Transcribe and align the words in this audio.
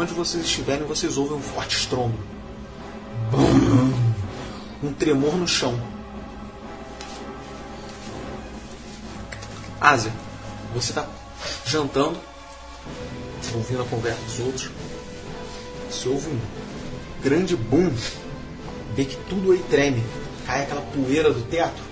Onde 0.00 0.14
vocês 0.14 0.46
estiverem, 0.46 0.86
vocês 0.86 1.18
ouvem 1.18 1.36
um 1.36 1.42
forte 1.42 1.76
estrondo. 1.76 2.18
Um 4.82 4.94
tremor 4.94 5.36
no 5.36 5.46
chão. 5.46 5.78
Ásia, 9.78 10.10
você 10.74 10.92
está 10.92 11.06
jantando, 11.66 12.18
ouvindo 13.54 13.82
a 13.82 13.84
conversa 13.84 14.22
dos 14.22 14.40
outros. 14.40 14.70
Você 15.90 16.08
ouve 16.08 16.30
um 16.30 16.40
grande 17.22 17.54
boom, 17.54 17.92
vê 18.94 19.04
que 19.04 19.16
tudo 19.28 19.52
aí 19.52 19.62
treme, 19.68 20.02
cai 20.46 20.62
aquela 20.62 20.80
poeira 20.80 21.30
do 21.30 21.42
teto, 21.42 21.82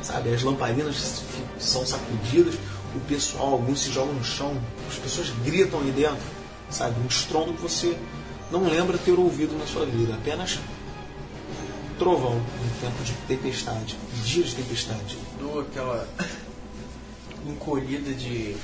sabe? 0.00 0.32
As 0.32 0.42
lamparinas 0.42 1.22
são 1.58 1.84
sacudidas, 1.84 2.54
o 2.96 3.00
pessoal, 3.00 3.52
alguns 3.52 3.82
se 3.82 3.92
jogam 3.92 4.14
no 4.14 4.24
chão, 4.24 4.58
as 4.90 4.96
pessoas 4.96 5.28
gritam 5.44 5.80
aí 5.80 5.90
dentro, 5.90 6.41
sabe? 6.72 7.00
Um 7.00 7.06
estrondo 7.06 7.52
que 7.54 7.62
você 7.62 7.96
não 8.50 8.64
lembra 8.68 8.98
ter 8.98 9.12
ouvido 9.12 9.56
na 9.58 9.66
sua 9.66 9.86
vida, 9.86 10.14
apenas 10.14 10.58
trovão 11.98 12.36
em 12.36 12.80
tempo 12.80 13.02
de 13.04 13.12
tempestade, 13.28 13.96
dias 14.24 14.50
de 14.50 14.56
tempestade. 14.56 15.16
Dou 15.40 15.60
aquela 15.60 16.08
encolhida 17.46 18.12
de, 18.12 18.56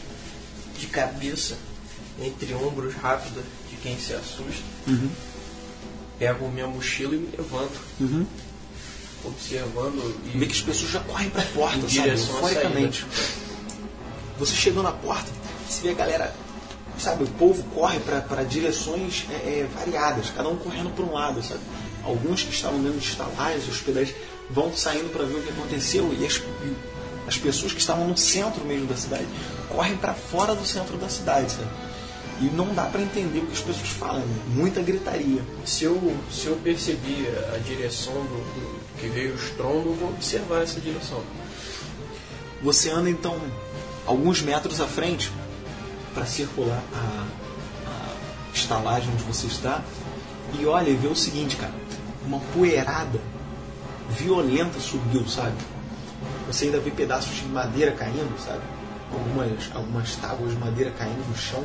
de 0.79 0.87
cabeça 0.87 1.57
entre 2.21 2.53
ombros 2.55 2.95
rápida 2.95 3.41
de 3.71 3.77
quem 3.77 3.99
se 3.99 4.13
assusta. 4.13 4.63
Uhum. 4.87 5.09
Pego 6.19 6.49
minha 6.49 6.67
mochila 6.67 7.15
e 7.15 7.19
me 7.19 7.29
levanto, 7.37 7.81
Uhum. 8.01 8.27
observando 9.25 10.17
e 10.35 10.39
Vê 10.39 10.47
que 10.47 10.53
as 10.53 10.61
pessoas 10.61 10.91
já 10.91 11.01
correm 11.01 11.31
pra 11.31 11.43
porta, 11.43 11.89
sabe? 11.89 12.09
Euforicamente. 12.11 13.07
Você 14.39 14.55
chegando 14.55 14.85
na 14.85 14.93
porta, 14.93 15.31
você 15.69 15.83
vê 15.83 15.91
a 15.91 15.95
galera, 15.95 16.35
sabe? 16.99 17.25
O 17.25 17.29
povo 17.29 17.63
corre 17.75 17.99
para 18.01 18.43
direções 18.45 19.27
é, 19.31 19.35
é, 19.35 19.69
variadas, 19.79 20.31
cada 20.37 20.49
um 20.49 20.57
correndo 20.57 20.91
para 20.95 21.05
um 21.05 21.13
lado, 21.13 21.43
sabe? 21.43 21.61
Alguns 22.05 22.43
que 22.43 22.53
estavam 22.55 22.81
dentro 22.83 22.99
de 22.99 23.07
estalagens, 23.07 23.69
hospedais, 23.69 24.15
vão 24.51 24.75
saindo 24.75 25.11
para 25.13 25.25
ver 25.25 25.35
o 25.37 25.43
que 25.43 25.51
aconteceu 25.51 26.15
e 26.19 26.25
as, 26.27 26.41
as 27.27 27.37
pessoas 27.37 27.73
que 27.73 27.81
estavam 27.81 28.09
no 28.09 28.17
centro 28.17 28.65
mesmo 28.65 28.87
da 28.87 28.97
cidade 28.97 29.27
correm 29.69 29.97
para 29.97 30.15
fora 30.15 30.55
do 30.55 30.65
centro 30.67 30.97
da 30.97 31.09
cidade, 31.09 31.51
sabe? 31.51 31.69
E 32.41 32.45
não 32.45 32.73
dá 32.73 32.85
para 32.85 33.03
entender 33.03 33.41
o 33.41 33.47
que 33.47 33.53
as 33.53 33.61
pessoas 33.61 33.89
falam, 33.89 34.23
muita 34.55 34.81
gritaria. 34.81 35.43
se 35.67 35.85
eu, 35.85 36.17
se 36.33 36.47
eu 36.47 36.57
percebi 36.63 37.27
a 37.55 37.59
direção 37.59 38.13
do, 38.15 38.21
do- 38.21 38.79
que 38.99 39.07
veio 39.09 39.33
o 39.33 39.37
estrondo, 39.37 39.91
eu 39.91 39.95
vou 39.95 40.09
observar 40.11 40.63
essa 40.63 40.81
direção. 40.81 41.21
Você 42.63 42.91
anda 42.91 43.09
então 43.11 43.37
alguns 44.07 44.41
metros 44.43 44.81
à 44.81 44.87
frente 44.87 45.31
para 46.19 46.27
circular 46.27 46.83
a, 46.93 47.27
a 47.87 48.53
estalagem 48.53 49.09
onde 49.13 49.23
você 49.23 49.47
está 49.47 49.85
e 50.59 50.67
olha 50.67 50.91
e 50.91 50.97
vê 50.97 51.07
o 51.07 51.15
seguinte, 51.15 51.55
cara, 51.55 51.73
uma 52.27 52.41
poeirada 52.53 53.21
violenta 54.11 54.81
subiu, 54.81 55.29
sabe? 55.29 55.55
Você 56.49 56.65
ainda 56.65 56.81
vê 56.81 56.91
pedaços 56.91 57.37
de 57.37 57.45
madeira 57.47 57.93
caindo, 57.93 58.37
sabe? 58.45 58.63
Algumas, 59.13 59.71
algumas 59.73 60.17
tábuas 60.17 60.51
de 60.51 60.59
madeira 60.59 60.91
caindo 60.91 61.25
no 61.29 61.37
chão. 61.37 61.63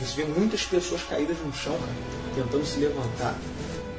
Você 0.00 0.22
vê 0.22 0.24
muitas 0.24 0.64
pessoas 0.64 1.02
caídas 1.04 1.36
no 1.38 1.52
chão, 1.52 1.78
cara, 1.78 1.92
tentando 2.34 2.66
se 2.66 2.80
levantar. 2.80 3.36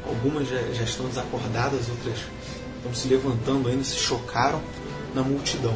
Algumas 0.05 0.49
já, 0.49 0.61
já 0.73 0.83
estão 0.83 1.07
desacordadas, 1.07 1.87
outras 1.87 2.17
estão 2.77 2.93
se 2.93 3.07
levantando 3.07 3.69
ainda, 3.69 3.83
se 3.83 3.95
chocaram 3.95 4.61
na 5.13 5.21
multidão. 5.21 5.75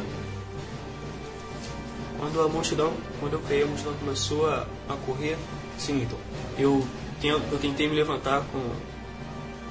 Quando 2.20 2.38
a 2.42 2.48
multidão, 2.48 2.92
quando 3.18 3.32
eu 3.32 3.40
caí, 3.48 3.62
a 3.62 3.66
multidão 3.66 3.94
começou 3.94 4.46
a, 4.46 4.66
a 4.86 4.94
correr, 5.06 5.38
Sim, 5.78 6.02
então. 6.02 6.18
eu, 6.58 6.86
eu 7.22 7.58
tentei 7.58 7.88
me 7.88 7.94
levantar 7.94 8.44
com 8.52 8.60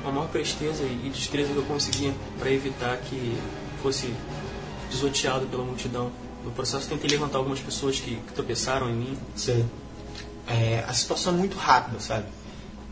a 0.03 0.11
maior 0.11 0.27
presteza 0.29 0.83
e 0.83 1.11
destreza 1.13 1.53
que 1.53 1.57
eu 1.57 1.63
conseguia 1.65 2.11
para 2.39 2.51
evitar 2.51 2.97
que 2.97 3.37
fosse 3.83 4.11
desoteado 4.89 5.45
pela 5.45 5.63
multidão. 5.63 6.11
No 6.43 6.49
processo, 6.49 6.89
tentei 6.89 7.07
levantar 7.07 7.37
algumas 7.37 7.59
pessoas 7.59 7.99
que, 7.99 8.15
que 8.15 8.33
tropeçaram 8.33 8.89
em 8.89 8.95
mim. 8.95 9.17
Sei. 9.35 9.63
É, 10.47 10.83
a 10.87 10.93
situação 10.93 11.33
é 11.35 11.37
muito 11.37 11.55
rápida, 11.55 11.99
sabe? 11.99 12.25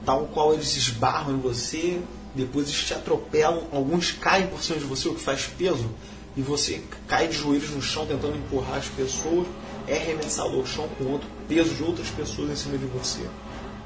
Tal 0.06 0.25
qual 0.28 0.53
eles 0.53 0.75
esbarram 0.78 1.34
em 1.34 1.39
você, 1.39 2.00
depois 2.35 2.68
eles 2.68 2.84
te 2.84 2.94
atropelam, 2.94 3.63
alguns 3.72 4.12
caem 4.12 4.45
por 4.45 4.62
cima 4.62 4.78
de 4.78 4.85
você, 4.85 5.09
o 5.09 5.16
que 5.16 5.22
faz 5.22 5.47
peso, 5.47 5.89
e 6.38 6.42
você 6.42 6.84
cai 7.08 7.28
de 7.28 7.36
joelhos 7.36 7.72
no 7.72 7.81
chão 7.81 8.06
tentando 8.06 8.38
empurrar 8.38 8.78
as 8.78 8.88
pessoas, 8.88 9.48
é 9.88 9.98
arremessado 9.98 10.56
ao 10.56 10.66
chão 10.66 10.88
com 10.98 11.06
outro 11.06 11.28
peso 11.48 11.74
de 11.74 11.81
outras 11.81 12.09
pessoas 12.09 12.52
em 12.52 12.56
cima 12.56 12.78
de 12.78 12.86
você. 12.86 13.28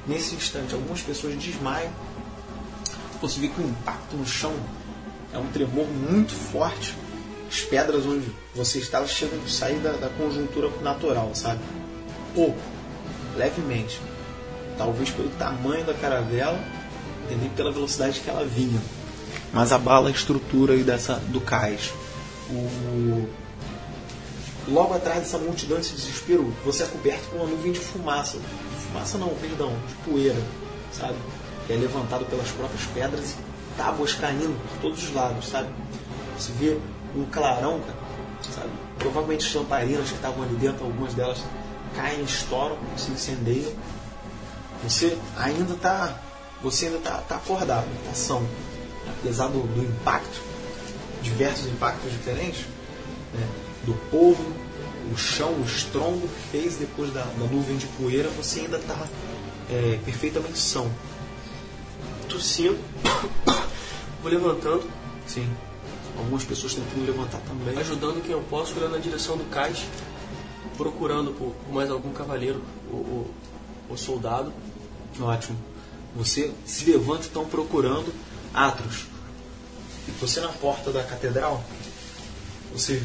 Nesse 0.06 0.34
instante, 0.34 0.74
algumas 0.74 1.00
pessoas 1.00 1.34
desmaiam, 1.34 1.90
você 3.22 3.40
vê 3.40 3.48
que 3.48 3.60
o 3.60 3.64
impacto 3.64 4.16
no 4.16 4.26
chão 4.26 4.52
é 5.32 5.38
um 5.38 5.46
tremor 5.46 5.86
muito 5.86 6.32
forte. 6.32 6.94
As 7.48 7.60
pedras 7.60 8.04
onde 8.04 8.30
você 8.54 8.78
estava 8.80 9.06
chegam 9.06 9.38
a 9.42 9.48
sair 9.48 9.78
da, 9.78 9.92
da 9.92 10.08
conjuntura 10.10 10.68
natural, 10.82 11.30
sabe? 11.34 11.60
Pouco, 12.34 12.58
levemente. 13.36 14.00
Talvez 14.76 15.10
pelo 15.10 15.30
tamanho 15.30 15.84
da 15.84 15.94
caravela, 15.94 16.58
e 17.30 17.34
nem 17.34 17.48
pela 17.50 17.70
velocidade 17.70 18.20
que 18.20 18.28
ela 18.28 18.44
vinha. 18.44 18.80
Mas 19.52 19.72
abala 19.72 20.08
a 20.08 20.12
estrutura 20.12 20.74
aí 20.74 20.82
dessa, 20.82 21.14
do 21.28 21.40
cais. 21.40 21.92
O... 22.52 23.28
Logo 24.68 24.94
atrás 24.94 25.20
dessa 25.20 25.38
multidão, 25.38 25.78
desse 25.78 25.94
desespero, 25.94 26.52
você 26.64 26.84
é 26.84 26.86
coberto 26.86 27.28
por 27.30 27.40
uma 27.40 27.46
nuvem 27.46 27.72
de 27.72 27.80
fumaça. 27.80 28.38
De 28.38 28.86
fumaça 28.86 29.18
não, 29.18 29.28
perdão, 29.30 29.74
de 29.88 29.94
poeira, 30.10 30.40
sabe? 30.92 31.16
Que 31.66 31.72
é 31.72 31.76
levantado 31.76 32.24
pelas 32.26 32.48
próprias 32.50 32.84
pedras 32.94 33.32
e 33.32 33.76
tábuas 33.76 34.14
caindo 34.14 34.56
por 34.68 34.78
todos 34.80 35.02
os 35.02 35.12
lados, 35.14 35.48
sabe? 35.48 35.68
Você 36.38 36.52
vê 36.52 36.78
um 37.16 37.24
clarão, 37.24 37.80
sabe? 38.54 38.70
Provavelmente 38.98 39.46
as 39.46 39.54
lamparinas 39.54 40.08
que 40.08 40.14
estavam 40.14 40.44
ali 40.44 40.54
dentro, 40.54 40.84
algumas 40.84 41.12
delas 41.14 41.42
caem, 41.96 42.22
estouram, 42.22 42.78
se 42.96 43.10
incendeiam. 43.10 43.72
Você 44.84 45.18
ainda 45.36 45.74
está 45.74 46.20
você 46.62 46.86
ainda 46.86 46.98
tá, 46.98 47.18
tá 47.28 47.36
acordado, 47.36 47.86
tá 48.06 48.14
são. 48.14 48.46
Apesar 49.18 49.48
do, 49.48 49.62
do 49.66 49.82
impacto, 49.82 50.40
diversos 51.22 51.66
impactos 51.66 52.10
diferentes, 52.12 52.66
né? 53.32 53.48
do 53.84 53.94
povo, 54.10 54.44
o 55.12 55.16
chão, 55.16 55.52
o 55.52 55.64
estrondo 55.64 56.28
que 56.28 56.48
fez 56.50 56.76
depois 56.76 57.12
da, 57.12 57.22
da 57.22 57.46
nuvem 57.46 57.76
de 57.76 57.86
poeira, 57.86 58.28
você 58.30 58.60
ainda 58.60 58.78
está 58.78 59.06
é, 59.70 59.98
perfeitamente 60.04 60.58
são. 60.58 60.90
Tossindo, 62.28 62.78
vou 64.22 64.30
levantando, 64.30 64.88
Sim. 65.26 65.48
Algumas 66.18 66.44
pessoas 66.44 66.74
tentando 66.74 67.06
levantar 67.06 67.40
também. 67.40 67.78
ajudando 67.78 68.22
quem 68.22 68.32
eu 68.32 68.42
posso, 68.42 68.76
olhando 68.76 68.92
na 68.92 68.98
direção 68.98 69.36
do 69.36 69.44
cais, 69.44 69.86
procurando 70.76 71.32
por, 71.32 71.52
por 71.52 71.72
mais 71.72 71.90
algum 71.90 72.12
cavaleiro 72.12 72.62
ou, 72.92 72.98
ou, 72.98 73.30
ou 73.88 73.96
soldado. 73.96 74.52
Ótimo. 75.20 75.58
Você 76.16 76.52
se 76.66 76.90
levanta 76.90 77.26
então 77.26 77.46
procurando 77.46 78.12
Atros. 78.52 79.06
Você 80.20 80.40
na 80.40 80.48
porta 80.48 80.90
da 80.90 81.02
catedral, 81.02 81.62
você 82.72 83.02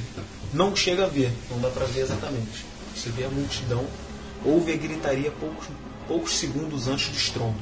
não 0.53 0.75
chega 0.75 1.05
a 1.05 1.07
ver, 1.07 1.31
não 1.49 1.59
dá 1.59 1.69
para 1.69 1.85
ver 1.85 2.01
exatamente. 2.01 2.65
Você 2.95 3.09
vê 3.09 3.25
a 3.25 3.29
multidão, 3.29 3.85
ouve 4.45 4.73
a 4.73 4.77
gritaria 4.77 5.31
poucos, 5.31 5.67
poucos 6.07 6.38
segundos 6.38 6.88
antes 6.88 7.09
do 7.09 7.17
estrondo. 7.17 7.57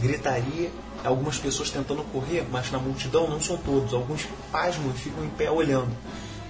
Gritaria, 0.00 0.70
algumas 1.04 1.38
pessoas 1.38 1.70
tentando 1.70 2.02
correr, 2.04 2.46
mas 2.50 2.70
na 2.70 2.78
multidão 2.78 3.28
não 3.28 3.40
são 3.40 3.56
todos. 3.56 3.94
Alguns 3.94 4.26
pasmam 4.52 4.92
e 4.94 4.98
ficam 4.98 5.24
em 5.24 5.30
pé 5.30 5.50
olhando. 5.50 5.96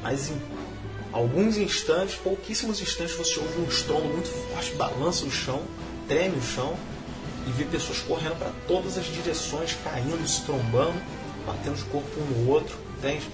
Mas 0.03 0.29
em 0.29 0.41
alguns 1.13 1.57
instantes, 1.57 2.17
pouquíssimos 2.17 2.81
instantes, 2.81 3.15
você 3.15 3.39
ouve 3.39 3.61
um 3.61 3.69
estrondo 3.69 4.07
muito 4.07 4.29
forte, 4.29 4.75
balança 4.75 5.25
o 5.25 5.31
chão, 5.31 5.63
treme 6.09 6.37
o 6.37 6.43
chão 6.43 6.77
e 7.47 7.53
vê 7.53 7.65
pessoas 7.65 7.99
correndo 8.01 8.39
para 8.39 8.51
todas 8.67 8.99
as 8.99 9.07
direções, 9.07 9.77
caindo, 9.85 10.27
se 10.27 10.43
trombando, 10.43 11.01
batendo 11.47 11.77
de 11.77 11.85
corpo 11.85 12.09
um 12.21 12.43
no 12.43 12.51
outro, 12.51 12.77
entende? 12.99 13.29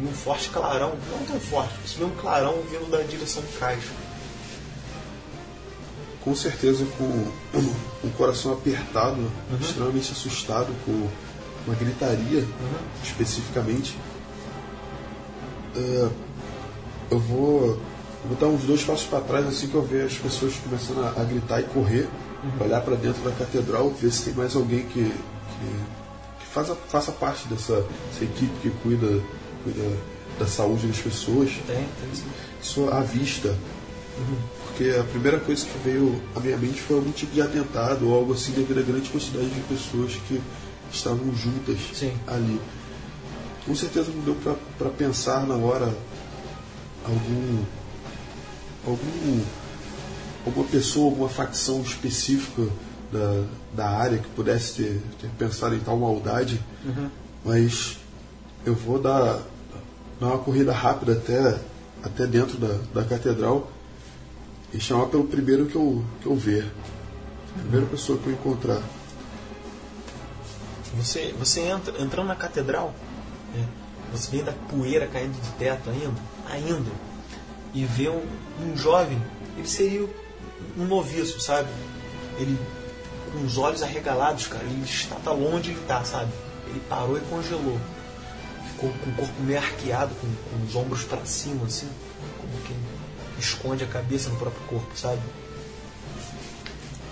E 0.00 0.04
um 0.04 0.12
forte 0.12 0.48
clarão, 0.50 0.92
não 1.10 1.26
tão 1.26 1.38
forte, 1.40 1.74
vê 1.96 2.04
um 2.04 2.10
clarão 2.10 2.54
vindo 2.70 2.90
da 2.90 3.02
direção 3.02 3.42
do 3.42 3.58
cais. 3.58 3.84
com 6.24 6.34
certeza 6.34 6.86
com 6.96 7.04
o 7.04 8.10
coração 8.16 8.54
apertado, 8.54 9.30
extremamente 9.60 10.10
assustado 10.10 10.74
com 10.86 11.08
uma 11.66 11.76
gritaria 11.76 12.44
especificamente. 13.02 13.96
É, 15.76 16.08
eu 17.10 17.18
vou, 17.18 17.78
vou 18.26 18.36
dar 18.40 18.46
uns 18.46 18.62
dois 18.62 18.82
passos 18.82 19.04
para 19.04 19.20
trás 19.20 19.46
assim 19.46 19.68
que 19.68 19.74
eu 19.74 19.82
ver 19.82 20.06
as 20.06 20.14
pessoas 20.14 20.54
começando 20.56 21.04
a, 21.04 21.20
a 21.20 21.24
gritar 21.24 21.60
e 21.60 21.64
correr, 21.64 22.08
olhar 22.58 22.80
para 22.80 22.96
dentro 22.96 23.22
da 23.22 23.30
catedral, 23.32 23.90
ver 23.90 24.10
se 24.10 24.24
tem 24.24 24.34
mais 24.34 24.56
alguém 24.56 24.84
que, 24.86 25.04
que 25.04 25.86
faça, 26.54 26.74
faça 26.88 27.12
parte 27.12 27.48
dessa, 27.48 27.74
dessa 28.12 28.24
equipe 28.24 28.52
que 28.62 28.70
cuida, 28.82 29.20
cuida 29.64 29.96
da 30.38 30.46
saúde 30.46 30.86
das 30.86 30.98
pessoas 30.98 31.50
Tem, 31.66 31.76
tem 31.76 32.14
sim. 32.14 32.24
só 32.62 32.88
à 32.90 33.00
vista. 33.00 33.54
porque 34.68 34.90
a 34.98 35.04
primeira 35.04 35.40
coisa 35.40 35.66
que 35.66 35.78
veio 35.84 36.20
à 36.36 36.40
minha 36.40 36.56
mente 36.56 36.80
foi 36.80 36.96
algum 36.96 37.10
tipo 37.10 37.32
de 37.32 37.42
atentado 37.42 38.08
ou 38.08 38.14
algo 38.14 38.32
assim 38.32 38.52
devido 38.52 38.78
à 38.78 38.82
grande 38.82 39.10
quantidade 39.10 39.48
de 39.48 39.60
pessoas 39.62 40.12
que 40.28 40.40
estavam 40.92 41.34
juntas 41.34 41.78
Sim. 41.92 42.12
ali. 42.26 42.60
Com 43.66 43.74
certeza 43.74 44.10
não 44.14 44.22
deu 44.22 44.36
para 44.78 44.90
pensar 44.90 45.46
na 45.46 45.56
hora 45.56 45.92
algum 47.04 47.62
algum 48.86 49.40
alguma 50.46 50.66
pessoa, 50.68 51.06
alguma 51.06 51.28
facção 51.28 51.80
específica 51.80 52.68
da, 53.12 53.44
da 53.74 53.88
área 53.88 54.18
que 54.18 54.28
pudesse 54.30 54.82
ter, 54.82 55.02
ter 55.20 55.30
pensado 55.38 55.74
em 55.74 55.80
tal 55.80 55.96
maldade, 55.96 56.60
mas 57.44 57.98
eu 58.64 58.74
vou 58.74 58.98
dar, 58.98 59.42
dar 60.20 60.26
uma 60.26 60.38
corrida 60.38 60.72
rápida 60.72 61.12
até, 61.12 61.58
até 62.02 62.26
dentro 62.26 62.56
da, 62.58 62.78
da 62.92 63.04
catedral 63.04 63.70
e 64.72 64.80
chamar 64.80 65.06
pelo 65.06 65.24
primeiro 65.24 65.66
que 65.66 65.76
eu, 65.76 66.04
que 66.20 66.26
eu 66.26 66.34
ver. 66.34 66.70
A 67.56 67.60
primeira 67.60 67.86
pessoa 67.86 68.18
que 68.18 68.26
eu 68.26 68.32
encontrar. 68.32 68.82
Você, 70.96 71.34
você 71.38 71.60
entra, 71.60 71.94
entrando 72.02 72.26
na 72.26 72.36
catedral, 72.36 72.94
né, 73.54 73.66
você 74.12 74.30
vê 74.36 74.42
da 74.42 74.52
poeira 74.52 75.06
caindo 75.06 75.40
de 75.40 75.50
teto 75.52 75.90
ainda, 75.90 76.20
ainda, 76.48 76.90
e 77.72 77.84
vê 77.84 78.08
um, 78.08 78.22
um 78.60 78.76
jovem, 78.76 79.20
ele 79.56 79.66
seria 79.66 80.08
um 80.78 80.84
noviço, 80.84 81.40
sabe? 81.40 81.68
Ele 82.38 82.56
com 83.34 83.44
os 83.44 83.58
olhos 83.58 83.82
arregalados, 83.82 84.46
cara, 84.46 84.64
ele 84.64 84.84
está 84.84 85.16
tá 85.16 85.32
longe 85.32 85.70
ele 85.70 85.80
está, 85.80 86.04
sabe? 86.04 86.30
Ele 86.68 86.80
parou 86.88 87.18
e 87.18 87.20
congelou. 87.22 87.78
Ficou 88.70 88.90
com 88.90 89.10
o 89.10 89.14
corpo 89.14 89.42
meio 89.42 89.58
arqueado, 89.58 90.14
com, 90.14 90.26
com 90.26 90.64
os 90.64 90.76
ombros 90.76 91.02
para 91.02 91.24
cima, 91.26 91.66
assim, 91.66 91.88
como 92.40 92.52
quem 92.64 92.76
esconde 93.38 93.82
a 93.82 93.86
cabeça 93.86 94.30
no 94.30 94.36
próprio 94.36 94.62
corpo, 94.66 94.96
sabe? 94.96 95.20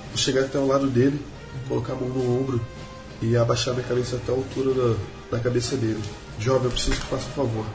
Vou 0.08 0.16
chegar 0.16 0.44
até 0.44 0.58
o 0.58 0.66
lado 0.66 0.88
dele, 0.88 1.20
colocar 1.68 1.94
a 1.94 1.96
mão 1.96 2.08
no 2.08 2.40
ombro 2.40 2.64
e 3.20 3.36
abaixar 3.36 3.74
minha 3.74 3.86
cabeça 3.86 4.16
até 4.16 4.30
a 4.30 4.34
altura 4.34 4.74
da, 4.74 5.36
da 5.36 5.42
cabeça 5.42 5.76
dele. 5.76 6.02
Jovem, 6.38 6.64
eu 6.64 6.70
preciso 6.70 7.00
que 7.00 7.06
faça 7.06 7.26
um 7.26 7.32
favor. 7.32 7.66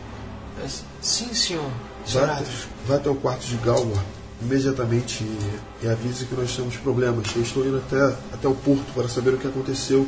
Sim, 1.01 1.33
senhor. 1.33 1.69
Vai, 2.07 2.45
vai 2.88 2.97
até 2.97 3.09
o 3.09 3.15
quarto 3.15 3.45
de 3.45 3.57
Galmor 3.57 4.01
imediatamente 4.42 5.24
e, 5.24 5.60
e 5.84 5.88
avise 5.88 6.25
que 6.25 6.36
nós 6.36 6.56
temos 6.56 6.75
problemas. 6.78 7.28
Eu 7.36 7.42
estou 7.42 7.66
indo 7.66 7.78
até, 7.78 8.04
até 8.34 8.48
o 8.48 8.56
porto 8.56 8.94
para 8.94 9.07
saber 9.07 9.34
o 9.34 9.38
que 9.38 9.48
aconteceu 9.48 10.07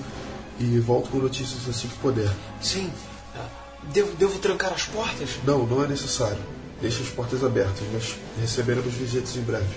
e 0.60 0.80
volto 0.80 1.10
com 1.10 1.18
notícias 1.18 1.68
assim 1.68 1.88
que 1.88 1.98
puder. 1.98 2.30
Sim. 2.62 2.92
Ah, 3.36 3.48
Devo, 3.94 4.16
devo 4.18 4.38
trancar 4.40 4.74
as 4.74 4.84
portas? 4.84 5.40
Não, 5.46 5.66
não 5.66 5.84
é 5.84 5.88
necessário. 5.88 6.38
Deixe 6.81 7.02
as 7.02 7.10
portas 7.10 7.44
abertas, 7.44 7.81
mas 7.92 8.16
receberemos 8.40 8.94
visitas 8.94 9.36
em 9.36 9.42
breve. 9.42 9.68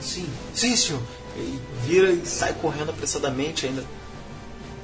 Sim. 0.00 0.28
Sim, 0.54 0.76
senhor. 0.76 1.02
Ele 1.36 1.60
vira 1.84 2.10
e 2.10 2.26
sai 2.26 2.54
correndo 2.54 2.90
apressadamente, 2.90 3.66
ainda 3.66 3.84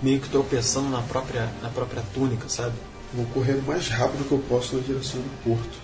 meio 0.03 0.20
que 0.20 0.29
tropeçando 0.29 0.88
na 0.88 1.00
própria, 1.03 1.53
na 1.62 1.69
própria 1.69 2.03
túnica, 2.14 2.49
sabe? 2.49 2.75
Vou 3.14 3.26
correr 3.26 3.55
o 3.55 3.62
mais 3.62 3.88
rápido 3.88 4.26
que 4.26 4.32
eu 4.32 4.38
posso 4.49 4.76
na 4.76 4.82
direção 4.82 5.20
do 5.20 5.44
porto. 5.44 5.79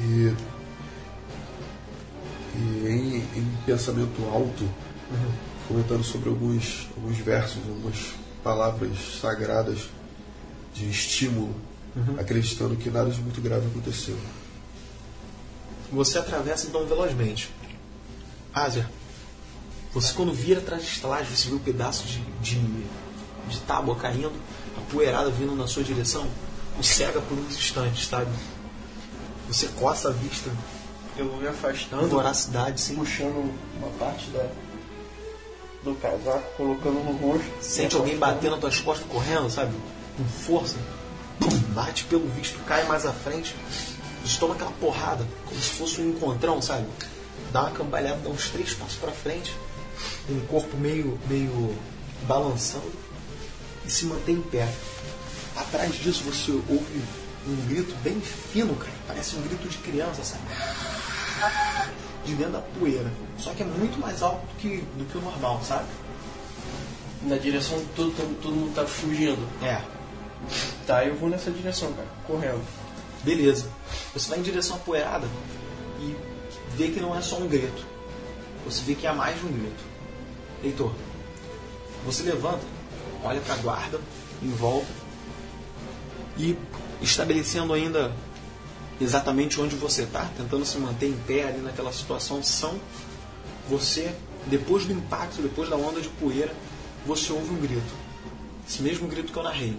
E. 0.00 0.55
Em, 2.58 3.16
em 3.36 3.58
pensamento 3.66 4.24
alto, 4.32 4.66
comentando 5.68 6.02
sobre 6.02 6.30
alguns, 6.30 6.88
alguns 6.96 7.18
versos, 7.18 7.58
algumas 7.68 8.14
palavras 8.42 8.96
sagradas 9.20 9.88
de 10.74 10.88
estímulo, 10.88 11.54
acreditando 12.18 12.76
que 12.76 12.88
nada 12.90 13.10
de 13.10 13.20
muito 13.20 13.40
grave 13.40 13.66
aconteceu. 13.66 14.16
Você 15.92 16.18
atravessa 16.18 16.66
então 16.66 16.86
velozmente. 16.86 17.50
Ásia, 18.52 18.88
você 19.92 20.12
quando 20.12 20.32
vira 20.32 20.60
atrás 20.60 20.82
de 20.82 20.88
estalagem, 20.88 21.34
você 21.34 21.48
vê 21.48 21.54
um 21.54 21.58
pedaço 21.58 22.06
de, 22.06 22.20
de, 22.40 22.58
de 23.48 23.60
tábua 23.66 23.96
caindo, 23.96 24.32
a 24.76 24.80
poeirada 24.92 25.30
vindo 25.30 25.54
na 25.54 25.66
sua 25.66 25.82
direção, 25.82 26.28
o 26.78 26.82
cega 26.82 27.20
por 27.20 27.38
uns 27.38 27.56
instantes, 27.56 28.06
sabe? 28.06 28.30
Você 29.48 29.68
coça 29.68 30.08
a 30.08 30.12
vista 30.12 30.50
Eu 31.18 31.28
vou 31.28 31.38
me 31.38 31.48
afastando, 31.48 32.06
voracidade, 32.08 32.80
sim. 32.80 32.94
puxando 32.94 33.50
uma 33.78 33.88
parte 33.98 34.28
da, 34.30 34.46
do 35.82 35.94
casaco, 35.94 36.44
colocando 36.56 37.02
no 37.02 37.12
rosto. 37.12 37.50
Sente 37.60 37.96
alguém 37.96 38.18
batendo 38.18 38.52
nas 38.52 38.60
tuas 38.60 38.80
costas 38.80 39.06
correndo, 39.08 39.48
sabe? 39.48 39.74
Com 40.16 40.24
força. 40.24 40.76
Pum, 41.40 41.48
bate 41.72 42.04
pelo 42.04 42.28
visto, 42.28 42.58
cai 42.66 42.84
mais 42.84 43.06
à 43.06 43.12
frente. 43.12 43.54
Você 44.24 44.38
toma 44.38 44.54
aquela 44.54 44.72
porrada, 44.72 45.26
como 45.46 45.60
se 45.60 45.70
fosse 45.70 46.00
um 46.00 46.10
encontrão, 46.10 46.60
sabe? 46.60 46.86
Dá 47.52 47.62
uma 47.62 47.70
cambalhada, 47.70 48.18
dá 48.22 48.28
uns 48.28 48.50
três 48.50 48.74
passos 48.74 48.96
pra 48.96 49.12
frente, 49.12 49.56
o 50.28 50.46
corpo 50.48 50.76
meio, 50.76 51.18
meio 51.28 51.74
balançando 52.26 52.92
e 53.86 53.90
se 53.90 54.04
mantém 54.04 54.36
em 54.36 54.42
pé. 54.42 54.68
Atrás 55.54 55.94
disso 55.94 56.24
você 56.24 56.50
ouve 56.50 57.02
um 57.46 57.66
grito 57.68 57.94
bem 58.02 58.20
fino, 58.20 58.74
cara. 58.74 58.92
Parece 59.06 59.36
um 59.36 59.42
grito 59.42 59.68
de 59.68 59.78
criança, 59.78 60.22
sabe? 60.24 60.42
De 62.24 62.34
dentro 62.34 62.52
da 62.52 62.60
poeira. 62.60 63.10
Só 63.38 63.52
que 63.52 63.62
é 63.62 63.66
muito 63.66 64.00
mais 64.00 64.22
alto 64.22 64.44
do 64.46 64.54
que, 64.56 64.78
do 64.96 65.04
que 65.04 65.18
o 65.18 65.20
normal, 65.20 65.60
sabe? 65.62 65.86
Na 67.22 67.36
direção 67.36 67.78
que 67.78 67.86
todo, 67.94 68.10
todo, 68.16 68.42
todo 68.42 68.54
mundo 68.54 68.74
tá 68.74 68.84
fugindo. 68.84 69.46
É. 69.62 69.80
Tá, 70.86 71.04
eu 71.04 71.16
vou 71.16 71.28
nessa 71.28 71.50
direção, 71.50 71.92
cara, 71.92 72.08
correndo. 72.26 72.64
Beleza. 73.22 73.68
Você 74.14 74.28
vai 74.28 74.38
em 74.38 74.42
direção 74.42 74.76
à 74.76 74.78
poeirada 74.80 75.26
e 76.00 76.16
vê 76.76 76.88
que 76.88 77.00
não 77.00 77.16
é 77.16 77.20
só 77.20 77.36
um 77.38 77.48
grito. 77.48 77.84
Você 78.64 78.82
vê 78.82 78.94
que 78.94 79.06
há 79.06 79.12
mais 79.12 79.38
de 79.38 79.46
um 79.46 79.52
grito. 79.52 79.84
Heitor, 80.62 80.92
você 82.04 82.22
levanta, 82.22 82.64
olha 83.22 83.40
para 83.40 83.54
a 83.54 83.58
guarda 83.58 84.00
em 84.42 84.50
volta 84.50 84.86
e 86.38 86.56
estabelecendo 87.00 87.72
ainda 87.72 88.12
exatamente 89.00 89.60
onde 89.60 89.76
você 89.76 90.02
está, 90.02 90.24
tentando 90.36 90.64
se 90.64 90.78
manter 90.78 91.08
em 91.08 91.16
pé 91.26 91.44
ali 91.48 91.58
naquela 91.60 91.92
situação 91.92 92.42
são, 92.42 92.78
você, 93.68 94.14
depois 94.46 94.84
do 94.86 94.92
impacto, 94.92 95.42
depois 95.42 95.68
da 95.68 95.76
onda 95.76 96.00
de 96.00 96.08
poeira, 96.08 96.52
você 97.04 97.32
ouve 97.32 97.50
um 97.50 97.60
grito. 97.60 97.94
Esse 98.68 98.82
mesmo 98.82 99.06
grito 99.08 99.32
que 99.32 99.38
eu 99.38 99.42
narrei. 99.42 99.76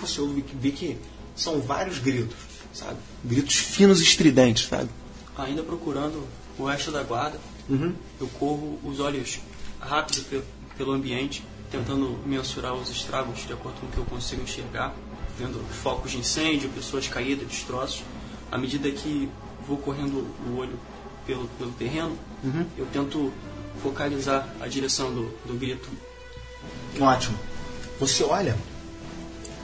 Você 0.00 0.20
ouve 0.20 0.44
vê 0.54 0.70
que 0.72 0.98
são 1.36 1.60
vários 1.60 1.98
gritos, 1.98 2.36
sabe? 2.72 2.96
Gritos 3.24 3.56
finos 3.56 4.00
e 4.00 4.04
estridentes, 4.04 4.66
sabe? 4.68 4.88
Ainda 5.36 5.62
procurando 5.62 6.26
o 6.58 6.64
resto 6.66 6.90
da 6.90 7.02
guarda, 7.02 7.38
Uhum. 7.68 7.94
eu 8.20 8.26
corro 8.38 8.78
os 8.84 8.98
olhos 8.98 9.40
rápido 9.80 10.24
pe- 10.28 10.42
pelo 10.76 10.92
ambiente, 10.92 11.44
tentando 11.70 12.18
mensurar 12.26 12.74
os 12.74 12.90
estragos 12.90 13.46
de 13.46 13.52
acordo 13.52 13.80
com 13.80 13.86
o 13.86 13.90
que 13.90 13.98
eu 13.98 14.04
consigo 14.04 14.42
enxergar, 14.42 14.94
focos 15.82 16.10
de 16.10 16.18
incêndio, 16.18 16.68
pessoas 16.70 17.08
caídas, 17.08 17.46
destroços. 17.46 18.02
À 18.50 18.58
medida 18.58 18.90
que 18.90 19.28
vou 19.66 19.78
correndo 19.78 20.26
o 20.46 20.56
olho 20.58 20.78
pelo, 21.26 21.46
pelo 21.58 21.72
terreno, 21.72 22.16
eu 22.76 22.86
tento 22.92 23.32
focalizar 23.82 24.48
a 24.60 24.68
direção 24.68 25.12
do, 25.12 25.22
do 25.46 25.58
grito. 25.58 25.88
Ótimo. 27.00 27.38
Você 27.98 28.24
olha, 28.24 28.56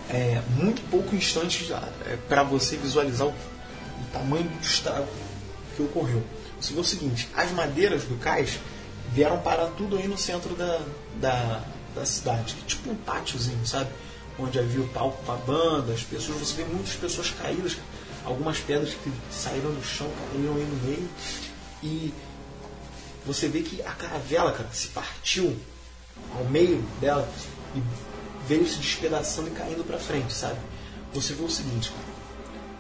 é 0.08 0.40
muito 0.56 0.80
pouco 0.90 1.14
instante 1.14 1.70
é, 2.06 2.16
para 2.28 2.42
você 2.42 2.76
visualizar 2.76 3.26
o, 3.26 3.30
o 3.30 4.12
tamanho 4.12 4.49
do 4.49 4.61
estrago 4.61 5.08
que 5.76 5.82
ocorreu. 5.82 6.23
Você 6.61 6.73
vê 6.73 6.80
o 6.80 6.85
seguinte: 6.85 7.28
as 7.35 7.52
madeiras 7.52 8.04
do 8.04 8.16
cais 8.16 8.58
vieram 9.12 9.38
parar 9.40 9.66
tudo 9.76 9.97
aí 9.97 10.08
no 10.08 10.16
centro 10.16 10.54
da, 10.54 10.80
da, 11.20 11.64
da 11.94 12.06
cidade, 12.06 12.54
tipo 12.66 12.90
um 12.90 12.94
pátiozinho, 12.94 13.64
sabe? 13.66 13.90
Onde 14.38 14.59
havia 14.59 14.80
o 14.80 14.88
palco 14.88 15.23
para 15.25 15.35
banda, 15.35 15.92
as 15.92 16.02
pessoas. 16.02 16.38
Você 16.38 16.62
vê 16.62 16.64
muitas 16.64 16.95
pessoas 16.95 17.30
caídas, 17.30 17.76
algumas 18.25 18.59
pedras 18.61 18.95
que 18.95 19.12
saíram 19.33 19.73
do 19.73 19.85
chão, 19.85 20.09
caíram 20.33 20.54
aí 20.54 20.64
no 20.64 20.87
meio. 20.87 21.09
E 21.83 22.14
você 23.26 23.49
vê 23.49 23.62
que 23.62 23.83
a 23.83 23.92
caravela, 23.92 24.52
cara, 24.52 24.68
se 24.73 24.88
partiu 24.88 25.57
ao 26.37 26.45
meio 26.45 26.83
dela 27.00 27.28
e 27.75 27.83
veio 28.47 28.66
se 28.66 28.78
despedaçando 28.78 29.49
e 29.49 29.50
caindo 29.52 29.85
para 29.85 29.99
frente, 29.99 30.33
sabe? 30.33 30.59
Você 31.12 31.35
vê 31.35 31.45
o 31.45 31.50
seguinte, 31.50 31.92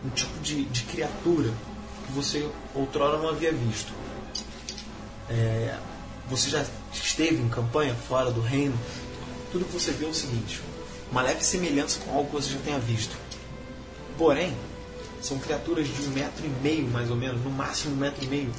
um 0.04 0.10
tipo 0.10 0.38
de, 0.40 0.64
de 0.64 0.82
criatura 0.84 1.52
que 2.06 2.12
você 2.12 2.48
outrora 2.74 3.18
não 3.18 3.28
havia 3.28 3.52
visto. 3.52 3.92
É, 5.28 5.76
você 6.28 6.50
já 6.50 6.64
esteve 6.92 7.42
em 7.42 7.48
campanha 7.48 7.94
fora 7.94 8.30
do 8.30 8.40
reino, 8.40 8.78
tudo 9.52 9.64
que 9.64 9.72
você 9.72 9.92
vê 9.92 10.06
é 10.06 10.08
o 10.08 10.14
seguinte, 10.14 10.60
uma 11.10 11.22
leve 11.22 11.44
semelhança 11.44 12.00
com 12.00 12.10
algo 12.16 12.26
que 12.30 12.36
você 12.36 12.50
já 12.52 12.58
tenha 12.60 12.78
visto. 12.78 13.16
Porém, 14.16 14.54
são 15.20 15.38
criaturas 15.38 15.86
de 15.86 16.02
um 16.06 16.10
metro 16.10 16.44
e 16.44 16.48
meio, 16.62 16.86
mais 16.88 17.10
ou 17.10 17.16
menos, 17.16 17.42
no 17.42 17.50
máximo 17.50 17.94
um 17.94 17.98
metro 17.98 18.24
e 18.24 18.28
meio, 18.28 18.52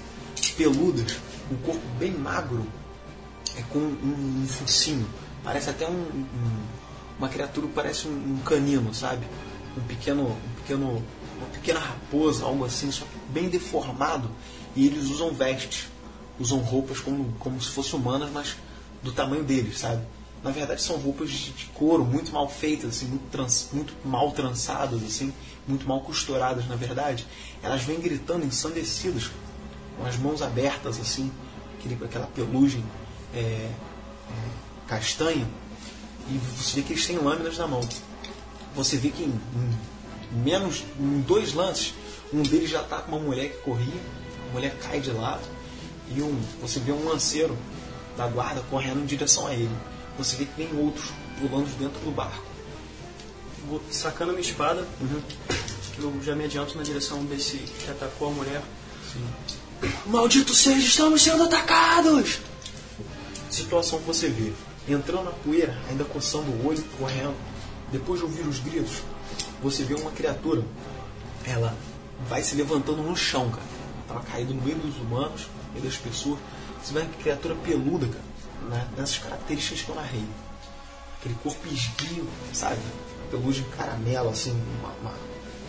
peludas, 0.57 1.17
um 1.51 1.55
corpo 1.57 1.81
bem 1.97 2.11
magro, 2.11 2.65
é 3.55 3.61
com 3.63 3.79
um, 3.79 4.41
um 4.43 4.47
focinho. 4.47 5.07
Parece 5.43 5.69
até 5.69 5.87
um, 5.87 5.91
um- 5.91 6.25
uma 7.17 7.27
criatura, 7.29 7.67
parece 7.73 8.07
um, 8.07 8.11
um 8.11 8.39
canino, 8.45 8.93
sabe? 8.93 9.25
Um 9.77 9.81
pequeno, 9.81 10.23
um 10.31 10.61
pequeno 10.61 11.03
uma 11.37 11.47
pequena 11.47 11.79
raposa, 11.79 12.43
algo 12.43 12.65
assim, 12.65 12.91
só 12.91 13.05
que 13.05 13.17
bem 13.31 13.47
deformado. 13.49 14.29
E 14.75 14.85
eles 14.85 15.05
usam 15.09 15.31
vestes, 15.33 15.87
usam 16.39 16.59
roupas 16.59 16.99
como, 16.99 17.33
como 17.39 17.61
se 17.61 17.69
fossem 17.69 17.97
humanas, 17.99 18.29
mas 18.31 18.55
do 19.01 19.11
tamanho 19.13 19.43
deles, 19.43 19.79
sabe? 19.79 20.01
Na 20.43 20.51
verdade 20.51 20.81
são 20.81 20.95
roupas 20.97 21.29
de, 21.29 21.51
de 21.51 21.65
couro, 21.65 22.05
muito 22.05 22.31
mal 22.31 22.47
feitas, 22.47 22.89
assim, 22.89 23.07
muito, 23.07 23.29
trans, 23.29 23.69
muito 23.73 23.93
mal 24.05 24.31
trançadas, 24.31 25.03
assim, 25.03 25.33
muito 25.67 25.87
mal 25.87 26.01
costuradas, 26.01 26.67
na 26.67 26.75
verdade. 26.75 27.27
Elas 27.61 27.83
vêm 27.83 27.99
gritando, 27.99 28.45
ensandecidas, 28.45 29.29
com 29.97 30.05
as 30.05 30.17
mãos 30.17 30.41
abertas, 30.41 30.99
assim, 30.99 31.29
aquele, 31.77 31.97
aquela 32.03 32.27
pelugem 32.27 32.83
é, 33.33 33.37
é, 33.37 33.71
castanha, 34.87 35.47
e 36.29 36.37
você 36.55 36.77
vê 36.77 36.81
que 36.83 36.93
eles 36.93 37.05
têm 37.05 37.17
lâminas 37.17 37.57
na 37.57 37.67
mão. 37.67 37.81
Você 38.75 38.95
vê 38.97 39.09
que 39.09 39.23
em, 39.23 39.41
em 40.33 40.39
menos, 40.41 40.85
em 40.99 41.21
dois 41.21 41.53
lances, 41.53 41.93
um 42.33 42.41
deles 42.43 42.69
já 42.69 42.81
está 42.81 42.99
com 42.99 43.15
uma 43.15 43.19
mulher 43.19 43.49
que 43.49 43.57
corria, 43.57 43.99
a 44.49 44.53
mulher 44.53 44.77
cai 44.79 44.99
de 44.99 45.11
lado, 45.11 45.41
e 46.15 46.21
um, 46.21 46.39
você 46.61 46.79
vê 46.79 46.91
um 46.91 47.05
lanceiro 47.07 47.57
da 48.15 48.27
guarda 48.27 48.61
correndo 48.69 49.01
em 49.01 49.05
direção 49.05 49.47
a 49.47 49.53
ele. 49.53 49.69
Você 50.19 50.35
vê 50.35 50.45
que 50.45 50.63
vem 50.63 50.77
outros 50.77 51.11
pulando 51.39 51.65
dentro 51.79 51.97
do 52.01 52.11
barco. 52.11 52.43
Vou 53.69 53.81
sacando 53.89 54.31
a 54.31 54.33
minha 54.33 54.45
espada, 54.45 54.85
eu 55.97 56.21
já 56.21 56.35
me 56.35 56.43
adianto 56.43 56.77
na 56.77 56.83
direção 56.83 57.23
desse 57.23 57.55
que 57.57 57.89
atacou 57.89 58.27
a 58.27 58.31
mulher. 58.31 58.61
Malditos 60.05 60.57
seres, 60.57 60.83
estamos 60.83 61.21
sendo 61.21 61.43
atacados! 61.43 62.39
Situação 63.49 63.99
que 63.99 64.05
você 64.05 64.27
vê. 64.27 64.51
Entrando 64.91 65.23
na 65.23 65.31
poeira, 65.31 65.77
ainda 65.89 66.03
coçando 66.03 66.51
o 66.51 66.67
olho, 66.67 66.83
correndo. 66.99 67.35
Depois 67.89 68.19
de 68.19 68.25
ouvir 68.25 68.45
os 68.45 68.59
gritos, 68.59 69.01
você 69.63 69.85
vê 69.85 69.93
uma 69.93 70.11
criatura. 70.11 70.65
Ela 71.45 71.77
vai 72.27 72.43
se 72.43 72.55
levantando 72.55 73.01
no 73.01 73.15
chão, 73.15 73.49
cara. 73.49 73.63
Ela 74.09 74.19
tava 74.19 74.31
caída 74.31 74.53
no 74.53 74.61
meio 74.61 74.79
dos 74.79 74.97
humanos, 74.97 75.47
no 75.67 75.73
meio 75.73 75.85
das 75.85 75.95
pessoas. 75.95 76.39
Você 76.83 76.93
vê 76.93 76.99
uma 76.99 77.09
criatura 77.09 77.55
peluda, 77.55 78.05
cara. 78.07 78.28
Né? 78.69 78.87
Nessas 78.97 79.17
características 79.19 79.81
que 79.81 79.89
eu 79.89 79.95
narrei. 79.95 80.25
Aquele 81.19 81.35
corpo 81.35 81.67
esguio, 81.67 82.27
sabe? 82.53 82.79
Pelugem 83.29 83.65
caramelo, 83.77 84.29
assim, 84.29 84.51
uma, 84.79 84.89
uma 85.01 85.13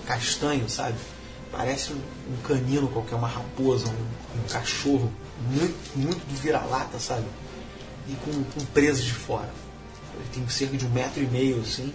castanho, 0.07 0.69
sabe? 0.69 0.97
Parece 1.53 1.93
um, 1.93 2.37
canino 2.47 2.89
qualquer, 2.89 3.17
uma 3.17 3.29
raposa, 3.29 3.89
um, 3.89 4.41
um 4.41 4.49
cachorro, 4.49 5.13
muito, 5.51 5.99
muito 5.99 6.25
do 6.27 6.35
vira-lata, 6.37 6.99
sabe? 6.99 7.27
E 8.09 8.15
com, 8.17 8.45
com 8.45 8.65
presas 8.67 9.05
de 9.05 9.13
fora. 9.13 9.51
Ele 10.15 10.29
tem 10.33 10.49
cerca 10.49 10.77
de 10.77 10.87
um 10.87 10.91
metro 10.91 11.23
e 11.23 11.27
meio, 11.27 11.61
assim. 11.61 11.93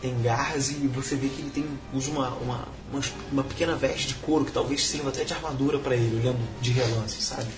Tem 0.00 0.20
garras 0.20 0.70
e 0.70 0.74
você 0.88 1.16
vê 1.16 1.28
que 1.28 1.40
ele 1.40 1.50
tem, 1.50 1.66
usa 1.92 2.10
uma, 2.10 2.28
uma, 2.34 2.68
uma, 2.92 3.00
uma 3.32 3.44
pequena 3.44 3.74
veste 3.74 4.08
de 4.08 4.14
couro 4.16 4.44
que 4.44 4.52
talvez 4.52 4.86
sirva 4.86 5.08
até 5.08 5.24
de 5.24 5.32
armadura 5.32 5.78
para 5.78 5.96
ele, 5.96 6.20
olhando 6.20 6.38
de 6.60 6.70
relance, 6.70 7.22
sabe? 7.22 7.48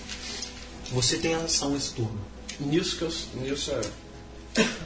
Você 0.91 1.17
tem 1.17 1.35
ação 1.35 1.75
esse 1.75 1.93
turno. 1.93 2.19
Nisso 2.59 2.97
que 2.97 3.03
eu. 3.03 3.41
Nisso, 3.41 3.71
é, 3.71 3.81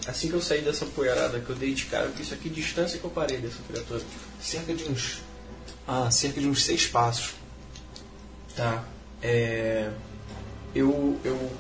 assim 0.08 0.30
que 0.30 0.34
eu 0.34 0.42
saí 0.42 0.62
dessa 0.62 0.86
poeirada 0.86 1.39
que 1.39 1.50
eu 1.50 1.56
dei 1.56 1.74
de 1.74 1.86
cara, 1.86 2.08
porque 2.08 2.24
isso 2.24 2.34
aqui 2.34 2.50
distância 2.50 3.00
que 3.00 3.03
eu 3.03 3.10
parei 3.10 3.38
dessa 3.38 3.58
criatura. 3.68 4.01
Cerca 4.42 4.74
de 4.74 4.84
uns. 4.86 5.22
Ah, 5.88 6.10
cerca 6.12 6.39
de 6.39 6.48
uns 6.48 6.63
seis 6.63 6.88
passos. 6.88 7.32
Tá. 8.56 8.84
É, 9.22 9.89
eu, 10.75 11.20
eu 11.24 11.51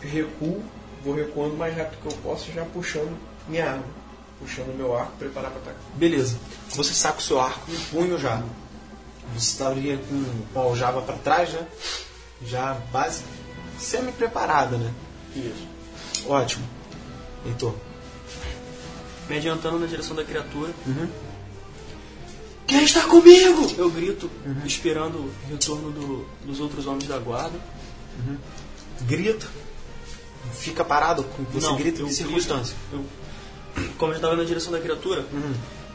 recuo, 0.00 0.62
vou 1.04 1.14
recuando 1.14 1.54
o 1.54 1.58
mais 1.58 1.76
rápido 1.76 2.00
que 2.00 2.06
eu 2.06 2.18
posso, 2.22 2.50
já 2.52 2.64
puxando 2.64 3.16
minha 3.48 3.70
arma. 3.70 3.84
Puxando 4.38 4.76
meu 4.76 4.96
arco, 4.96 5.12
preparar 5.18 5.50
para 5.52 5.60
atacar. 5.60 5.80
Beleza. 5.94 6.36
Você 6.70 6.92
saca 6.92 7.18
o 7.18 7.22
seu 7.22 7.40
arco 7.40 7.70
e 7.70 7.76
punho 7.90 8.18
já. 8.18 8.42
Você 9.34 9.52
estaria 9.52 9.96
com, 9.96 10.24
com 10.52 10.60
a 10.60 10.64
aljava 10.64 11.00
para 11.02 11.16
trás, 11.18 11.52
né? 11.52 11.66
Já 12.44 12.74
base 12.92 13.22
semi-preparada, 13.78 14.76
né? 14.76 14.92
Isso. 15.34 15.66
Ótimo. 16.28 16.64
Heitor. 17.46 17.74
Me 19.28 19.36
adiantando 19.36 19.78
na 19.78 19.86
direção 19.86 20.14
da 20.16 20.24
criatura, 20.24 20.72
Quem 22.66 22.84
está 22.84 23.02
comigo? 23.02 23.72
eu 23.78 23.90
grito, 23.90 24.30
esperando 24.64 25.16
o 25.18 25.32
retorno 25.50 25.90
do- 25.90 26.26
dos 26.44 26.60
outros 26.60 26.86
homens 26.86 27.06
da 27.06 27.18
guarda. 27.18 27.58
Grita. 29.02 29.46
Fica 30.54 30.84
parado 30.84 31.24
com 31.24 31.44
você 31.44 31.66
Não, 31.66 31.72
eu 31.74 31.80
em 31.80 31.82
que 31.84 31.90
grito. 31.92 32.08
circunstância? 32.12 32.76
Eu, 32.92 33.04
como 33.98 34.12
eu 34.12 34.16
estava 34.16 34.36
na 34.36 34.44
direção 34.44 34.70
da 34.72 34.80
criatura, 34.80 35.24
Uhum. 35.32 35.54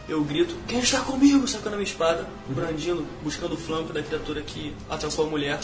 eu 0.10 0.24
grito, 0.24 0.56
quem 0.68 0.80
está 0.80 1.00
comigo? 1.02 1.48
Sacando 1.48 1.76
a 1.76 1.78
minha 1.78 1.88
espada, 1.90 2.28
brandindo, 2.50 3.06
buscando 3.24 3.54
o 3.54 3.58
flanco 3.58 3.94
da 3.94 4.02
criatura 4.02 4.42
que 4.42 4.74
atacou 4.90 5.26
a 5.26 5.30
mulher, 5.30 5.60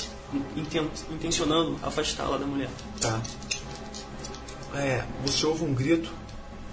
inten- 0.55 0.89
intencionando 1.11 1.77
afastá-la 1.81 2.37
da 2.37 2.45
mulher. 2.45 2.69
Tá. 2.99 3.21
É, 4.73 5.03
você 5.23 5.45
ouve 5.45 5.63
um 5.63 5.73
grito 5.73 6.11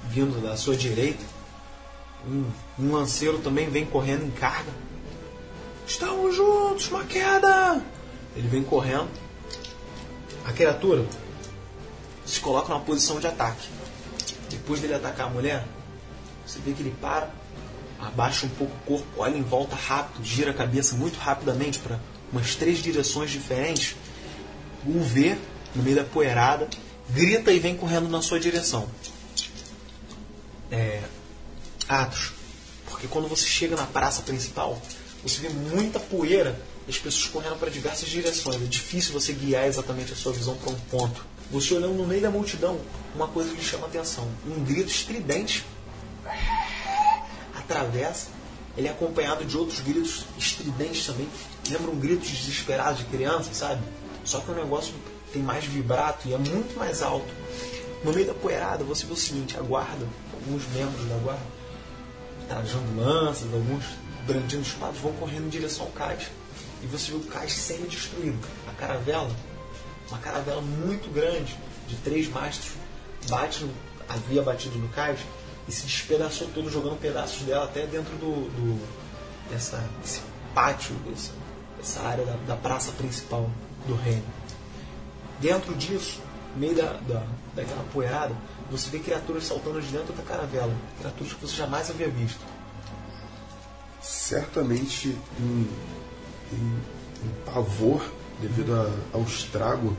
vindo 0.08 0.40
da 0.42 0.56
sua 0.56 0.74
direita. 0.74 1.22
Um, 2.26 2.44
um 2.78 2.92
lanceiro 2.92 3.38
também 3.38 3.68
vem 3.68 3.84
correndo 3.84 4.24
em 4.24 4.30
carga. 4.30 4.70
Estamos 5.86 6.34
juntos, 6.34 6.88
uma 6.88 7.04
queda! 7.04 7.82
Ele 8.34 8.48
vem 8.48 8.62
correndo. 8.62 9.10
A 10.44 10.52
criatura 10.52 11.04
se 12.24 12.40
coloca 12.40 12.68
numa 12.68 12.80
posição 12.80 13.20
de 13.20 13.26
ataque. 13.26 13.68
Depois 14.48 14.80
dele 14.80 14.94
atacar 14.94 15.26
a 15.26 15.30
mulher, 15.30 15.64
você 16.46 16.58
vê 16.60 16.72
que 16.72 16.82
ele 16.82 16.94
para, 17.00 17.30
abaixa 18.00 18.46
um 18.46 18.50
pouco 18.50 18.72
o 18.72 18.86
corpo, 18.86 19.06
olha 19.16 19.36
em 19.36 19.42
volta 19.42 19.76
rápido, 19.76 20.24
gira 20.24 20.50
a 20.50 20.54
cabeça 20.54 20.96
muito 20.96 21.18
rapidamente 21.18 21.78
para 21.78 21.98
umas 22.32 22.54
três 22.54 22.78
direções 22.78 23.30
diferentes 23.30 23.96
o 24.86 25.00
vê 25.00 25.36
no 25.74 25.82
meio 25.82 25.96
da 25.96 26.04
poeirada, 26.04 26.68
grita 27.12 27.52
e 27.52 27.58
vem 27.58 27.76
correndo 27.76 28.08
na 28.08 28.22
sua 28.22 28.38
direção. 28.38 28.88
É, 30.70 31.02
Atos, 31.88 32.32
porque 32.88 33.08
quando 33.08 33.28
você 33.28 33.46
chega 33.46 33.76
na 33.76 33.86
praça 33.86 34.22
principal, 34.22 34.80
você 35.22 35.40
vê 35.40 35.48
muita 35.48 35.98
poeira 35.98 36.60
e 36.86 36.90
as 36.90 36.98
pessoas 36.98 37.26
correndo 37.26 37.58
para 37.58 37.70
diversas 37.70 38.08
direções. 38.08 38.62
É 38.62 38.66
difícil 38.66 39.12
você 39.12 39.32
guiar 39.32 39.66
exatamente 39.66 40.12
a 40.12 40.16
sua 40.16 40.32
visão 40.32 40.56
para 40.56 40.70
um 40.70 40.78
ponto. 40.90 41.24
Você 41.50 41.74
olhando 41.74 41.94
no 41.94 42.06
meio 42.06 42.22
da 42.22 42.30
multidão, 42.30 42.80
uma 43.14 43.26
coisa 43.26 43.52
lhe 43.52 43.62
chama 43.62 43.86
a 43.86 43.88
atenção: 43.88 44.28
um 44.46 44.62
grito 44.64 44.90
estridente 44.90 45.64
atravessa. 47.56 48.28
Ele 48.76 48.86
é 48.86 48.90
acompanhado 48.90 49.44
de 49.44 49.56
outros 49.56 49.80
gritos 49.80 50.24
estridentes 50.38 51.04
também. 51.04 51.28
Lembram 51.68 51.96
gritos 51.96 52.28
desesperados 52.30 53.00
de 53.00 53.04
criança, 53.06 53.52
sabe? 53.52 53.82
Só 54.24 54.38
que 54.40 54.50
o 54.50 54.54
negócio 54.54 54.94
tem 55.32 55.42
mais 55.42 55.64
vibrato 55.64 56.28
e 56.28 56.34
é 56.34 56.38
muito 56.38 56.78
mais 56.78 57.02
alto. 57.02 57.28
No 58.04 58.12
meio 58.12 58.26
da 58.26 58.34
poeirada, 58.34 58.84
você 58.84 59.06
vê 59.06 59.12
o 59.12 59.16
seguinte: 59.16 59.56
a 59.56 59.62
guarda, 59.62 60.06
alguns 60.34 60.66
membros 60.68 61.08
da 61.08 61.16
guarda, 61.16 61.46
trajando 62.48 62.96
lanças, 62.96 63.52
alguns 63.52 63.84
brandindo 64.26 64.62
espadas, 64.62 64.98
vão 64.98 65.12
correndo 65.14 65.46
em 65.46 65.48
direção 65.48 65.86
ao 65.86 65.92
cais. 65.92 66.30
E 66.82 66.86
você 66.86 67.12
vê 67.12 67.18
o 67.18 67.20
cais 67.20 67.52
sendo 67.52 67.88
destruído. 67.88 68.38
A 68.68 68.72
caravela, 68.72 69.30
uma 70.08 70.18
caravela 70.18 70.62
muito 70.62 71.12
grande, 71.12 71.58
de 71.86 71.96
três 71.96 72.28
mastros, 72.28 72.72
bate 73.28 73.64
no, 73.64 73.72
havia 74.08 74.42
batido 74.42 74.78
no 74.78 74.88
cais 74.88 75.20
e 75.68 75.72
se 75.72 75.82
despedaçou 75.82 76.48
todo, 76.54 76.70
jogando 76.70 76.98
pedaços 76.98 77.42
dela 77.42 77.64
até 77.64 77.86
dentro 77.86 78.16
do, 78.16 78.48
do 78.50 79.00
dessa, 79.50 79.76
desse 80.00 80.22
pátio, 80.54 80.94
dessa, 81.06 81.32
dessa 81.76 82.00
área 82.00 82.24
da, 82.24 82.36
da 82.46 82.56
praça 82.56 82.92
principal 82.92 83.50
do 83.86 83.94
reino. 83.94 84.24
Dentro 85.40 85.74
disso, 85.74 86.20
no 86.54 86.60
meio 86.60 86.74
da, 86.74 86.92
da, 87.08 87.22
daquela 87.54 87.82
poeirada, 87.92 88.34
você 88.70 88.90
vê 88.90 88.98
criaturas 88.98 89.44
saltando 89.44 89.80
de 89.80 89.88
dentro 89.88 90.12
da 90.12 90.22
caravela. 90.22 90.72
Criaturas 90.98 91.32
que 91.32 91.40
você 91.46 91.56
jamais 91.56 91.88
havia 91.90 92.08
visto. 92.08 92.40
certamente 94.02 95.08
em, 95.38 95.68
em- 96.52 96.80
em 97.24 97.52
pavor 97.52 98.02
devido 98.40 98.74
a- 98.74 98.90
ao 99.16 99.22
estrago, 99.22 99.94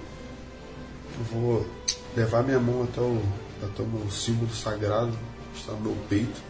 eu 1.20 1.24
vou 1.26 1.68
levar 2.16 2.42
minha 2.44 2.60
mão 2.60 2.84
até 2.84 3.00
o, 3.02 3.22
até 3.64 3.84
o 3.84 3.86
meu 3.86 4.10
símbolo 4.10 4.50
sagrado, 4.52 5.12
que 5.54 5.60
está 5.60 5.74
no 5.74 5.82
meu 5.82 5.96
peito, 6.10 6.42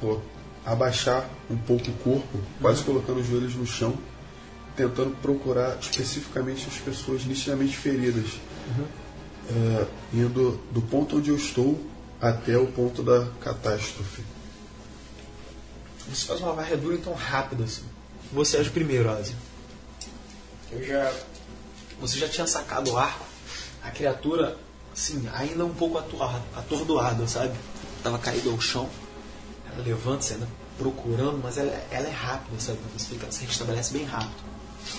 co- 0.00 0.20
abaixar 0.66 1.28
um 1.48 1.56
pouco 1.56 1.88
o 1.90 1.94
corpo, 1.98 2.38
quase 2.60 2.82
colocando 2.82 3.20
os 3.20 3.26
joelhos 3.26 3.54
no 3.54 3.66
chão, 3.66 3.94
tentando 4.80 5.14
procurar 5.20 5.78
especificamente 5.78 6.66
as 6.68 6.76
pessoas 6.76 7.24
nitidamente 7.24 7.76
feridas, 7.76 8.38
É, 9.52 9.86
indo 10.14 10.60
do 10.70 10.80
ponto 10.80 11.16
onde 11.16 11.30
eu 11.30 11.36
estou 11.36 11.76
até 12.20 12.56
o 12.56 12.68
ponto 12.68 13.02
da 13.02 13.26
catástrofe. 13.40 14.22
Você 16.08 16.26
faz 16.26 16.40
uma 16.40 16.52
varredura 16.52 16.94
então 16.94 17.12
rápida 17.14 17.64
assim. 17.64 17.82
Você 18.32 18.58
é 18.58 18.60
o 18.60 18.70
primeiro, 18.70 19.10
Ozzy. 19.10 19.34
Eu 20.70 20.84
já. 20.84 21.12
Você 22.00 22.16
já 22.16 22.28
tinha 22.28 22.46
sacado 22.46 22.92
o 22.92 22.96
arco. 22.96 23.26
A 23.82 23.90
criatura, 23.90 24.56
assim, 24.92 25.28
ainda 25.34 25.64
um 25.64 25.74
pouco 25.74 25.98
atordoada, 25.98 27.26
sabe? 27.26 27.54
Tava 28.04 28.18
caída 28.18 28.50
ao 28.50 28.60
chão. 28.60 28.88
Ela 29.72 29.84
levanta-se, 29.84 30.34
ainda 30.34 30.46
procurando, 30.78 31.40
mas 31.42 31.58
ela, 31.58 31.72
ela 31.90 32.06
é 32.06 32.12
rápida, 32.12 32.60
sabe? 32.60 32.78
Você 32.96 33.16
ela 33.20 33.32
se 33.32 33.44
restabelece 33.44 33.92
bem 33.92 34.04
rápido. 34.04 34.49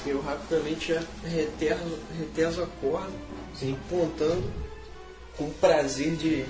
Eu 0.05 0.21
rapidamente 0.21 0.93
já 0.93 1.03
reteso, 1.23 1.99
reteso 2.17 2.63
a 2.63 2.67
corda, 2.81 3.11
assim, 3.53 3.77
pontando 3.89 4.51
com 5.37 5.45
o 5.45 5.53
prazer 5.53 6.15
de 6.15 6.45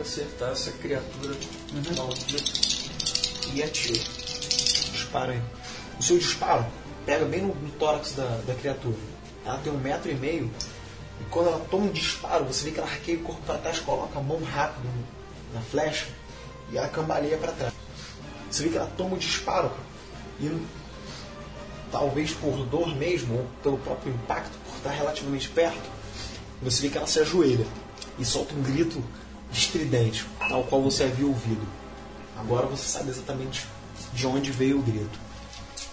acertar 0.00 0.52
essa 0.52 0.72
criatura 0.72 1.34
maldita 1.96 2.42
e 3.52 3.62
atiro. 3.62 4.00
Dispara 4.92 5.32
aí. 5.32 5.42
O 5.98 6.02
seu 6.02 6.18
disparo 6.18 6.66
pega 7.06 7.24
bem 7.24 7.42
no, 7.42 7.54
no 7.54 7.70
tórax 7.72 8.12
da, 8.12 8.26
da 8.46 8.54
criatura. 8.54 8.96
Ela 9.44 9.58
tem 9.58 9.72
um 9.72 9.78
metro 9.78 10.10
e 10.10 10.14
meio. 10.14 10.50
E 11.20 11.24
quando 11.30 11.48
ela 11.48 11.64
toma 11.70 11.86
um 11.86 11.92
disparo, 11.92 12.44
você 12.44 12.64
vê 12.64 12.70
que 12.72 12.80
ela 12.80 12.88
arqueia 12.88 13.18
o 13.18 13.22
corpo 13.22 13.42
para 13.42 13.58
trás, 13.58 13.78
coloca 13.78 14.18
a 14.18 14.22
mão 14.22 14.42
rápido 14.42 14.88
na 15.52 15.60
flecha 15.60 16.06
e 16.72 16.78
ela 16.78 16.88
cambaleia 16.88 17.36
para 17.36 17.52
trás. 17.52 17.72
Você 18.50 18.64
vê 18.64 18.70
que 18.70 18.76
ela 18.76 18.90
toma 18.96 19.14
o 19.14 19.18
disparo 19.18 19.70
e 20.40 20.48
talvez 21.94 22.32
por 22.32 22.66
dor 22.66 22.88
mesmo, 22.96 23.38
ou 23.38 23.46
pelo 23.62 23.78
próprio 23.78 24.12
impacto, 24.12 24.58
por 24.66 24.76
estar 24.78 24.90
relativamente 24.90 25.48
perto, 25.48 25.88
você 26.60 26.82
vê 26.82 26.88
que 26.88 26.98
ela 26.98 27.06
se 27.06 27.20
ajoelha 27.20 27.64
e 28.18 28.24
solta 28.24 28.52
um 28.52 28.62
grito 28.62 29.00
estridente, 29.52 30.26
tal 30.48 30.64
qual 30.64 30.82
você 30.82 31.04
havia 31.04 31.24
ouvido. 31.24 31.64
Agora 32.36 32.66
você 32.66 32.82
sabe 32.82 33.10
exatamente 33.10 33.64
de 34.12 34.26
onde 34.26 34.50
veio 34.50 34.80
o 34.80 34.82
grito. 34.82 35.16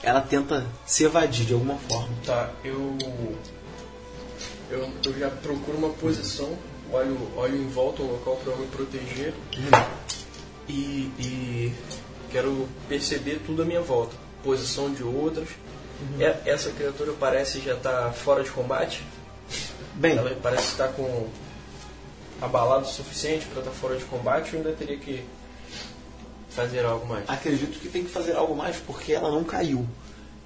Ela 0.02 0.22
tenta 0.22 0.66
se 0.88 1.04
evadir 1.04 1.46
de 1.46 1.54
alguma 1.54 1.78
forma. 1.78 2.10
Tá, 2.26 2.50
eu, 2.64 2.98
eu. 4.72 4.90
Eu 5.06 5.20
já 5.20 5.30
procuro 5.30 5.78
uma 5.78 5.90
posição, 5.90 6.58
olho, 6.92 7.16
olho 7.36 7.58
em 7.58 7.68
volta 7.68 8.02
um 8.02 8.08
local 8.08 8.38
para 8.38 8.56
me 8.56 8.66
proteger 8.68 9.36
e, 10.68 11.12
e 11.20 11.74
quero 12.32 12.68
perceber 12.90 13.40
tudo 13.46 13.62
à 13.62 13.66
minha 13.66 13.82
volta. 13.82 14.16
Posição 14.44 14.92
de 14.92 15.04
outras. 15.04 15.50
E- 16.20 16.50
Essa 16.50 16.72
criatura 16.72 17.14
parece 17.20 17.60
já 17.60 17.74
estar 17.76 18.12
fora 18.14 18.44
de 18.44 18.50
combate. 18.50 19.04
Bem, 19.96 20.18
Ela 20.18 20.36
parece 20.42 20.68
estar 20.72 20.88
com 20.90 21.28
abalado 22.42 22.86
o 22.86 22.90
suficiente 22.90 23.46
para 23.48 23.60
estar 23.60 23.72
fora 23.72 23.96
de 23.98 24.04
combate 24.06 24.56
ou 24.56 24.62
ainda 24.62 24.72
teria 24.74 24.98
que 24.98 25.24
fazer 26.50 26.84
algo 26.86 27.06
mais? 27.06 27.30
acredito 27.30 27.80
que 27.80 27.88
tem 27.90 28.04
que 28.04 28.10
fazer 28.10 28.34
algo 28.36 28.56
mais 28.56 28.78
porque 28.78 29.14
ela 29.14 29.30
não 29.32 29.44
caiu. 29.44 29.86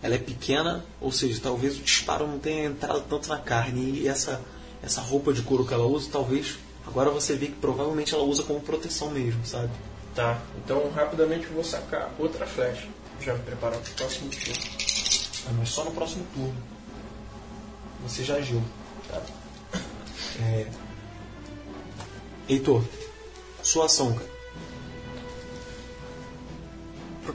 Ela 0.03 0.15
é 0.15 0.19
pequena, 0.19 0.85
ou 1.01 1.11
seja, 1.11 1.39
talvez 1.41 1.77
o 1.77 1.81
disparo 1.81 2.27
não 2.27 2.37
tenha 2.37 2.65
entrado 2.65 3.01
tanto 3.09 3.27
na 3.29 3.39
carne. 3.39 4.01
E 4.01 4.07
essa, 4.07 4.41
essa 4.83 5.01
roupa 5.01 5.33
de 5.33 5.41
couro 5.41 5.65
que 5.65 5.73
ela 5.73 5.85
usa, 5.85 6.09
talvez. 6.11 6.57
Agora 6.85 7.09
você 7.09 7.35
vê 7.35 7.47
que 7.47 7.53
provavelmente 7.53 8.13
ela 8.13 8.23
usa 8.23 8.43
como 8.43 8.59
proteção 8.59 9.09
mesmo, 9.09 9.43
sabe? 9.45 9.69
Tá, 10.13 10.39
então 10.63 10.91
rapidamente 10.91 11.45
eu 11.47 11.53
vou 11.53 11.63
sacar 11.63 12.11
outra 12.19 12.45
flecha. 12.45 12.87
Já 13.21 13.33
me 13.33 13.39
preparar 13.39 13.79
para 13.79 13.89
o 13.91 13.93
próximo 13.95 14.29
turno. 14.29 15.04
Ah, 15.47 15.51
Mas 15.57 15.69
só 15.69 15.83
no 15.83 15.91
próximo 15.91 16.25
turno. 16.33 16.55
Você 18.03 18.23
já 18.23 18.35
agiu. 18.35 18.61
Tá. 19.07 19.21
É... 20.41 20.67
Heitor, 22.47 22.83
sua 23.63 23.85
ação, 23.85 24.13
cara. 24.13 24.35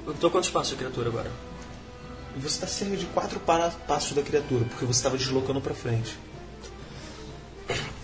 Eu 0.07 0.14
tô 0.14 0.31
quantos 0.31 0.51
passos 0.51 0.75
a 0.75 0.77
criatura 0.77 1.09
agora? 1.09 1.31
Você 2.37 2.46
está 2.46 2.66
cerca 2.66 2.96
de 2.96 3.07
quatro 3.07 3.40
passos 3.40 4.12
da 4.12 4.23
criatura, 4.23 4.64
porque 4.66 4.85
você 4.85 4.99
estava 4.99 5.16
deslocando 5.16 5.61
para 5.61 5.75
frente. 5.75 6.16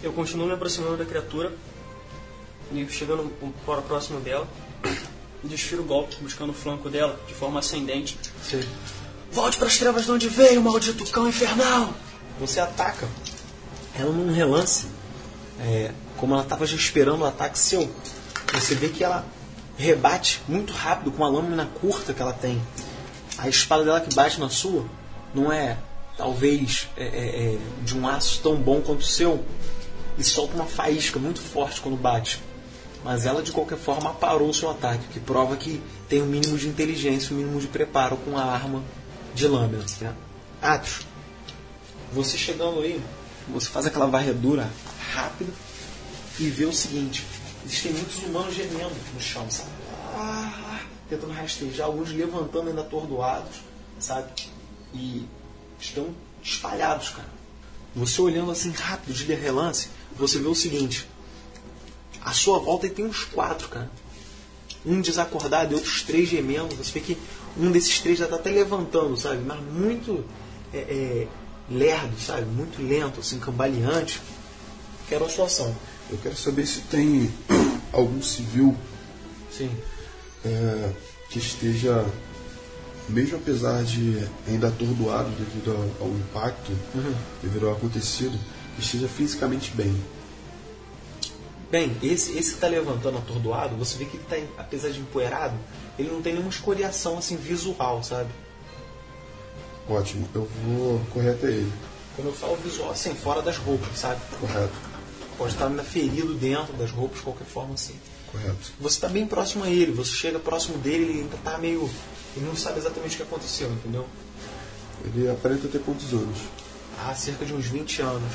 Eu 0.02 0.12
continuo 0.12 0.46
me 0.46 0.54
aproximando 0.54 0.96
da 0.96 1.04
criatura 1.04 1.52
e 2.72 2.86
chegando 2.88 3.32
para 3.64 3.82
próximo 3.82 4.20
dela, 4.20 4.48
desfiro 5.44 5.82
o 5.82 5.84
golpe, 5.86 6.16
buscando 6.20 6.50
o 6.50 6.54
flanco 6.54 6.90
dela 6.90 7.18
de 7.28 7.34
forma 7.34 7.60
ascendente. 7.60 8.18
Volte 9.30 9.58
para 9.58 9.66
as 9.66 9.78
trevas 9.78 10.04
de 10.04 10.12
onde 10.12 10.28
veio, 10.28 10.62
maldito 10.62 11.04
cão 11.10 11.28
infernal! 11.28 11.92
Você 12.40 12.60
ataca 12.60 13.08
ela 13.94 14.12
num 14.12 14.32
relance, 14.32 14.86
é, 15.60 15.90
como 16.16 16.34
ela 16.34 16.42
estava 16.42 16.66
já 16.66 16.76
esperando 16.76 17.22
o 17.22 17.26
ataque 17.26 17.58
seu. 17.58 17.90
Você 18.52 18.74
vê 18.74 18.88
que 18.88 19.02
ela 19.02 19.24
rebate 19.76 20.42
muito 20.48 20.72
rápido 20.72 21.10
com 21.10 21.24
a 21.24 21.28
lâmina 21.28 21.68
curta 21.80 22.12
que 22.12 22.20
ela 22.20 22.32
tem. 22.32 22.60
A 23.38 23.48
espada 23.48 23.84
dela 23.84 24.00
que 24.00 24.14
bate 24.14 24.40
na 24.40 24.48
sua 24.48 24.86
não 25.34 25.52
é, 25.52 25.76
talvez, 26.16 26.88
é, 26.96 27.04
é, 27.04 27.54
é, 27.54 27.58
de 27.82 27.96
um 27.96 28.08
aço 28.08 28.40
tão 28.42 28.56
bom 28.56 28.80
quanto 28.80 29.00
o 29.00 29.06
seu 29.06 29.44
e 30.18 30.24
solta 30.24 30.54
uma 30.54 30.64
faísca 30.64 31.18
muito 31.18 31.40
forte 31.40 31.80
quando 31.80 31.96
bate. 31.96 32.40
Mas 33.04 33.26
ela, 33.26 33.42
de 33.42 33.52
qualquer 33.52 33.78
forma, 33.78 34.14
parou 34.14 34.48
o 34.48 34.54
seu 34.54 34.70
ataque, 34.70 35.04
o 35.04 35.12
que 35.12 35.20
prova 35.20 35.56
que 35.56 35.82
tem 36.08 36.22
um 36.22 36.26
mínimo 36.26 36.58
de 36.58 36.66
inteligência, 36.66 37.34
um 37.34 37.38
mínimo 37.38 37.60
de 37.60 37.66
preparo 37.66 38.16
com 38.16 38.36
a 38.36 38.42
arma 38.42 38.82
de 39.36 39.46
lâmina. 39.46 39.84
Né? 40.00 40.14
Atos, 40.62 41.00
você 42.12 42.36
chegando 42.36 42.80
aí, 42.80 43.00
você 43.48 43.68
faz 43.68 43.86
aquela 43.86 44.06
varredura 44.06 44.68
rápida 45.12 45.52
e 46.40 46.48
vê 46.48 46.64
o 46.64 46.72
seguinte: 46.72 47.24
existem 47.64 47.92
muitos 47.92 48.22
humanos 48.24 48.54
gemendo 48.54 48.94
no 49.14 49.20
chão, 49.20 49.48
sabe? 49.50 49.70
Ah, 50.14 50.80
tentando 51.08 51.32
rastejar, 51.32 51.86
alguns 51.86 52.10
levantando 52.10 52.70
ainda 52.70 52.80
atordoados, 52.80 53.60
sabe? 54.00 54.32
E 54.94 55.26
estão 55.78 56.08
espalhados, 56.42 57.10
cara. 57.10 57.36
Você 57.94 58.20
olhando 58.20 58.50
assim 58.50 58.70
rápido, 58.70 59.14
de 59.14 59.34
relance, 59.34 59.88
você 60.16 60.38
vê 60.38 60.48
o 60.48 60.54
seguinte: 60.54 61.06
à 62.22 62.32
sua 62.32 62.58
volta 62.58 62.88
tem 62.88 63.04
uns 63.04 63.24
quatro, 63.24 63.68
cara. 63.68 63.90
Um 64.84 65.00
desacordado 65.00 65.72
e 65.72 65.74
outros 65.74 66.02
três 66.02 66.28
gemendo. 66.28 66.74
Você 66.76 66.92
vê 66.92 67.00
que 67.00 67.18
um 67.58 67.70
desses 67.70 68.00
três 68.00 68.18
já 68.18 68.26
tá 68.26 68.36
até 68.36 68.50
levantando, 68.50 69.16
sabe? 69.16 69.42
Mas 69.44 69.60
muito 69.60 70.24
é, 70.72 70.78
é, 70.78 71.28
lerdo, 71.70 72.18
sabe? 72.18 72.46
Muito 72.46 72.82
lento, 72.82 73.20
assim, 73.20 73.38
cambaleante. 73.38 74.20
Quero 75.08 75.24
a 75.24 75.28
sua 75.28 75.46
ação. 75.46 75.74
Eu 76.10 76.18
quero 76.18 76.36
saber 76.36 76.66
se 76.66 76.80
tem 76.82 77.32
algum 77.92 78.22
civil 78.22 78.76
Sim. 79.50 79.70
é, 80.44 80.90
que 81.30 81.38
esteja, 81.38 82.04
mesmo 83.08 83.36
apesar 83.36 83.82
de 83.84 84.22
ainda 84.46 84.68
atordoado 84.68 85.30
devido 85.30 85.70
ao, 85.72 86.06
ao 86.06 86.14
impacto, 86.14 86.72
devido 87.42 87.68
ao 87.68 87.74
acontecido, 87.74 88.38
que 88.76 88.82
esteja 88.82 89.08
fisicamente 89.08 89.72
bem. 89.74 89.96
Bem, 91.70 91.96
esse, 92.02 92.38
esse 92.38 92.54
que 92.54 92.60
tá 92.60 92.68
levantando 92.68 93.18
atordoado, 93.18 93.74
você 93.76 93.96
vê 93.98 94.04
que 94.04 94.16
ele 94.16 94.24
tá, 94.28 94.36
apesar 94.62 94.90
de 94.90 95.00
empoeirado, 95.00 95.56
ele 95.98 96.10
não 96.10 96.22
tem 96.22 96.32
nenhuma 96.32 96.50
escoriação 96.50 97.18
assim 97.18 97.36
visual, 97.36 98.02
sabe? 98.04 98.30
Ótimo, 99.88 100.28
eu 100.34 100.48
vou 100.64 101.00
correr 101.12 101.30
até 101.30 101.48
ele. 101.48 101.72
Quando 102.14 102.28
eu 102.28 102.34
falo 102.34 102.56
visual, 102.56 102.90
assim, 102.90 103.14
fora 103.14 103.42
das 103.42 103.56
roupas, 103.56 103.98
sabe? 103.98 104.20
Correto, 104.40 104.72
Pode 105.36 105.52
estar 105.52 105.66
ainda 105.66 105.84
ferido 105.84 106.32
dentro 106.34 106.72
das 106.74 106.90
roupas, 106.90 107.18
de 107.18 107.24
qualquer 107.24 107.44
forma 107.44 107.74
assim. 107.74 107.94
correto. 108.32 108.72
Você 108.80 108.96
está 108.96 109.08
bem 109.08 109.26
próximo 109.26 109.64
a 109.64 109.68
ele, 109.70 109.92
você 109.92 110.12
chega 110.12 110.38
próximo 110.38 110.78
dele, 110.78 111.04
ele 111.04 111.20
ainda 111.20 111.36
está 111.36 111.58
meio. 111.58 111.90
Ele 112.34 112.46
não 112.46 112.56
sabe 112.56 112.78
exatamente 112.78 113.14
o 113.14 113.16
que 113.18 113.22
aconteceu, 113.22 113.70
entendeu? 113.70 114.06
Ele 115.04 115.28
aparenta 115.28 115.68
ter 115.68 115.80
quantos 115.80 116.12
anos? 116.12 116.38
Há 117.04 117.14
cerca 117.14 117.44
de 117.44 117.52
uns 117.52 117.66
20 117.66 118.00
anos. 118.02 118.32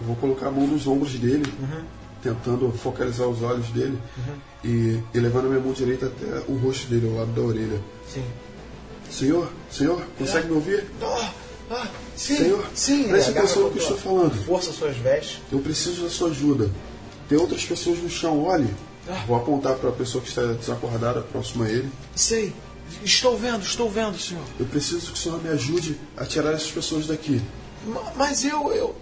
Eu 0.00 0.06
vou 0.06 0.16
colocar 0.16 0.48
a 0.48 0.50
mão 0.50 0.66
nos 0.66 0.86
ombros 0.86 1.12
dele, 1.14 1.44
tentando 2.22 2.70
focalizar 2.72 3.28
os 3.28 3.42
olhos 3.42 3.66
dele 3.68 3.98
e, 4.64 4.98
e 5.14 5.18
levando 5.20 5.46
a 5.46 5.48
minha 5.48 5.60
mão 5.60 5.72
direita 5.72 6.06
até 6.06 6.50
o 6.50 6.56
rosto 6.56 6.86
dele, 6.88 7.06
ao 7.08 7.14
lado 7.16 7.32
da 7.32 7.40
orelha. 7.42 7.80
Sim. 8.08 8.24
Senhor, 9.10 9.50
senhor, 9.70 10.02
consegue 10.18 10.46
me 10.48 10.54
ouvir? 10.54 10.86
Ah, 11.02 11.32
ah, 11.72 11.86
sim, 12.16 12.36
Senhor, 12.36 12.64
sim. 12.74 13.08
preste 13.08 13.30
atenção 13.30 13.62
no 13.64 13.70
que 13.70 13.78
eu 13.78 13.82
estou 13.82 13.96
falando. 13.98 14.44
Força 14.44 14.72
suas 14.72 14.96
vestes. 14.96 15.40
Eu 15.50 15.58
preciso 15.60 16.02
da 16.02 16.08
sua 16.10 16.30
ajuda. 16.30 16.70
Tem 17.28 17.36
outras 17.38 17.64
pessoas 17.64 17.98
no 17.98 18.08
chão, 18.10 18.42
olhe. 18.44 18.68
Vou 19.26 19.36
apontar 19.36 19.74
para 19.74 19.88
a 19.90 19.92
pessoa 19.92 20.22
que 20.22 20.28
está 20.28 20.42
desacordada 20.52 21.20
próxima 21.22 21.64
a 21.64 21.68
ele. 21.68 21.90
Sei. 22.14 22.52
Estou 23.04 23.36
vendo, 23.36 23.62
estou 23.62 23.90
vendo, 23.90 24.18
senhor. 24.18 24.42
Eu 24.58 24.66
preciso 24.66 25.06
que 25.06 25.12
o 25.12 25.16
senhor 25.16 25.42
me 25.42 25.48
ajude 25.48 25.96
a 26.16 26.24
tirar 26.24 26.52
essas 26.52 26.70
pessoas 26.70 27.06
daqui. 27.06 27.40
Ma- 27.86 28.12
Mas 28.16 28.44
eu, 28.44 28.72
eu, 28.72 28.94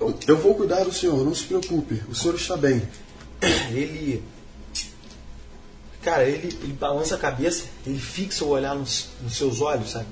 eu 0.00 0.36
vou 0.36 0.54
cuidar 0.54 0.84
do 0.84 0.92
senhor, 0.92 1.24
não 1.24 1.34
se 1.34 1.44
preocupe. 1.44 2.02
O 2.08 2.14
senhor 2.14 2.34
está 2.34 2.56
bem. 2.56 2.82
ele. 3.70 4.22
Cara, 6.02 6.24
ele, 6.24 6.56
ele 6.62 6.72
balança 6.72 7.16
a 7.16 7.18
cabeça, 7.18 7.64
ele 7.84 7.98
fixa 7.98 8.44
o 8.44 8.48
olhar 8.48 8.74
nos, 8.76 9.08
nos 9.22 9.36
seus 9.36 9.60
olhos, 9.60 9.90
sabe? 9.90 10.06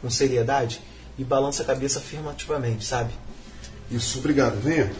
Com 0.00 0.08
seriedade, 0.08 0.80
e 1.18 1.24
balança 1.24 1.62
a 1.62 1.66
cabeça 1.66 1.98
afirmativamente, 1.98 2.84
sabe? 2.84 3.12
Isso, 3.90 4.18
obrigado. 4.18 4.60
Venha. 4.60 4.92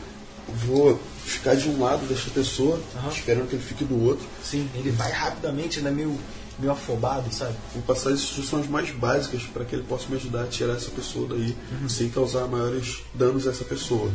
Vou 0.49 1.01
ficar 1.25 1.55
de 1.55 1.69
um 1.69 1.81
lado 1.81 2.05
desta 2.07 2.31
pessoa, 2.31 2.81
Aham. 2.97 3.11
esperando 3.11 3.49
que 3.49 3.55
ele 3.55 3.63
fique 3.63 3.85
do 3.85 4.03
outro. 4.05 4.27
Sim, 4.43 4.69
ele 4.75 4.91
vai 4.91 5.11
rapidamente, 5.11 5.79
ainda 5.79 5.91
meio, 5.91 6.19
meio 6.59 6.73
afobado, 6.73 7.33
sabe? 7.33 7.55
Vou 7.73 7.83
passar 7.83 8.11
as 8.11 8.21
instruções 8.21 8.69
mais 8.69 8.91
básicas 8.91 9.43
para 9.45 9.65
que 9.65 9.75
ele 9.75 9.85
possa 9.85 10.09
me 10.09 10.17
ajudar 10.17 10.45
a 10.45 10.47
tirar 10.47 10.75
essa 10.75 10.91
pessoa 10.91 11.29
daí, 11.29 11.57
sem 11.89 12.09
causar 12.11 12.47
maiores 12.47 13.03
danos 13.15 13.47
a 13.47 13.51
essa 13.51 13.65
pessoa. 13.65 14.11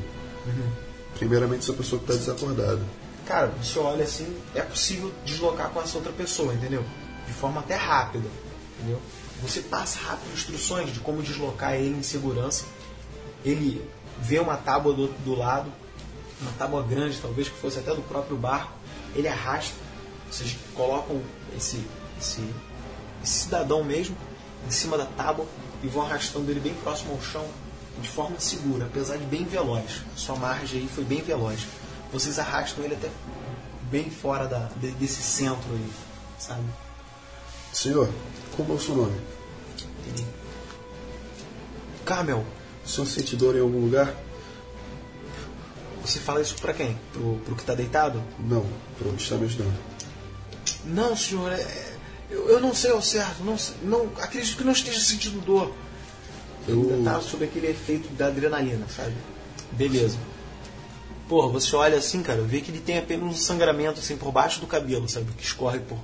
Primeiramente, 1.17 1.63
essa 1.63 1.73
pessoa 1.73 2.01
que 2.01 2.11
está 2.11 2.17
desacordada. 2.17 2.81
cara, 3.25 3.47
você 3.61 3.77
olha 3.79 4.03
assim, 4.03 4.37
é 4.55 4.61
possível 4.61 5.11
deslocar 5.25 5.69
com 5.69 5.81
essa 5.81 5.97
outra 5.97 6.11
pessoa, 6.13 6.53
entendeu? 6.53 6.83
De 7.27 7.33
forma 7.33 7.59
até 7.59 7.75
rápida, 7.75 8.27
entendeu? 8.77 8.99
Você 9.41 9.61
passa 9.61 9.99
rápido 9.99 10.33
instruções 10.33 10.93
de 10.93 10.99
como 10.99 11.21
deslocar 11.21 11.75
ele 11.75 11.97
em 11.97 12.03
segurança. 12.03 12.65
Ele 13.45 13.87
vê 14.19 14.39
uma 14.39 14.57
tábua 14.57 14.93
do, 14.93 15.07
do 15.23 15.35
lado, 15.35 15.71
uma 16.41 16.51
tábua 16.57 16.83
grande, 16.83 17.19
talvez 17.21 17.47
que 17.47 17.55
fosse 17.55 17.79
até 17.79 17.93
do 17.93 18.01
próprio 18.01 18.35
barco. 18.35 18.73
Ele 19.15 19.27
arrasta, 19.27 19.75
vocês 20.29 20.57
colocam 20.73 21.21
esse, 21.55 21.83
esse, 22.19 22.41
esse 23.23 23.39
cidadão 23.45 23.83
mesmo 23.83 24.15
em 24.67 24.71
cima 24.71 24.97
da 24.97 25.05
tábua 25.05 25.45
e 25.83 25.87
vão 25.87 26.03
arrastando 26.03 26.49
ele 26.51 26.59
bem 26.59 26.73
próximo 26.75 27.13
ao 27.13 27.21
chão 27.21 27.45
de 28.01 28.07
forma 28.09 28.39
segura, 28.39 28.85
apesar 28.85 29.17
de 29.17 29.25
bem 29.25 29.43
veloz. 29.45 30.01
Sua 30.15 30.35
margem 30.35 30.81
aí 30.81 30.87
foi 30.87 31.03
bem 31.03 31.21
veloz. 31.21 31.61
Vocês 32.11 32.39
arrastam 32.39 32.83
ele 32.83 32.95
até 32.95 33.09
bem 33.91 34.09
fora 34.09 34.47
da, 34.47 34.69
de- 34.77 34.91
desse 34.91 35.21
centro 35.21 35.71
aí, 35.73 35.89
sabe? 36.37 36.63
Senhor, 37.73 38.09
como 38.55 38.73
é 38.73 38.75
o 38.75 38.79
seu 38.79 38.95
nome? 38.95 39.19
Ele... 40.07 40.25
Camel, 42.05 42.43
O 42.85 42.87
senhor 42.87 43.05
sente 43.07 43.35
dor 43.35 43.55
em 43.55 43.59
algum 43.61 43.79
lugar? 43.81 44.13
você 46.03 46.19
fala 46.19 46.41
isso 46.41 46.55
pra 46.55 46.73
quem? 46.73 46.97
Pro, 47.13 47.35
pro 47.45 47.55
que 47.55 47.63
tá 47.63 47.75
deitado? 47.75 48.23
Não, 48.39 48.65
para 48.97 49.09
onde 49.09 49.21
está 49.21 49.35
me 49.35 49.45
ajudando. 49.45 49.77
Não, 50.85 51.15
senhor, 51.15 51.51
é- 51.51 51.88
eu, 52.29 52.49
eu 52.49 52.59
não 52.59 52.73
sei 52.73 52.91
ao 52.91 53.01
certo. 53.01 53.43
Não, 53.43 53.55
não, 53.83 54.09
acredito 54.21 54.57
que 54.57 54.63
não 54.63 54.71
esteja 54.71 54.99
sentindo 54.99 55.39
dor. 55.45 55.73
Eu, 56.67 56.81
Ainda 56.81 57.11
tá 57.11 57.21
sob 57.21 57.43
aquele 57.45 57.67
efeito 57.67 58.07
da 58.13 58.27
adrenalina, 58.27 58.85
sabe? 58.95 59.13
Beleza. 59.71 60.17
Porra, 61.27 61.47
você 61.51 61.75
olha 61.75 61.97
assim, 61.97 62.21
cara, 62.23 62.41
vê 62.41 62.59
que 62.61 62.71
ele 62.71 62.79
tem 62.79 62.97
apenas 62.97 63.25
um 63.27 63.33
sangramento 63.35 63.99
assim 63.99 64.17
por 64.17 64.31
baixo 64.31 64.59
do 64.59 64.67
cabelo, 64.67 65.07
sabe? 65.07 65.31
Que 65.37 65.43
escorre 65.43 65.79
por, 65.79 65.97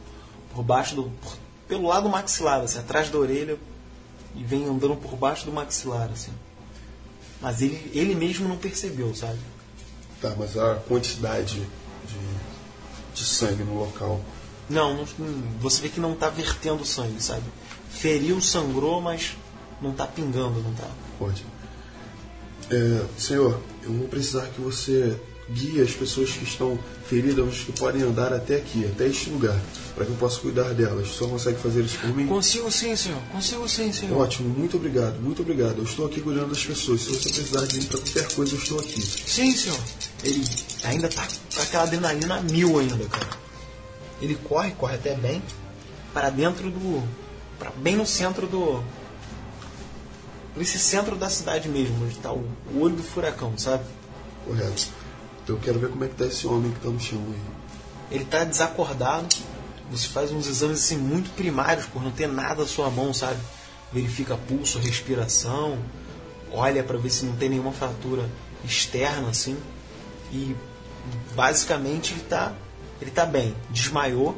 por 0.53 0.63
baixo 0.63 0.95
do. 0.95 1.03
por- 1.03 1.37
pelo 1.67 1.87
lado 1.87 2.07
maxilar, 2.07 2.61
assim, 2.61 2.77
atrás 2.77 3.09
da 3.09 3.17
orelha 3.17 3.57
e 4.35 4.43
vem 4.43 4.65
andando 4.65 4.95
por 4.95 5.15
baixo 5.17 5.45
do 5.45 5.51
maxilar, 5.51 6.09
assim. 6.13 6.31
Mas 7.41 7.59
ele, 7.61 7.91
ele 7.93 8.13
mesmo 8.13 8.47
não 8.47 8.55
percebeu, 8.55 9.13
sabe? 9.15 9.39
Tá, 10.21 10.31
mas 10.37 10.55
a 10.57 10.75
quantidade 10.87 11.55
de, 12.07 13.15
de 13.15 13.23
sangue 13.23 13.63
no 13.63 13.79
local. 13.79 14.21
Não, 14.69 14.95
não- 15.19 15.43
você 15.59 15.81
vê 15.81 15.89
que 15.89 15.99
não 15.99 16.15
tá 16.15 16.29
vertendo 16.29 16.83
sangue, 16.85 17.21
sabe? 17.21 17.43
Feriu, 17.89 18.41
sangrou, 18.41 19.01
mas 19.01 19.35
não 19.81 19.91
tá 19.93 20.05
pingando, 20.07 20.61
não 20.61 20.73
tá. 20.73 20.87
Pode. 21.19 21.45
É, 22.71 23.01
senhor, 23.17 23.59
eu 23.83 23.91
vou 23.93 24.07
precisar 24.07 24.47
que 24.47 24.59
você 24.59 25.15
guie 25.51 25.79
as 25.79 25.91
pessoas 25.91 26.31
que 26.31 26.43
estão 26.43 26.79
feridas, 27.07 27.59
que 27.59 27.71
podem 27.73 28.01
andar 28.01 28.33
até 28.33 28.55
aqui, 28.55 28.83
até 28.85 29.05
este 29.05 29.29
lugar, 29.29 29.61
para 29.93 30.03
que 30.03 30.09
eu 30.11 30.17
possa 30.17 30.39
cuidar 30.39 30.73
delas. 30.73 31.07
O 31.07 31.13
senhor 31.13 31.29
consegue 31.29 31.59
fazer 31.59 31.83
isso 31.83 31.99
por 31.99 32.09
mim? 32.15 32.25
Consigo 32.25 32.71
sim, 32.71 32.95
senhor. 32.95 33.21
Consigo 33.31 33.69
sim, 33.69 33.93
senhor. 33.93 34.17
Ótimo, 34.19 34.49
muito 34.49 34.77
obrigado, 34.77 35.21
muito 35.21 35.43
obrigado. 35.43 35.77
Eu 35.77 35.83
estou 35.83 36.07
aqui 36.07 36.19
cuidando 36.21 36.49
das 36.49 36.65
pessoas. 36.65 37.01
Se 37.01 37.09
você 37.09 37.29
precisar 37.29 37.67
de 37.67 37.77
mim 37.77 37.85
para 37.85 37.99
qualquer 37.99 38.27
coisa, 38.33 38.55
eu 38.55 38.59
estou 38.59 38.79
aqui. 38.79 38.99
Sim, 39.03 39.55
senhor. 39.55 39.79
Ele 40.23 40.43
ainda 40.83 41.07
tá 41.07 41.27
com 41.55 41.61
aquela 41.61 41.83
adrenalina 41.83 42.41
mil 42.41 42.79
ainda, 42.79 43.05
cara. 43.05 43.44
Ele 44.21 44.35
corre, 44.35 44.71
corre 44.71 44.95
até 44.95 45.13
bem, 45.15 45.41
para 46.13 46.29
dentro 46.29 46.69
do. 46.69 47.03
Pra 47.59 47.71
bem 47.71 47.95
no 47.95 48.05
centro 48.05 48.47
do. 48.47 48.83
Nesse 50.55 50.79
centro 50.79 51.15
da 51.17 51.29
cidade 51.29 51.67
mesmo, 51.67 52.05
onde 52.05 52.17
tá 52.17 52.31
o, 52.31 52.47
o 52.73 52.79
olho 52.79 52.95
do 52.95 53.03
furacão, 53.03 53.57
sabe? 53.57 53.83
Correto. 54.45 54.87
Eu 55.47 55.57
quero 55.57 55.79
ver 55.79 55.89
como 55.89 56.03
é 56.05 56.07
que 56.07 56.15
tá 56.15 56.25
esse 56.25 56.47
homem 56.47 56.71
que 56.71 56.77
está 56.77 56.89
no 56.89 56.99
chão 56.99 57.21
aí. 57.27 58.15
Ele 58.15 58.25
tá 58.25 58.43
desacordado. 58.43 59.35
Você 59.91 60.07
faz 60.07 60.31
uns 60.31 60.47
exames 60.47 60.83
assim 60.83 60.97
muito 60.97 61.29
primários 61.35 61.85
por 61.85 62.01
não 62.01 62.11
ter 62.11 62.27
nada 62.27 62.63
à 62.63 62.65
sua 62.65 62.89
mão, 62.89 63.13
sabe? 63.13 63.39
Verifica 63.93 64.35
pulso, 64.35 64.79
respiração, 64.79 65.77
olha 66.51 66.83
para 66.83 66.97
ver 66.97 67.11
se 67.11 67.25
não 67.25 67.35
tem 67.35 67.49
nenhuma 67.49 67.71
fratura 67.71 68.27
externa 68.63 69.29
assim. 69.29 69.55
E 70.31 70.55
basicamente 71.35 72.13
ele 72.13 72.21
tá 72.21 72.53
ele 73.01 73.11
tá 73.11 73.25
bem. 73.25 73.55
Desmaiou, 73.69 74.35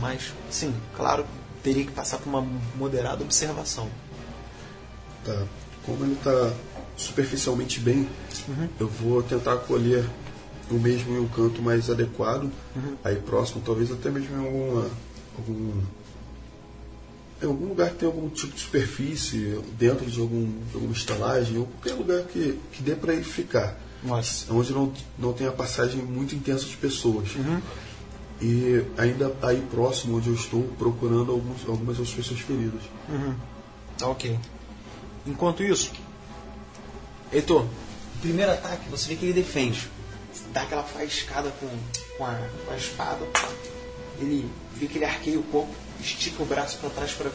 mas 0.00 0.32
sim, 0.50 0.74
claro, 0.96 1.24
teria 1.62 1.84
que 1.84 1.92
passar 1.92 2.18
por 2.18 2.28
uma 2.28 2.46
moderada 2.76 3.22
observação. 3.22 3.88
Tá. 5.24 5.46
Como 5.84 6.04
ele 6.04 6.14
está 6.14 6.52
superficialmente 6.96 7.80
bem, 7.80 8.08
eu 8.78 8.88
vou 8.88 9.22
tentar 9.22 9.56
colher 9.58 10.04
o 10.70 10.74
mesmo 10.74 11.14
em 11.14 11.20
um 11.20 11.28
canto 11.28 11.60
mais 11.60 11.90
adequado, 11.90 12.50
aí 13.02 13.16
próximo, 13.16 13.62
talvez 13.64 13.90
até 13.90 14.10
mesmo 14.10 14.34
em 14.34 14.46
alguma, 14.46 14.90
algum, 15.36 15.82
em 17.42 17.46
algum 17.46 17.66
lugar 17.68 17.90
que 17.90 17.96
tenha 17.96 18.10
algum 18.10 18.28
tipo 18.30 18.54
de 18.54 18.60
superfície, 18.60 19.60
dentro 19.78 20.06
de, 20.06 20.20
algum, 20.20 20.46
de 20.68 20.74
alguma 20.74 20.92
estalagem, 20.92 21.58
ou 21.58 21.66
qualquer 21.66 21.94
lugar 21.94 22.22
que, 22.24 22.58
que 22.72 22.82
dê 22.82 22.94
para 22.94 23.12
ele 23.12 23.24
ficar. 23.24 23.78
Nossa. 24.04 24.52
Onde 24.52 24.72
não, 24.72 24.92
não 25.18 25.32
tem 25.32 25.46
a 25.46 25.52
passagem 25.52 26.02
muito 26.02 26.34
intensa 26.34 26.66
de 26.66 26.76
pessoas. 26.76 27.30
E 28.40 28.84
ainda 28.98 29.34
aí 29.42 29.60
próximo, 29.70 30.18
onde 30.18 30.28
eu 30.28 30.34
estou, 30.34 30.62
procurando 30.78 31.32
alguns, 31.32 31.66
algumas 31.66 31.98
outras 31.98 32.14
pessoas 32.14 32.40
feridas. 32.40 32.82
Tá 33.96 34.08
ok. 34.08 34.38
Enquanto 35.26 35.62
isso, 35.62 35.92
Heitor, 37.32 37.66
primeiro 38.20 38.52
ataque 38.52 38.88
você 38.88 39.08
vê 39.08 39.16
que 39.16 39.24
ele 39.24 39.32
defende. 39.32 39.88
Dá 40.52 40.62
aquela 40.62 40.82
faiscada 40.82 41.50
com, 41.58 41.68
com, 42.16 42.24
a, 42.24 42.34
com 42.64 42.72
a 42.72 42.76
espada. 42.76 43.26
Ele 44.20 44.48
vê 44.74 44.86
que 44.86 44.98
ele 44.98 45.04
arqueia 45.04 45.38
o 45.38 45.42
corpo, 45.44 45.74
estica 46.00 46.42
o 46.42 46.46
braço 46.46 46.78
para 46.78 46.90
trás 46.90 47.12
para 47.12 47.30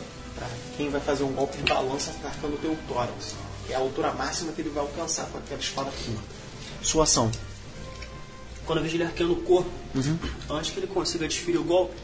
quem 0.78 0.90
vai 0.90 1.02
fazer 1.02 1.24
um 1.24 1.34
golpe 1.34 1.58
de 1.58 1.64
balança 1.64 2.12
atacando 2.12 2.56
o 2.56 2.58
teu 2.60 2.78
tórax. 2.88 3.36
Que 3.66 3.74
é 3.74 3.76
a 3.76 3.80
altura 3.80 4.14
máxima 4.14 4.52
que 4.54 4.62
ele 4.62 4.70
vai 4.70 4.84
alcançar 4.84 5.26
com 5.28 5.38
aquela 5.38 5.60
espada 5.60 5.92
curta. 5.92 6.39
Sua 6.82 7.04
ação. 7.04 7.32
Quando 8.66 8.80
eu 8.80 8.84
vejo 8.84 8.96
ele 8.96 9.04
arqueando 9.04 9.34
o 9.34 9.42
corpo, 9.42 9.70
antes 10.50 10.72
que 10.72 10.80
ele 10.80 10.88
consiga 10.88 11.28
desferir 11.28 11.58
o 11.58 11.64
golpe, 11.64 11.96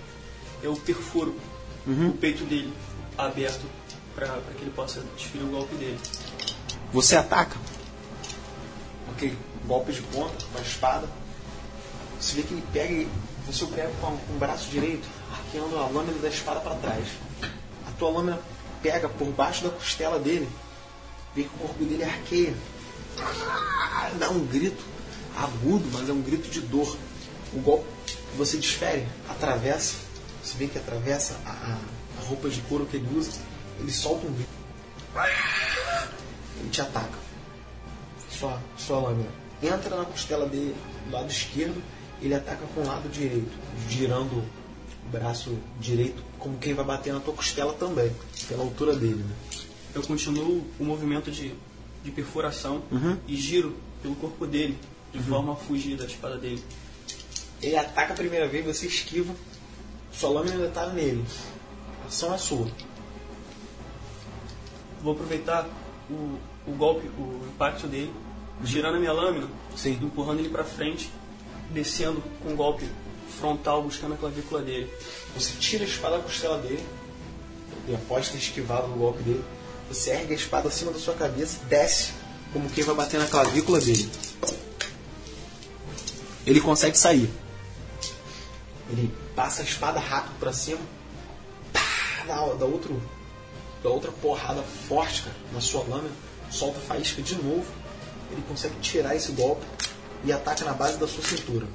eu 0.63 0.75
perfuro 0.75 1.35
o 1.87 2.13
peito 2.17 2.43
dele 2.45 2.73
aberto 3.17 3.63
para 4.15 4.27
que 4.57 4.63
ele 4.63 4.71
possa 4.71 5.01
desferir 5.15 5.43
o 5.43 5.49
golpe 5.49 5.75
dele. 5.75 5.99
Você 6.91 7.15
ataca. 7.15 7.57
Ok, 9.11 9.37
golpe 9.67 9.91
de 9.91 10.01
ponta 10.01 10.33
com 10.51 10.57
a 10.57 10.61
espada. 10.61 11.07
Você 12.19 12.37
vê 12.37 12.43
que 12.43 12.53
ele 12.53 12.63
pega 12.73 12.93
e 12.93 13.07
você 13.45 13.63
o 13.63 13.67
pega 13.67 13.91
com, 14.01 14.17
com 14.17 14.33
o 14.33 14.39
braço 14.39 14.69
direito, 14.69 15.07
arqueando 15.31 15.77
a 15.77 15.87
lâmina 15.87 16.17
da 16.19 16.29
espada 16.29 16.59
para 16.59 16.75
trás. 16.75 17.07
A 17.87 17.91
tua 17.99 18.09
lâmina 18.09 18.39
pega 18.81 19.07
por 19.07 19.27
baixo 19.27 19.63
da 19.63 19.69
costela 19.69 20.17
dele, 20.17 20.49
vê 21.35 21.43
que 21.43 21.49
o 21.49 21.59
corpo 21.59 21.83
dele 21.83 22.03
arqueia. 22.03 22.55
Ah, 23.19 24.11
Dá 24.19 24.29
um 24.29 24.45
grito 24.45 24.83
agudo, 25.35 25.85
mas 25.91 26.07
é 26.09 26.13
um 26.13 26.21
grito 26.21 26.49
de 26.49 26.61
dor. 26.61 26.95
O 27.53 27.59
golpe 27.59 27.85
você 28.37 28.57
desfere 28.57 29.05
atravessa, 29.29 29.95
você 30.43 30.57
vê 30.57 30.67
que 30.67 30.77
atravessa 30.77 31.35
a, 31.45 31.49
a- 31.51 31.79
a 32.21 32.25
roupa 32.27 32.49
de 32.49 32.61
couro 32.61 32.85
que 32.85 32.97
ele 32.97 33.07
usa, 33.17 33.31
ele 33.79 33.91
solta 33.91 34.27
um 34.27 34.33
grito. 34.33 34.49
Ele 36.59 36.69
te 36.69 36.81
ataca. 36.81 37.17
Sua, 38.31 38.59
sua 38.77 38.99
lâmina 38.99 39.29
entra 39.63 39.95
na 39.95 40.05
costela 40.05 40.45
dele 40.47 40.75
do 41.07 41.11
lado 41.11 41.31
esquerdo, 41.31 41.81
ele 42.21 42.35
ataca 42.35 42.65
com 42.75 42.81
o 42.81 42.85
lado 42.85 43.09
direito, 43.09 43.49
girando 43.89 44.33
o 44.37 45.09
braço 45.11 45.57
direito, 45.79 46.21
como 46.37 46.57
quem 46.57 46.73
vai 46.73 46.85
bater 46.85 47.13
na 47.13 47.19
tua 47.19 47.33
costela 47.33 47.73
também, 47.73 48.11
pela 48.47 48.61
altura 48.63 48.95
dele. 48.95 49.23
Né? 49.27 49.35
Eu 49.95 50.03
continuo 50.03 50.63
o 50.79 50.83
movimento 50.83 51.31
de, 51.31 51.53
de 52.05 52.11
perfuração 52.11 52.83
e 53.27 53.35
giro 53.35 53.75
pelo 54.01 54.15
corpo 54.15 54.45
dele, 54.45 54.77
de 55.11 55.19
forma 55.23 55.53
a 55.53 55.55
fugir 55.55 55.97
da 55.97 56.05
espada 56.05 56.37
dele. 56.37 56.63
Ele 57.61 57.75
ataca 57.75 58.13
a 58.13 58.15
primeira 58.15 58.47
vez, 58.47 58.63
você 58.63 58.85
esquiva, 58.85 59.33
sua 60.11 60.29
lâmina 60.29 60.53
ainda 60.53 60.67
está 60.67 60.87
nele. 60.87 61.25
A 62.03 62.07
ação 62.07 62.33
é 62.33 62.37
sua. 62.37 62.67
Vou 65.01 65.13
aproveitar 65.13 65.67
o, 66.09 66.37
o 66.67 66.71
golpe, 66.77 67.07
o 67.17 67.47
impacto 67.47 67.87
dele, 67.87 68.13
girando 68.63 68.97
a 68.97 68.99
minha 68.99 69.11
lâmina, 69.11 69.47
Sim. 69.75 69.99
empurrando 70.01 70.39
ele 70.39 70.49
para 70.49 70.63
frente, 70.63 71.09
descendo 71.71 72.23
com 72.43 72.49
um 72.51 72.55
golpe 72.55 72.87
frontal, 73.39 73.81
buscando 73.81 74.13
a 74.13 74.17
clavícula 74.17 74.61
dele. 74.61 74.91
Você 75.35 75.57
tira 75.59 75.83
a 75.83 75.87
espada 75.87 76.17
da 76.17 76.23
costela 76.23 76.59
dele, 76.59 76.85
e 77.87 77.95
após 77.95 78.29
ter 78.29 78.37
esquivado 78.37 78.87
o 78.93 78.95
golpe 78.95 79.23
dele, 79.23 79.43
você 79.89 80.11
ergue 80.11 80.33
a 80.33 80.35
espada 80.35 80.67
acima 80.67 80.91
da 80.91 80.99
sua 80.99 81.13
cabeça 81.13 81.59
desce, 81.65 82.11
como 82.51 82.69
quem 82.69 82.83
vai 82.83 82.95
bater 82.95 83.19
na 83.19 83.27
clavícula 83.27 83.79
dele. 83.79 84.09
Ele 86.45 86.61
consegue 86.61 86.97
sair. 86.97 87.29
Ele 88.89 89.11
passa 89.35 89.61
a 89.61 89.65
espada 89.65 89.99
rápido 89.99 90.39
pra 90.39 90.53
cima, 90.53 90.79
pá, 91.73 91.81
dá, 92.27 92.35
dá, 92.53 92.65
outro, 92.65 93.01
dá 93.83 93.89
outra 93.89 94.11
porrada 94.11 94.63
forte 94.87 95.23
cara, 95.23 95.35
na 95.51 95.59
sua 95.59 95.81
lâmina, 95.83 96.13
solta 96.51 96.79
faísca 96.79 97.21
de 97.21 97.35
novo. 97.35 97.65
Ele 98.31 98.43
consegue 98.47 98.75
tirar 98.79 99.15
esse 99.15 99.31
golpe 99.31 99.65
e 100.23 100.31
ataca 100.31 100.65
na 100.65 100.73
base 100.73 100.97
da 100.97 101.07
sua 101.07 101.23
cintura. 101.23 101.67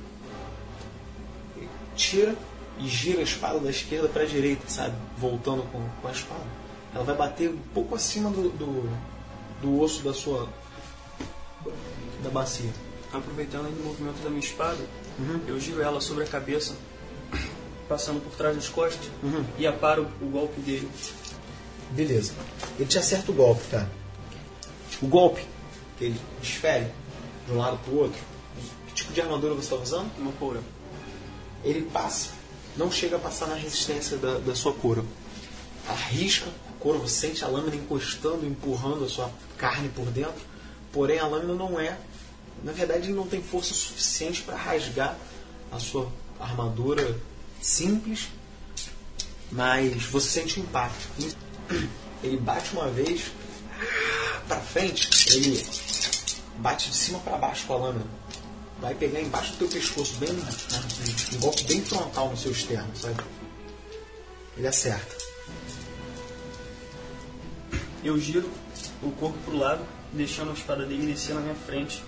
tira 1.97 2.35
e 2.79 2.89
gira 2.89 3.21
a 3.21 3.23
espada 3.23 3.59
da 3.59 3.71
esquerda 3.71 4.09
para 4.09 4.23
a 4.23 4.27
direita, 4.27 4.69
sabe? 4.69 4.97
Voltando 5.19 5.63
com, 5.71 5.87
com 6.01 6.09
a 6.09 6.13
espada. 6.13 6.60
Ela 6.95 7.05
vai 7.05 7.17
bater 7.17 7.51
um 7.51 7.59
pouco 7.73 7.95
acima 7.95 8.31
do, 8.31 8.51
do, 8.51 8.91
do 9.63 9.81
osso 9.81 10.03
da 10.03 10.13
sua. 10.13 10.49
da 12.23 12.31
bacia. 12.31 12.71
Aproveitando 13.13 13.67
o 13.67 13.85
movimento 13.85 14.23
da 14.23 14.31
minha 14.31 14.41
espada, 14.41 14.79
eu 15.47 15.59
giro 15.59 15.83
ela 15.83 16.01
sobre 16.01 16.25
a 16.25 16.27
cabeça, 16.27 16.77
passando 17.89 18.21
por 18.21 18.33
trás 18.37 18.55
das 18.55 18.69
costas 18.69 19.11
e 19.59 19.67
aparo 19.67 20.09
o 20.21 20.27
golpe 20.27 20.61
dele. 20.61 20.89
Beleza. 21.91 22.33
Ele 22.79 22.89
te 22.89 22.99
acerta 22.99 23.33
o 23.33 23.35
golpe, 23.35 23.63
cara. 23.69 23.91
O 25.03 25.07
golpe 25.07 25.45
que 25.99 26.05
ele 26.05 26.21
desfere 26.41 26.87
de 27.47 27.53
um 27.53 27.59
lado 27.59 27.79
pro 27.85 27.97
outro. 27.97 28.21
Que 28.87 28.95
tipo 28.95 29.13
de 29.13 29.21
armadura 29.21 29.55
você 29.55 29.75
está 29.75 29.77
usando? 29.77 30.11
Uma 30.19 30.33
coura. 30.33 30.61
Ele 31.65 31.83
passa, 31.83 32.31
não 32.77 32.91
chega 32.91 33.17
a 33.17 33.19
passar 33.19 33.47
na 33.49 33.55
resistência 33.55 34.17
da, 34.17 34.39
da 34.39 34.55
sua 34.55 34.73
coura. 34.73 35.05
Arrisca 35.89 36.49
você 36.83 37.29
sente 37.29 37.45
a 37.45 37.49
lâmina 37.49 37.77
encostando, 37.77 38.47
empurrando 38.47 39.05
a 39.05 39.09
sua 39.09 39.31
carne 39.59 39.89
por 39.91 40.07
dentro. 40.07 40.43
Porém, 40.93 41.19
a 41.19 41.27
lâmina 41.27 41.55
não 41.55 41.79
é. 41.79 41.99
Na 42.65 42.73
verdade, 42.73 43.07
ele 43.07 43.15
não 43.15 43.27
tem 43.27 43.43
força 43.43 43.73
suficiente 43.73 44.43
para 44.43 44.57
rasgar 44.57 45.17
a 45.71 45.79
sua 45.79 46.11
armadura 46.39 47.19
simples, 47.61 48.29
mas 49.53 50.05
você 50.05 50.41
sente 50.41 50.61
o 50.61 50.63
impacto. 50.63 51.09
Ele 52.23 52.37
bate 52.39 52.73
uma 52.73 52.89
vez 52.89 53.31
para 54.49 54.61
frente, 54.61 55.37
ele 55.37 55.65
bate 56.57 56.91
de 56.91 56.97
cima 56.97 57.19
para 57.21 57.39
baixo 57.39 57.67
com 57.67 57.75
a 57.75 57.77
lâmina. 57.77 58.07
Vai 58.81 58.95
pegar 58.95 59.21
embaixo 59.21 59.53
do 59.53 59.59
teu 59.59 59.69
pescoço, 59.69 60.15
bem 60.15 60.31
um 60.31 61.39
golpe 61.39 61.63
bem 61.65 61.83
frontal 61.83 62.31
no 62.31 62.37
seu 62.37 62.51
externo, 62.51 62.95
sabe? 62.97 63.23
Ele 64.57 64.67
acerta. 64.67 65.17
Eu 68.03 68.19
giro 68.19 68.49
o 69.03 69.11
corpo 69.13 69.37
pro 69.45 69.57
lado, 69.57 69.85
deixando 70.13 70.51
a 70.51 70.55
espada 70.55 70.87
dele 70.87 71.07
descer 71.07 71.35
na 71.35 71.41
minha 71.43 71.55
frente, 71.55 72.03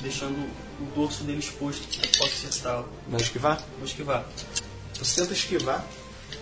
deixando 0.00 0.36
o 0.80 0.84
dorso 0.94 1.24
dele 1.24 1.38
exposto. 1.38 1.86
Eu 2.02 2.10
posso 2.18 2.46
acertá-lo. 2.46 2.88
Vai 3.08 3.20
esquivar? 3.20 3.62
Vou 3.76 3.86
esquivar. 3.86 4.26
Você 4.98 5.20
tenta 5.20 5.34
esquivar, 5.34 5.84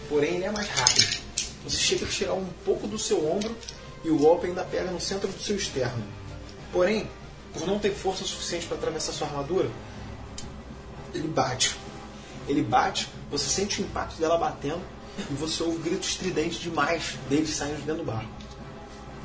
porém 0.08 0.36
ele 0.36 0.44
é 0.44 0.50
mais 0.50 0.68
rápido. 0.68 1.24
Você 1.64 1.78
chega 1.78 2.06
a 2.06 2.08
tirar 2.08 2.34
um 2.34 2.46
pouco 2.64 2.86
do 2.86 2.98
seu 2.98 3.28
ombro 3.28 3.56
e 4.04 4.10
o 4.10 4.18
golpe 4.18 4.46
ainda 4.46 4.62
pega 4.64 4.90
no 4.90 5.00
centro 5.00 5.28
do 5.28 5.40
seu 5.40 5.56
externo. 5.56 6.04
Porém, 6.72 7.08
por 7.52 7.66
não 7.66 7.78
ter 7.78 7.92
força 7.92 8.24
suficiente 8.24 8.66
para 8.66 8.76
atravessar 8.76 9.12
sua 9.12 9.26
armadura, 9.26 9.70
ele 11.12 11.28
bate. 11.28 11.76
Ele 12.46 12.62
bate, 12.62 13.08
você 13.30 13.48
sente 13.48 13.80
o 13.80 13.84
impacto 13.84 14.18
dela 14.18 14.36
batendo 14.36 14.82
e 15.30 15.34
você 15.34 15.62
ouve 15.62 15.78
gritos 15.78 16.10
estridentes 16.10 16.58
demais 16.60 17.16
deles 17.28 17.50
saindo 17.50 17.76
de 17.76 17.82
dentro 17.82 18.04
do 18.04 18.04
barco. 18.04 18.28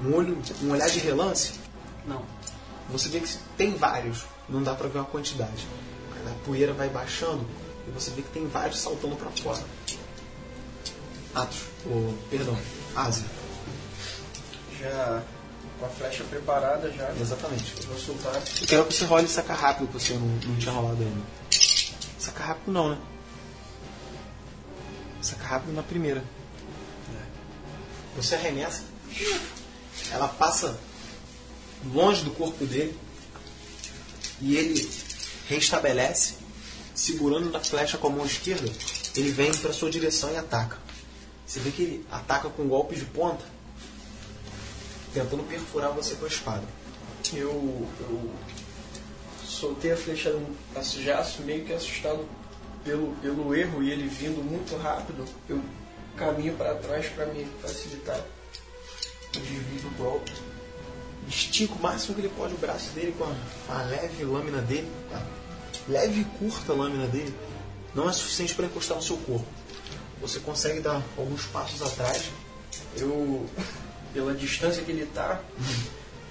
Um, 0.04 0.14
olho, 0.16 0.38
um 0.64 0.72
olhar 0.72 0.90
de 0.90 1.00
relance, 1.00 1.54
Não. 2.06 2.24
você 2.90 3.10
vê 3.10 3.20
que 3.20 3.38
tem 3.58 3.76
vários, 3.76 4.24
não 4.48 4.64
dá 4.64 4.74
pra 4.74 4.88
ver 4.88 5.00
uma 5.00 5.06
quantidade. 5.06 5.68
A 6.26 6.46
poeira 6.46 6.74
vai 6.74 6.90
baixando 6.90 7.46
e 7.88 7.92
você 7.92 8.12
vê 8.12 8.22
que 8.22 8.30
tem 8.30 8.48
vários 8.48 8.80
saltando 8.80 9.16
pra 9.16 9.30
fora. 9.32 9.64
Atos, 11.34 11.60
ou, 11.86 12.18
perdão, 12.30 12.58
Ásia. 12.96 13.26
Já 14.80 15.24
com 15.80 15.86
a 15.86 15.90
flecha 15.90 16.24
preparada 16.26 16.92
já. 16.92 17.10
Exatamente. 17.20 17.74
Eu 17.82 17.88
vou 17.88 17.98
soltar. 17.98 18.36
Eu 18.36 18.68
quero 18.68 18.86
que 18.86 18.94
você 18.94 19.06
role 19.06 19.26
e 19.26 19.30
saca 19.30 19.54
rápido, 19.54 19.88
que 19.88 19.94
você 19.94 20.14
não, 20.14 20.28
não 20.28 20.56
tinha 20.58 20.74
rolado 20.74 21.02
ainda. 21.02 21.22
Saca 22.20 22.44
rápido 22.44 22.72
não, 22.72 22.90
né? 22.90 22.98
Saca 25.22 25.46
rápido 25.46 25.74
na 25.74 25.84
primeira. 25.84 26.24
Você 28.16 28.36
arremessa, 28.36 28.84
ela 30.12 30.28
passa 30.28 30.78
longe 31.94 32.24
do 32.24 32.32
corpo 32.32 32.66
dele 32.66 32.98
e 34.42 34.56
ele 34.56 34.90
restabelece, 35.48 36.36
segurando 36.96 37.50
na 37.50 37.60
flecha 37.60 37.98
com 37.98 38.08
a 38.08 38.12
mão 38.12 38.26
esquerda, 38.26 38.70
ele 39.16 39.32
vem 39.32 39.52
para 39.52 39.74
sua 39.74 39.90
direção 39.90 40.32
e 40.32 40.38
ataca. 40.38 40.78
Você 41.46 41.60
vê 41.60 41.72
que 41.72 41.82
ele 41.82 42.06
ataca 42.12 42.50
com 42.50 42.68
golpes 42.68 43.00
de 43.00 43.06
ponta, 43.06 43.44
tentando 45.14 45.44
perfurar 45.44 45.92
você 45.92 46.16
com 46.16 46.26
a 46.26 46.28
espada. 46.28 46.64
Eu, 47.34 47.88
eu 48.00 48.32
soltei 49.46 49.92
a 49.92 49.98
flecha 49.98 50.34
já 51.02 51.26
meio 51.40 51.66
que 51.66 51.74
assustado 51.74 52.28
pelo, 52.84 53.16
pelo 53.16 53.56
erro 53.56 53.84
e 53.84 53.92
ele 53.92 54.08
vindo 54.08 54.44
muito 54.44 54.76
rápido. 54.78 55.26
Eu 55.48 55.62
caminho 56.16 56.56
para 56.56 56.76
trás 56.76 57.08
para 57.08 57.26
me 57.28 57.46
facilitar 57.62 58.24
o 59.36 59.40
desvio 59.40 59.82
do 59.82 59.98
golpe. 59.98 60.32
estica 61.28 61.74
o 61.74 61.82
máximo 61.82 62.16
que 62.16 62.22
ele 62.22 62.34
pode 62.36 62.54
o 62.54 62.58
braço 62.58 62.90
dele 62.92 63.16
com 63.18 63.26
a, 63.26 63.76
a 63.76 63.84
leve 63.84 64.24
lâmina 64.24 64.62
dele, 64.62 64.92
a 65.14 65.22
leve 65.88 66.22
e 66.22 66.24
curta 66.24 66.74
lâmina 66.74 67.08
dele, 67.08 67.34
não 67.94 68.10
é 68.10 68.14
suficiente 68.14 68.54
para 68.56 68.66
encostar 68.66 68.98
no 68.98 69.04
seu 69.04 69.18
corpo. 69.18 69.48
Você 70.22 70.40
consegue 70.40 70.80
dar 70.80 71.02
alguns 71.18 71.46
passos 71.46 71.82
atrás, 71.82 72.30
Eu, 72.96 73.46
pela 74.14 74.34
distância 74.34 74.84
que 74.84 74.92
ele 74.92 75.06
tá, 75.08 75.42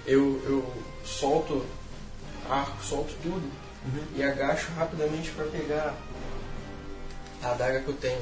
eu, 0.05 0.41
eu 0.45 0.83
solto 1.03 1.65
arco, 2.49 2.83
solto 2.83 3.13
tudo 3.21 3.49
e 4.15 4.23
agacho 4.23 4.71
rapidamente 4.73 5.31
para 5.31 5.45
pegar 5.45 5.95
a 7.41 7.51
adaga 7.51 7.81
que 7.81 7.87
eu 7.87 7.95
tenho 7.95 8.21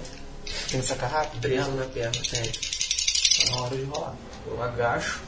tem 0.70 0.82
que 0.82 0.88
sacar 0.88 1.10
rápido, 1.10 1.42
presa 1.42 1.72
na 1.72 1.86
perna. 1.86 2.12
Tem. 2.12 2.52
tá 2.52 3.56
na 3.56 3.62
hora 3.62 3.76
de 3.76 3.84
rolar. 3.84 4.16
Eu 4.48 4.64
agacho, 4.64 5.22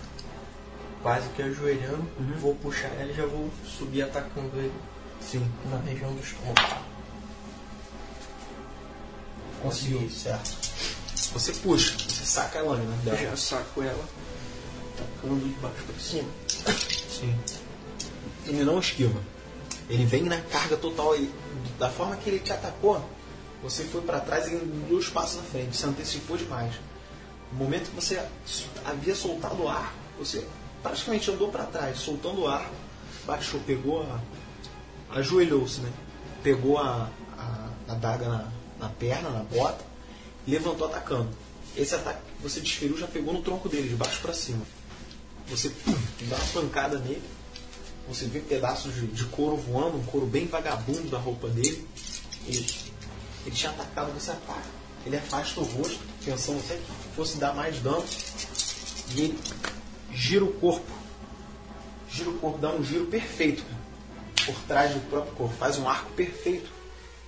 quase 1.01 1.27
que 1.29 1.41
ajoelhando, 1.41 2.08
vou 2.39 2.55
puxar 2.55 2.88
ela 2.99 3.12
e 3.12 3.15
já 3.15 3.25
vou 3.25 3.49
subir 3.65 4.03
atacando 4.03 4.51
ele 4.55 4.73
Sim, 5.21 5.45
na 5.69 5.77
região 5.77 6.13
do 6.13 6.21
estômago. 6.21 6.84
conseguiu, 9.62 10.10
certo. 10.10 10.58
Você 11.34 11.51
puxa, 11.53 11.93
você 11.97 12.25
saca 12.25 12.60
a 12.60 12.63
lâmina 12.63 12.93
Eu 13.05 13.12
dela. 13.12 13.17
já 13.17 13.36
saco 13.36 13.82
ela, 13.84 14.03
atacando 14.95 15.39
de 15.45 15.49
baixo 15.55 15.84
para 15.84 15.99
cima. 15.99 16.29
Sim. 17.10 17.38
Ele 18.45 18.63
não 18.63 18.79
esquiva. 18.79 19.19
Ele 19.89 20.05
vem 20.05 20.23
na 20.23 20.39
carga 20.41 20.77
total. 20.77 21.13
Ele, 21.15 21.32
da 21.77 21.89
forma 21.89 22.15
que 22.15 22.29
ele 22.29 22.39
te 22.39 22.51
atacou, 22.53 23.03
você 23.62 23.84
foi 23.84 24.01
para 24.01 24.19
trás 24.21 24.47
e 24.47 24.55
dois 24.89 25.10
passos 25.10 25.38
na 25.38 25.43
frente. 25.43 25.75
Você 25.75 25.86
antecipou 25.86 26.38
demais. 26.38 26.73
No 27.51 27.59
momento 27.59 27.89
que 27.89 27.95
você 27.95 28.23
havia 28.85 29.15
soltado 29.15 29.63
o 29.63 29.67
ar, 29.67 29.93
você 30.17 30.45
praticamente 30.83 31.29
andou 31.31 31.49
para 31.49 31.65
trás, 31.65 31.97
soltando 31.99 32.41
o 32.41 32.47
ar, 32.47 32.69
baixou, 33.25 33.59
pegou 33.62 34.03
a. 34.03 34.19
ajoelhou-se, 35.17 35.81
né? 35.81 35.91
Pegou 36.43 36.77
a, 36.77 37.09
a, 37.38 37.69
a 37.88 37.93
daga 37.95 38.27
na, 38.27 38.51
na 38.79 38.89
perna, 38.89 39.29
na 39.29 39.43
bota, 39.43 39.83
e 40.45 40.51
levantou 40.51 40.88
atacando. 40.88 41.29
Esse 41.75 41.95
ataque 41.95 42.21
que 42.38 42.43
você 42.43 42.59
desferiu 42.59 42.97
já 42.97 43.07
pegou 43.07 43.33
no 43.33 43.41
tronco 43.41 43.67
dele, 43.69 43.89
de 43.89 43.95
baixo 43.95 44.21
para 44.21 44.33
cima. 44.33 44.65
Você 45.47 45.69
pum, 45.69 45.95
dá 46.29 46.35
uma 46.35 46.45
pancada 46.62 46.99
nele, 46.99 47.23
você 48.07 48.25
vê 48.25 48.39
pedaços 48.39 48.93
de, 48.95 49.07
de 49.07 49.25
couro 49.25 49.55
voando, 49.55 49.97
um 49.97 50.03
couro 50.03 50.25
bem 50.25 50.47
vagabundo 50.47 51.09
da 51.09 51.17
roupa 51.17 51.47
dele. 51.47 51.88
Ele, 52.47 52.65
ele 53.45 53.55
tinha 53.55 53.71
atacado, 53.71 54.12
você 54.13 54.31
ataca. 54.31 54.79
Ele 55.05 55.15
afasta 55.17 55.59
o 55.59 55.63
rosto, 55.63 55.99
pensando 56.25 56.59
até 56.59 56.75
que 56.75 56.91
fosse 57.19 57.38
dar 57.38 57.53
mais 57.53 57.77
dano. 57.79 58.05
E 59.13 59.21
ele 59.21 59.39
gira 60.13 60.45
o 60.45 60.53
corpo. 60.53 60.89
Gira 62.10 62.29
o 62.29 62.38
corpo, 62.39 62.58
dá 62.60 62.69
um 62.69 62.82
giro 62.82 63.08
perfeito 63.08 63.62
por 64.45 64.55
trás 64.63 64.93
do 64.93 65.01
próprio 65.10 65.34
corpo. 65.34 65.53
Faz 65.58 65.77
um 65.77 65.89
arco 65.89 66.10
perfeito. 66.13 66.69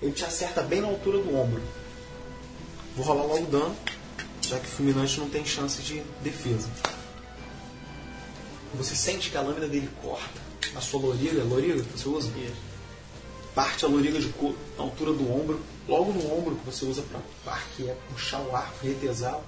Ele 0.02 0.14
te 0.14 0.24
acerta 0.24 0.62
bem 0.62 0.80
na 0.80 0.88
altura 0.88 1.18
do 1.18 1.36
ombro. 1.36 1.62
Vou 2.96 3.06
rolar 3.06 3.24
logo 3.24 3.44
o 3.44 3.48
dano, 3.48 3.76
já 4.42 4.58
que 4.60 4.66
o 4.66 4.70
fulminante 4.70 5.20
não 5.20 5.30
tem 5.30 5.46
chance 5.46 5.82
de 5.82 6.02
defesa. 6.24 6.70
Você 8.76 8.96
sente 8.96 9.30
que 9.30 9.36
a 9.36 9.42
lâmina 9.42 9.68
dele 9.68 9.90
corta 10.02 10.40
a 10.74 10.80
sua 10.80 11.02
loriga, 11.02 11.44
loriga 11.44 11.84
que 11.84 12.00
você 12.00 12.08
usa? 12.08 12.32
Parte 13.54 13.84
a 13.84 13.90
loriga 13.90 14.20
de 14.20 14.30
couro 14.30 14.58
na 14.78 14.86
altura 14.86 15.12
do 15.12 15.30
ombro, 15.30 15.60
logo 15.86 16.14
no 16.14 16.34
ombro 16.34 16.56
que 16.56 16.66
você 16.66 16.86
usa 16.86 17.04
para 17.44 17.60
que 17.76 17.90
é 17.90 17.98
puxar 18.10 18.40
o 18.40 18.56
arco, 18.56 18.78
retesá-lo. 18.82 19.44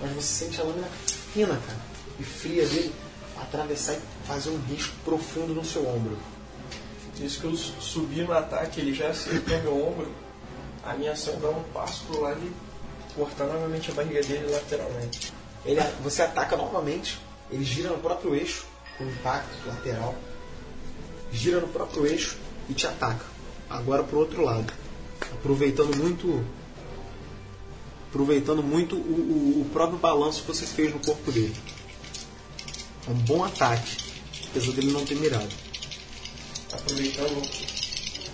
Mas 0.00 0.10
você 0.12 0.44
sente 0.46 0.60
a 0.60 0.64
lâmina 0.64 0.88
fina, 1.32 1.60
cara, 1.66 1.78
e 2.18 2.22
fria 2.22 2.66
dele 2.66 2.92
atravessar 3.40 3.94
e 3.94 4.00
fazer 4.26 4.50
um 4.50 4.60
risco 4.68 4.94
profundo 5.04 5.54
no 5.54 5.64
seu 5.64 5.86
ombro. 5.88 6.16
Isso 7.20 7.40
que 7.40 7.44
eu 7.46 7.54
su- 7.56 7.80
subi 7.80 8.22
no 8.22 8.32
ataque, 8.32 8.80
ele 8.80 8.92
já 8.94 9.08
acertou 9.08 9.58
meu 9.62 9.86
ombro. 9.88 10.10
A 10.84 10.94
minha 10.94 11.12
ação 11.12 11.38
dar 11.40 11.50
um 11.50 11.62
passo 11.72 12.04
pro 12.06 12.20
lado 12.20 12.40
e 12.42 13.14
cortar 13.14 13.44
novamente 13.46 13.90
a 13.90 13.94
barriga 13.94 14.22
dele 14.22 14.50
lateralmente. 14.50 15.32
Ele, 15.64 15.80
você 16.02 16.22
ataca 16.22 16.56
novamente, 16.56 17.20
ele 17.50 17.64
gira 17.64 17.90
no 17.90 17.98
próprio 17.98 18.34
eixo, 18.34 18.66
com 18.98 19.04
impacto 19.04 19.54
lateral, 19.68 20.14
gira 21.32 21.60
no 21.60 21.68
próprio 21.68 22.06
eixo 22.06 22.36
e 22.68 22.74
te 22.74 22.86
ataca. 22.86 23.24
Agora 23.70 24.02
pro 24.02 24.18
outro 24.18 24.42
lado. 24.44 24.72
aproveitando 25.32 25.96
muito 25.96 26.44
aproveitando 28.16 28.62
muito 28.62 28.94
o, 28.94 28.98
o- 28.98 29.62
o 29.62 29.70
próprio 29.72 29.98
balanço 29.98 30.42
que 30.42 30.48
você 30.48 30.66
fez 30.66 30.92
no 30.92 31.00
corpo 31.00 31.32
dele. 31.32 31.56
É 33.08 33.10
um 33.10 33.14
bom 33.14 33.42
ataque, 33.42 33.96
apesar 34.50 34.72
dele 34.72 34.92
não 34.92 35.02
ter 35.04 35.14
mirado. 35.16 35.48
Aproveitando 36.70 37.32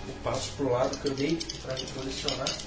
o 0.09 0.11
passo 0.21 0.51
pro 0.57 0.69
lado 0.69 0.97
que 0.97 1.07
eu 1.07 1.15
dei 1.15 1.39
para 1.61 1.75
me 1.75 1.85
posicionar. 1.85 2.57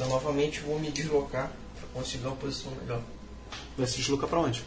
Eu 0.00 0.08
novamente 0.08 0.60
vou 0.60 0.80
me 0.80 0.90
deslocar 0.90 1.52
para 1.78 1.88
conseguir 1.94 2.26
uma 2.26 2.34
posição 2.36 2.72
melhor. 2.72 3.00
Vai 3.78 3.86
se 3.86 3.98
deslocar 3.98 4.28
pra 4.28 4.40
onde? 4.40 4.64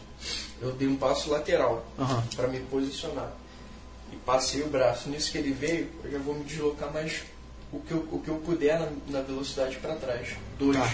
Eu 0.62 0.72
dei 0.72 0.88
um 0.88 0.96
passo 0.96 1.28
lateral 1.30 1.86
Aham. 1.98 2.24
para 2.34 2.48
me 2.48 2.60
posicionar. 2.60 3.32
E 4.12 4.16
passei 4.16 4.62
o 4.62 4.68
braço. 4.68 5.10
Nisso 5.10 5.30
que 5.30 5.38
ele 5.38 5.52
veio, 5.52 5.90
eu 6.04 6.10
já 6.10 6.18
vou 6.18 6.34
me 6.34 6.44
deslocar 6.44 6.90
mais 6.92 7.22
o 7.72 7.80
que 7.80 7.92
eu, 7.92 8.08
o 8.10 8.20
que 8.20 8.28
eu 8.28 8.36
puder 8.36 8.78
na, 8.78 8.88
na 9.08 9.22
velocidade 9.22 9.76
para 9.76 9.96
trás. 9.96 10.36
Dois. 10.58 10.76
Tá. 10.76 10.90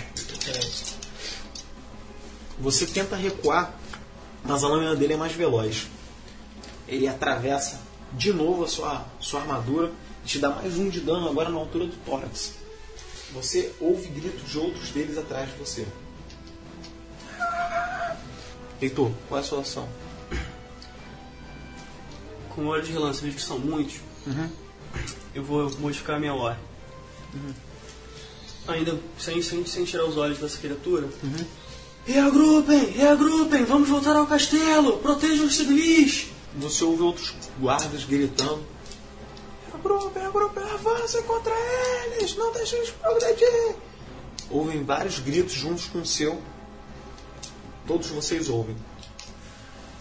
Você 2.59 2.87
tenta 2.87 3.17
recuar, 3.17 3.75
mas 4.45 4.63
a 4.63 4.69
lâmina 4.69 4.95
dele 4.95 5.15
é 5.15 5.17
mais 5.17 5.33
veloz. 5.33 5.89
Ele 6.87 7.09
atravessa 7.09 7.81
de 8.13 8.33
novo 8.33 8.65
a 8.65 8.69
sua, 8.69 9.05
sua 9.19 9.41
armadura 9.41 9.93
e 10.25 10.27
te 10.27 10.39
dá 10.39 10.51
mais 10.51 10.79
um 10.79 10.89
de 10.89 11.01
dano 11.01 11.29
agora 11.29 11.49
na 11.49 11.59
altura 11.59 11.87
do 11.87 11.97
tórax. 12.05 12.55
Você 13.33 13.73
ouve 13.81 14.09
gritos 14.09 14.49
de 14.49 14.59
outros 14.59 14.91
deles 14.91 15.19
atrás 15.19 15.51
de 15.51 15.57
você. 15.57 15.87
Heitor, 18.81 19.11
qual 19.29 19.41
é 19.41 19.43
a 19.43 19.47
sua 19.47 19.61
ação? 19.61 19.89
Com 22.55 22.63
o 22.63 22.67
olho 22.67 22.83
de 22.83 22.93
relance, 22.93 23.19
eu 23.19 23.25
vejo 23.25 23.37
que 23.37 23.43
são 23.43 23.59
muitos. 23.59 23.97
Eu 25.35 25.43
vou 25.43 25.71
modificar 25.79 26.17
a 26.17 26.21
minha 26.21 26.35
ordem. 26.35 26.63
Ainda 28.67 28.99
sem, 29.19 29.43
sem, 29.43 29.67
sem 29.67 29.85
tirar 29.85 30.05
os 30.05 30.17
olhos 30.17 30.39
dessa 30.39 30.59
criatura. 30.59 31.09
Reagrupem! 32.07 32.91
Reagrupem! 32.91 33.65
Vamos 33.65 33.89
voltar 33.89 34.17
ao 34.17 34.27
castelo! 34.27 34.99
Protejam 34.99 35.47
os 35.47 35.57
civis! 35.57 36.29
Você 36.57 36.85
ouve 36.85 37.03
outros 37.03 37.35
guardas 37.59 38.05
gritando. 38.05 38.65
Agrupem, 39.73 40.25
agrupem, 40.25 40.63
avancem 40.63 41.23
contra 41.23 41.53
eles! 41.53 42.37
Não 42.37 42.53
deixem 42.53 42.79
eles 42.79 42.91
progredir! 42.91 43.77
Ouvem 44.51 44.85
vários 44.85 45.19
gritos 45.19 45.55
juntos 45.55 45.87
com 45.87 46.01
o 46.01 46.07
seu. 46.07 46.41
Todos 47.87 48.09
vocês 48.09 48.49
ouvem. 48.49 48.77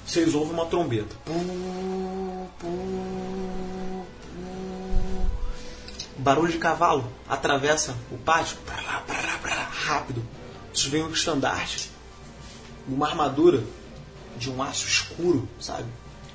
Vocês 0.05 0.35
ouvem 0.35 0.53
uma 0.53 0.65
trombeta. 0.65 1.15
Pu, 1.25 1.33
pu, 1.33 2.49
pu. 2.59 3.62
Barulho 6.23 6.53
de 6.53 6.57
cavalo 6.57 7.03
atravessa 7.27 7.97
o 8.09 8.17
pátio. 8.17 8.57
Lá, 8.65 9.01
pra 9.01 9.55
lá, 9.55 9.69
rápido. 9.69 10.25
Vocês 10.73 10.87
veem 10.87 11.03
um 11.03 11.11
estandarte. 11.11 11.91
Uma 12.87 13.09
armadura 13.09 13.61
de 14.37 14.49
um 14.49 14.63
aço 14.63 14.87
escuro, 14.87 15.45
sabe? 15.59 15.85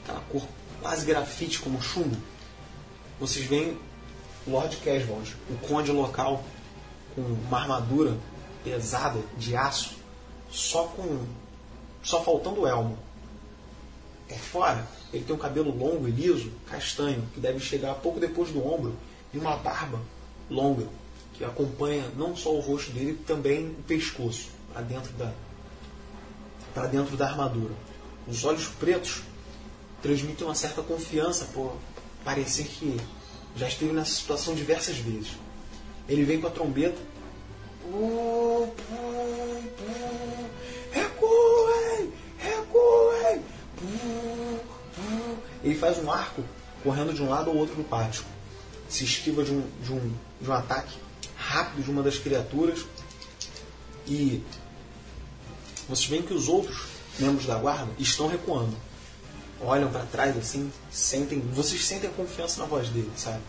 Aquela 0.02 0.20
cor 0.28 0.42
quase 0.82 1.06
grafite 1.06 1.60
como 1.60 1.80
chumbo. 1.80 2.14
Vocês 3.18 3.46
veem 3.46 3.78
Lord 4.46 4.76
Caswald, 4.76 5.34
o 5.48 5.56
conde 5.66 5.90
local, 5.90 6.44
com 7.14 7.22
uma 7.22 7.58
armadura 7.58 8.14
pesada 8.62 9.18
de 9.38 9.56
aço, 9.56 9.94
só 10.50 10.84
com. 10.84 11.24
só 12.02 12.22
faltando 12.22 12.60
o 12.60 12.66
elmo. 12.66 12.98
Por 14.28 14.38
fora, 14.38 14.86
ele 15.14 15.24
tem 15.24 15.34
um 15.34 15.38
cabelo 15.38 15.74
longo 15.74 16.06
e 16.06 16.10
liso, 16.10 16.52
castanho, 16.66 17.26
que 17.32 17.40
deve 17.40 17.58
chegar 17.58 17.94
pouco 17.94 18.20
depois 18.20 18.50
do 18.50 18.62
ombro, 18.62 18.94
e 19.32 19.38
uma 19.38 19.56
barba 19.56 20.00
longa, 20.50 20.86
que 21.34 21.44
acompanha 21.44 22.04
não 22.16 22.34
só 22.36 22.54
o 22.54 22.60
rosto 22.60 22.90
dele, 22.92 23.18
também 23.26 23.66
o 23.68 23.82
pescoço, 23.86 24.48
para 24.72 24.82
dentro 24.82 25.12
da 25.12 25.32
para 26.74 26.86
dentro 26.86 27.16
da 27.16 27.26
armadura. 27.26 27.74
Os 28.26 28.44
olhos 28.44 28.66
pretos 28.66 29.22
transmitem 30.02 30.46
uma 30.46 30.54
certa 30.54 30.82
confiança 30.82 31.46
por 31.46 31.76
parecer 32.24 32.66
que 32.66 33.00
já 33.56 33.66
esteve 33.66 33.92
nessa 33.92 34.12
situação 34.12 34.54
diversas 34.54 34.96
vezes. 34.98 35.32
Ele 36.08 36.24
vem 36.24 36.40
com 36.40 36.46
a 36.46 36.50
trombeta. 36.50 36.98
Recuem! 40.92 42.12
Recuem! 42.38 43.42
Ele 45.64 45.74
faz 45.74 45.98
um 45.98 46.10
arco 46.10 46.44
correndo 46.82 47.12
de 47.12 47.22
um 47.22 47.28
lado 47.28 47.50
ao 47.50 47.56
outro 47.56 47.74
do 47.74 47.84
pátio. 47.84 48.24
Se 48.88 49.04
esquiva 49.04 49.42
de 49.44 49.52
um, 49.52 49.62
de 49.82 49.92
um, 49.92 50.12
de 50.40 50.48
um 50.50 50.52
ataque 50.52 50.96
rápido 51.36 51.84
de 51.84 51.90
uma 51.90 52.02
das 52.02 52.18
criaturas. 52.18 52.84
E 54.06 54.42
vocês 55.88 56.08
veem 56.08 56.22
que 56.22 56.32
os 56.34 56.48
outros 56.48 56.84
membros 57.18 57.46
da 57.46 57.56
guarda 57.56 57.90
estão 57.98 58.26
recuando. 58.28 58.74
Olham 59.60 59.90
para 59.90 60.04
trás 60.04 60.36
assim, 60.36 60.72
sentem, 60.90 61.40
vocês 61.52 61.84
sentem 61.84 62.08
a 62.08 62.12
confiança 62.12 62.60
na 62.60 62.66
voz 62.66 62.88
dele, 62.88 63.10
sabe? 63.16 63.40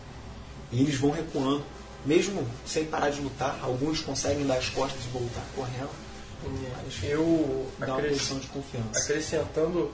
E 0.72 0.80
eles 0.82 0.96
vão 0.96 1.10
recuando, 1.10 1.64
mesmo 2.04 2.46
sem 2.66 2.84
parar 2.84 3.10
de 3.10 3.20
lutar. 3.20 3.58
Alguns 3.62 4.00
conseguem 4.00 4.46
dar 4.46 4.56
as 4.58 4.68
costas 4.68 5.04
e 5.04 5.08
voltar 5.08 5.44
correndo. 5.54 5.90
Mas 6.42 6.94
Eu 7.10 7.70
dá 7.78 7.86
uma 7.86 7.96
acres- 7.98 8.12
posição 8.12 8.38
de 8.38 8.46
confiança. 8.48 8.98
acrescentando 9.00 9.92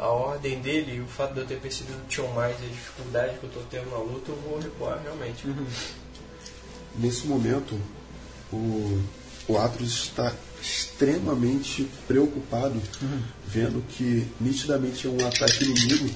a 0.00 0.08
ordem 0.08 0.60
dele 0.60 0.96
e 0.96 1.00
o 1.00 1.06
fato 1.06 1.34
de 1.34 1.40
eu 1.40 1.46
ter 1.46 1.60
percebido 1.60 2.00
que 2.00 2.08
tinham 2.08 2.32
mais 2.32 2.56
e 2.60 2.64
a 2.64 2.68
dificuldade 2.68 3.38
que 3.38 3.44
eu 3.44 3.48
estou 3.48 3.62
tendo 3.70 3.90
na 3.90 3.98
luta, 3.98 4.30
eu 4.30 4.36
vou 4.36 4.58
recuar 4.58 5.00
realmente. 5.02 5.46
Nesse 6.96 7.26
momento, 7.26 7.78
o, 8.52 9.02
o 9.46 9.58
Atros 9.58 10.04
está 10.04 10.32
extremamente 10.60 11.88
preocupado, 12.08 12.80
vendo 13.46 13.82
que 13.88 14.26
nitidamente 14.40 15.06
é 15.06 15.10
um 15.10 15.26
ataque 15.26 15.64
inimigo 15.64 16.10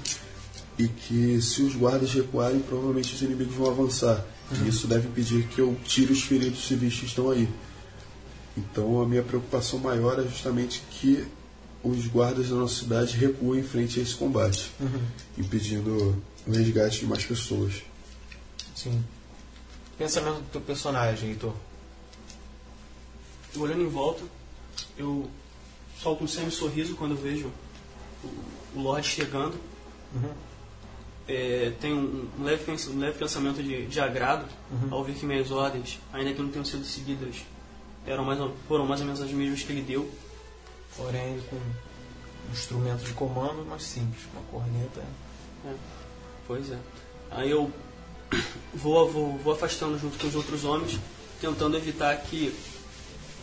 e 0.78 0.88
que 0.88 1.40
se 1.40 1.62
os 1.62 1.74
guardas 1.74 2.12
recuarem, 2.12 2.60
provavelmente 2.60 3.14
os 3.14 3.22
inimigos 3.22 3.54
vão 3.54 3.70
avançar. 3.70 4.24
E 4.52 4.68
isso 4.68 4.86
deve 4.86 5.08
impedir 5.08 5.46
que 5.48 5.60
eu 5.60 5.76
tire 5.84 6.12
os 6.12 6.22
feridos 6.22 6.66
civis 6.66 6.98
que 6.98 7.06
estão 7.06 7.30
aí. 7.30 7.48
Então 8.56 9.00
a 9.00 9.06
minha 9.06 9.22
preocupação 9.22 9.78
maior 9.78 10.18
é 10.18 10.22
justamente 10.22 10.82
que 10.90 11.26
os 11.84 12.06
guardas 12.06 12.48
da 12.48 12.56
nossa 12.56 12.76
cidade 12.76 13.16
recuem 13.16 13.60
em 13.60 13.62
frente 13.62 14.00
a 14.00 14.02
esse 14.02 14.14
combate, 14.14 14.72
impedindo 15.36 16.22
o 16.46 16.50
resgate 16.50 17.00
de 17.00 17.06
mais 17.06 17.24
pessoas. 17.24 17.82
Sim. 18.74 19.04
Pensamento 19.98 20.40
do 20.40 20.50
teu 20.50 20.60
personagem, 20.60 21.30
Heitor. 21.30 21.54
Olhando 23.56 23.82
em 23.82 23.88
volta, 23.88 24.22
eu 24.98 25.30
solto 26.00 26.24
um 26.24 26.28
semi-sorriso 26.28 26.96
quando 26.96 27.12
eu 27.12 27.18
vejo 27.18 27.52
o, 28.74 28.80
Lorde 28.80 29.06
chegando. 29.06 29.56
É, 31.28 31.72
tenho 31.80 31.96
um, 31.96 32.44
leve, 32.44 32.64
um 32.70 32.98
leve 32.98 33.18
pensamento 33.18 33.62
de, 33.62 33.86
de 33.86 34.00
agrado 34.00 34.46
ao 34.90 35.04
ver 35.04 35.14
que 35.14 35.24
minhas 35.24 35.50
ordens, 35.50 36.00
ainda 36.12 36.32
que 36.32 36.42
não 36.42 36.50
tenham 36.50 36.64
sido 36.64 36.84
seguidas, 36.84 37.36
eram 38.06 38.24
mais, 38.24 38.38
foram 38.66 38.86
mais 38.86 39.00
ou 39.00 39.06
menos 39.06 39.20
as 39.20 39.30
mesmas 39.30 39.62
que 39.62 39.72
ele 39.72 39.82
deu. 39.82 40.10
Porém, 40.96 41.40
com 41.50 41.56
um 41.56 42.52
instrumento 42.52 43.04
de 43.04 43.12
comando 43.12 43.64
mais 43.64 43.82
simples. 43.82 44.22
Uma 44.32 44.42
corneta. 44.44 45.02
É, 45.66 45.74
pois 46.46 46.70
é. 46.70 46.78
Aí 47.30 47.50
eu 47.50 47.70
vou, 48.74 49.10
vou, 49.10 49.38
vou 49.38 49.52
afastando 49.52 49.98
junto 49.98 50.18
com 50.18 50.26
os 50.26 50.34
outros 50.34 50.64
homens, 50.64 50.98
tentando 51.40 51.76
evitar 51.76 52.16
que, 52.18 52.54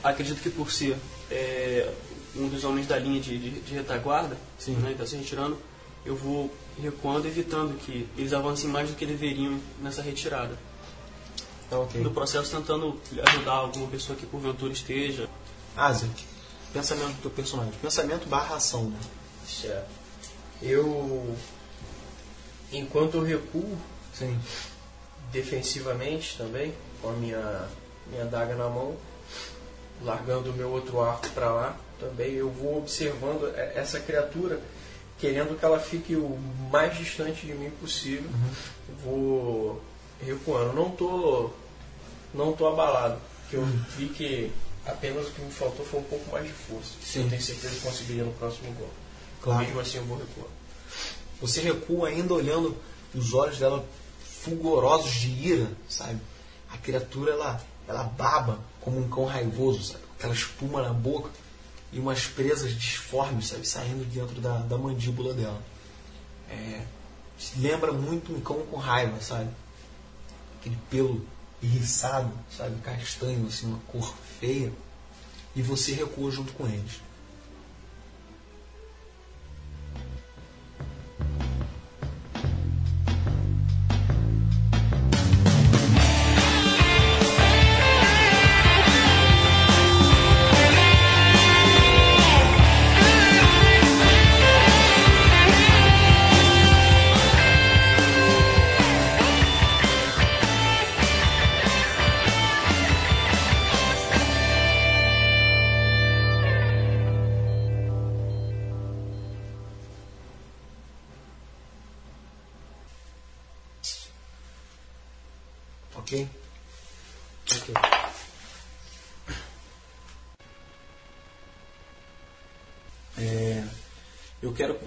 acredito 0.03 0.41
que 0.41 0.49
por 0.49 0.71
ser 0.71 0.97
é, 1.29 1.91
um 2.35 2.47
dos 2.47 2.63
homens 2.63 2.87
da 2.87 2.97
linha 2.97 3.19
de, 3.19 3.37
de, 3.37 3.61
de 3.61 3.73
retaguarda, 3.73 4.37
Sim. 4.57 4.75
né, 4.75 4.91
está 4.91 5.05
se 5.05 5.15
retirando, 5.15 5.57
eu 6.05 6.15
vou 6.15 6.53
recuando, 6.81 7.27
evitando 7.27 7.77
que 7.77 8.07
eles 8.17 8.33
avancem 8.33 8.69
mais 8.69 8.89
do 8.89 8.95
que 8.95 9.05
deveriam 9.05 9.59
nessa 9.81 10.01
retirada. 10.01 10.57
Tá 11.69 11.79
ok. 11.79 12.01
No 12.01 12.11
processo, 12.11 12.55
tentando 12.55 12.99
ajudar 13.29 13.53
alguma 13.53 13.87
pessoa 13.87 14.17
que 14.17 14.25
porventura 14.25 14.73
esteja. 14.73 15.29
Ásia. 15.75 16.09
Pensamento 16.73 17.15
do 17.15 17.21
teu 17.21 17.31
personagem. 17.31 17.73
Pensamento 17.81 18.27
barra 18.27 18.55
ação, 18.55 18.85
né? 18.85 18.99
Certo. 19.45 19.89
Eu, 20.61 21.35
enquanto 22.71 23.15
eu 23.15 23.23
recuo 23.23 23.77
Sim. 24.13 24.39
defensivamente 25.31 26.37
também, 26.37 26.73
com 27.01 27.09
a 27.09 27.13
minha, 27.13 27.67
minha 28.07 28.25
daga 28.25 28.55
na 28.55 28.69
mão, 28.69 28.95
largando 30.03 30.51
o 30.51 30.53
meu 30.53 30.69
outro 30.69 31.01
arco 31.01 31.29
para 31.29 31.51
lá, 31.51 31.77
também 31.99 32.33
eu 32.33 32.49
vou 32.49 32.77
observando 32.77 33.53
essa 33.55 33.99
criatura, 33.99 34.59
querendo 35.19 35.57
que 35.57 35.65
ela 35.65 35.79
fique 35.79 36.15
o 36.15 36.37
mais 36.71 36.97
distante 36.97 37.45
de 37.45 37.53
mim 37.53 37.69
possível. 37.81 38.29
Eu 38.89 38.95
Vou 39.03 39.81
recuando. 40.21 40.73
Não 40.73 40.89
tô, 40.91 41.51
não 42.33 42.53
tô 42.53 42.67
abalado, 42.67 43.19
porque 43.41 43.57
eu 43.57 43.65
vi 43.97 44.07
que 44.09 44.51
apenas 44.85 45.27
o 45.27 45.31
que 45.31 45.41
me 45.41 45.51
faltou 45.51 45.85
foi 45.85 45.99
um 45.99 46.03
pouco 46.03 46.31
mais 46.31 46.45
de 46.45 46.53
força. 46.53 46.91
Sim. 47.03 47.23
Eu 47.23 47.29
tenho 47.29 47.41
certeza 47.41 47.75
que 47.75 47.81
conseguiria 47.81 48.23
no 48.23 48.33
próximo 48.33 48.71
gol. 48.73 48.89
Claro. 49.41 49.65
Mesmo 49.65 49.79
assim 49.79 49.97
eu 49.97 50.05
vou 50.05 50.17
recuar. 50.17 50.47
Você 51.39 51.61
recua 51.61 52.09
ainda 52.09 52.33
olhando 52.33 52.77
os 53.13 53.33
olhos 53.33 53.57
dela 53.57 53.85
fulgurosos 54.23 55.11
de 55.11 55.29
ira, 55.29 55.71
sabe? 55.89 56.19
A 56.69 56.77
criatura 56.77 57.33
ela, 57.33 57.61
ela 57.87 58.03
baba 58.03 58.59
como 58.79 58.99
um 58.99 59.09
cão 59.09 59.25
raivoso, 59.25 59.83
sabe? 59.83 60.03
Aquela 60.17 60.33
espuma 60.33 60.81
na 60.81 60.93
boca 60.93 61.29
e 61.91 61.99
umas 61.99 62.25
presas 62.25 62.73
disformes, 62.73 63.47
sabe? 63.47 63.67
Saindo 63.67 64.05
dentro 64.05 64.39
da, 64.39 64.59
da 64.59 64.77
mandíbula 64.77 65.33
dela. 65.33 65.61
É, 66.49 66.81
lembra 67.57 67.91
muito 67.91 68.33
um 68.33 68.39
cão 68.39 68.61
com 68.67 68.77
raiva, 68.77 69.19
sabe? 69.21 69.49
Aquele 70.59 70.77
pelo 70.89 71.25
irriçado, 71.61 72.31
sabe? 72.55 72.75
Castanho, 72.81 73.47
assim, 73.47 73.67
uma 73.67 73.79
cor 73.87 74.13
feia. 74.39 74.71
E 75.55 75.61
você 75.61 75.93
recua 75.93 76.31
junto 76.31 76.53
com 76.53 76.65
eles. 76.67 77.01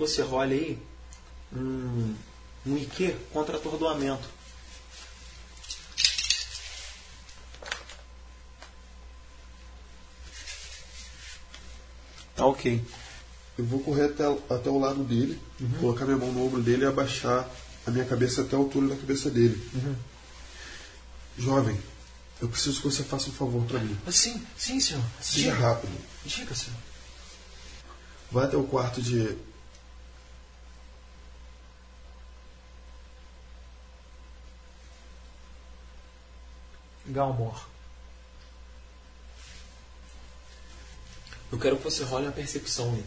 Você 0.06 0.22
role 0.22 0.54
aí 0.54 0.78
um, 1.52 2.14
um 2.66 2.76
IQ 2.76 3.16
contra 3.32 3.56
atordoamento. 3.56 4.28
Tá 12.36 12.46
ok. 12.46 12.84
Eu 13.56 13.64
vou 13.64 13.80
correr 13.80 14.06
até, 14.06 14.24
até 14.50 14.68
o 14.68 14.78
lado 14.78 15.04
dele, 15.04 15.40
colocar 15.80 16.04
minha 16.04 16.16
mão 16.16 16.32
no 16.32 16.44
ombro 16.44 16.60
dele 16.60 16.82
e 16.82 16.86
abaixar 16.86 17.48
a 17.86 17.90
minha 17.90 18.04
cabeça 18.04 18.42
até 18.42 18.56
a 18.56 18.58
altura 18.58 18.88
da 18.88 18.96
cabeça 18.96 19.30
dele. 19.30 19.62
Jovem, 21.38 21.80
eu 22.42 22.48
preciso 22.48 22.80
que 22.80 22.88
você 22.90 23.04
faça 23.04 23.30
um 23.30 23.32
favor 23.32 23.64
para 23.64 23.78
mim. 23.78 23.96
Sim, 24.10 24.44
sim, 24.56 24.80
senhor. 24.80 25.02
Seja 25.20 25.54
rápido. 25.54 25.96
Diga, 26.24 26.54
senhor. 26.54 26.78
Vai 28.30 28.46
até 28.46 28.56
o 28.56 28.64
quarto 28.64 29.00
de. 29.00 29.36
Galmor. 37.14 37.64
Eu 41.52 41.58
quero 41.60 41.76
que 41.76 41.84
você 41.84 42.02
role 42.02 42.26
uma 42.26 42.32
percepção 42.32 42.92
aí. 42.92 43.04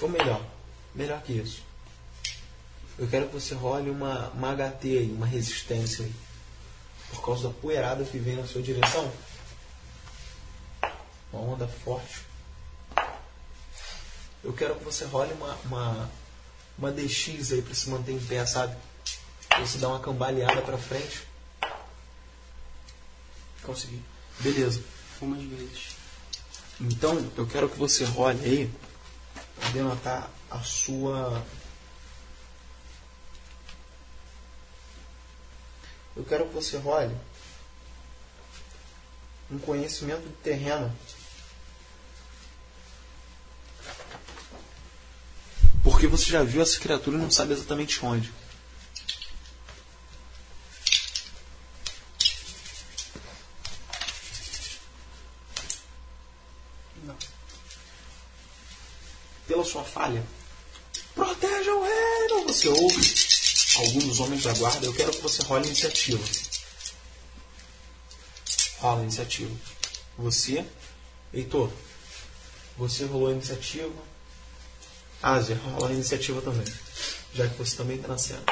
Ou 0.00 0.08
melhor, 0.08 0.42
melhor 0.94 1.22
que 1.22 1.34
isso. 1.34 1.62
Eu 2.98 3.06
quero 3.06 3.26
que 3.26 3.34
você 3.34 3.54
role 3.54 3.90
uma, 3.90 4.30
uma 4.30 4.54
HT 4.54 4.84
aí, 4.84 5.12
uma 5.12 5.26
resistência 5.26 6.06
aí. 6.06 6.14
Por 7.10 7.22
causa 7.22 7.48
da 7.48 7.54
poeirada 7.54 8.02
que 8.04 8.18
vem 8.18 8.36
na 8.36 8.46
sua 8.46 8.62
direção. 8.62 9.12
Uma 11.30 11.42
onda 11.42 11.68
forte. 11.68 12.22
Eu 14.42 14.54
quero 14.54 14.76
que 14.76 14.84
você 14.84 15.04
role 15.04 15.34
uma, 15.34 15.54
uma, 15.66 16.10
uma 16.78 16.92
DX 16.92 17.52
aí 17.52 17.62
pra 17.62 17.74
se 17.74 17.88
manter 17.88 18.12
em 18.12 18.20
pé, 18.20 18.44
sabe? 18.44 18.76
Você 19.60 19.78
dá 19.78 19.88
uma 19.88 20.00
cambaleada 20.00 20.60
pra 20.62 20.76
frente. 20.76 21.26
Consegui. 23.62 24.02
Beleza. 24.40 24.82
Umas 25.20 25.42
vezes. 25.42 25.96
Então, 26.80 27.30
eu 27.36 27.46
quero 27.46 27.68
que 27.68 27.78
você 27.78 28.04
role 28.04 28.38
aí 28.44 28.70
para 29.58 29.70
denotar 29.70 30.30
a 30.50 30.60
sua. 30.60 31.42
Eu 36.14 36.24
quero 36.24 36.46
que 36.46 36.54
você 36.54 36.76
role 36.76 37.16
um 39.50 39.58
conhecimento 39.58 40.22
de 40.22 40.34
terreno. 40.36 40.92
Porque 46.06 46.22
você 46.22 46.30
já 46.30 46.44
viu 46.44 46.62
essa 46.62 46.78
criatura 46.78 47.16
e 47.16 47.20
não 47.20 47.30
sabe 47.30 47.52
exatamente 47.52 48.04
onde. 48.04 48.32
pela 59.48 59.64
sua 59.64 59.84
falha. 59.84 60.24
Proteja 61.14 61.72
o 61.72 61.82
reino! 61.82 62.46
Você 62.48 62.68
ouve 62.68 63.14
alguns 63.78 64.20
homens 64.20 64.42
da 64.42 64.52
guarda. 64.54 64.86
Eu 64.86 64.94
quero 64.94 65.12
que 65.12 65.22
você 65.22 65.42
role 65.42 65.66
iniciativa. 65.66 66.22
Rola 68.78 69.02
iniciativa. 69.02 69.54
Você, 70.18 70.64
Heitor, 71.32 71.70
você 72.76 73.04
rolou 73.06 73.28
a 73.28 73.32
iniciativa. 73.32 74.15
Ásia, 75.22 75.56
rola 75.56 75.88
a 75.88 75.92
iniciativa 75.92 76.40
também. 76.40 76.66
Já 77.34 77.48
que 77.48 77.56
você 77.56 77.76
também 77.76 77.96
está 77.96 78.08
na 78.08 78.18
cena. 78.18 78.42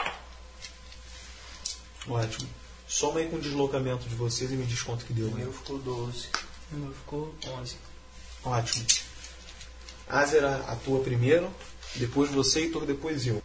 Ótimo. 2.08 2.48
Soma 2.86 3.20
aí 3.20 3.28
com 3.28 3.36
o 3.36 3.40
deslocamento 3.40 4.08
de 4.08 4.14
vocês 4.14 4.50
e 4.50 4.54
me 4.54 4.66
diz 4.66 4.82
quanto 4.82 5.04
que 5.04 5.12
deu. 5.12 5.28
O 5.28 5.34
meu 5.34 5.52
ficou 5.52 5.78
12. 5.78 6.28
O 6.72 6.76
meu 6.76 6.92
ficou 6.92 7.34
11. 7.46 7.76
Ótimo. 8.44 8.86
Azer 10.06 10.44
atua 10.44 11.02
primeiro, 11.02 11.50
depois 11.96 12.30
você, 12.30 12.60
Heitor, 12.60 12.84
depois 12.84 13.26
eu. 13.26 13.42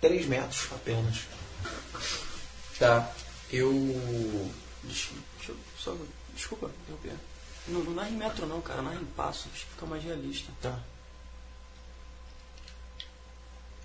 Três 0.00 0.26
metros 0.26 0.68
apenas. 0.72 1.24
Tá. 2.78 3.12
Eu. 3.50 3.72
Deixa, 4.84 5.10
deixa 5.36 5.52
eu 5.52 5.56
só. 5.78 5.96
Desculpa, 6.34 6.70
interromper. 6.82 7.14
Não, 7.68 7.82
não 7.82 7.92
narra 7.92 8.10
em 8.10 8.16
metro 8.16 8.46
não, 8.46 8.60
cara. 8.60 8.82
Narra 8.82 8.96
em 8.96 9.04
passos. 9.04 9.50
Fica 9.52 9.86
mais 9.86 10.04
realista. 10.04 10.52
Tá. 10.60 10.78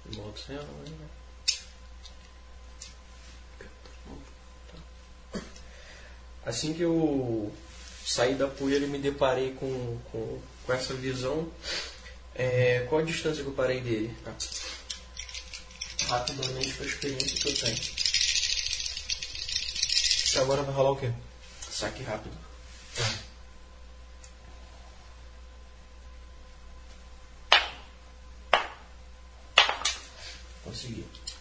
Né? 0.05 1.07
Assim 6.45 6.73
que 6.73 6.81
eu 6.81 7.53
saí 8.05 8.35
da 8.35 8.47
poeira 8.47 8.85
e 8.85 8.87
me 8.87 8.97
deparei 8.97 9.53
com, 9.53 9.99
com, 10.11 10.41
com 10.65 10.73
essa 10.73 10.93
visão, 10.93 11.49
é, 12.33 12.85
qual 12.89 13.01
a 13.01 13.05
distância 13.05 13.43
que 13.43 13.49
eu 13.49 13.53
parei 13.53 13.79
dele? 13.79 14.15
Tá? 14.23 14.33
Rapidamente 16.07 16.73
com 16.73 16.83
a 16.83 16.85
experiência 16.85 17.39
que 17.39 17.47
eu 17.47 17.55
tenho. 17.55 18.01
Agora 20.41 20.63
vai 20.63 20.73
rolar 20.73 20.91
o 20.91 20.95
quê? 20.95 21.11
Saque 21.69 22.03
rápido. 22.03 22.37
Consegui. 22.95 23.30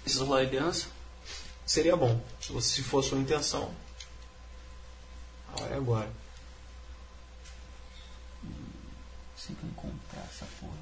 Precisa 0.02 0.24
rolar 0.24 0.38
a 0.38 0.42
aliança? 0.42 0.88
Seria 1.66 1.96
bom, 1.96 2.20
se 2.40 2.52
você- 2.52 2.76
se 2.76 2.82
for 2.82 3.04
a 3.04 3.08
sua 3.08 3.18
intenção. 3.18 3.74
A 5.54 5.62
hora 5.62 5.74
é 5.74 5.76
agora. 5.76 6.12
Sei 9.36 9.54
que 9.54 9.62
eu 9.62 9.68
encontrar 9.70 10.26
essa 10.32 10.46
porra. 10.60 10.78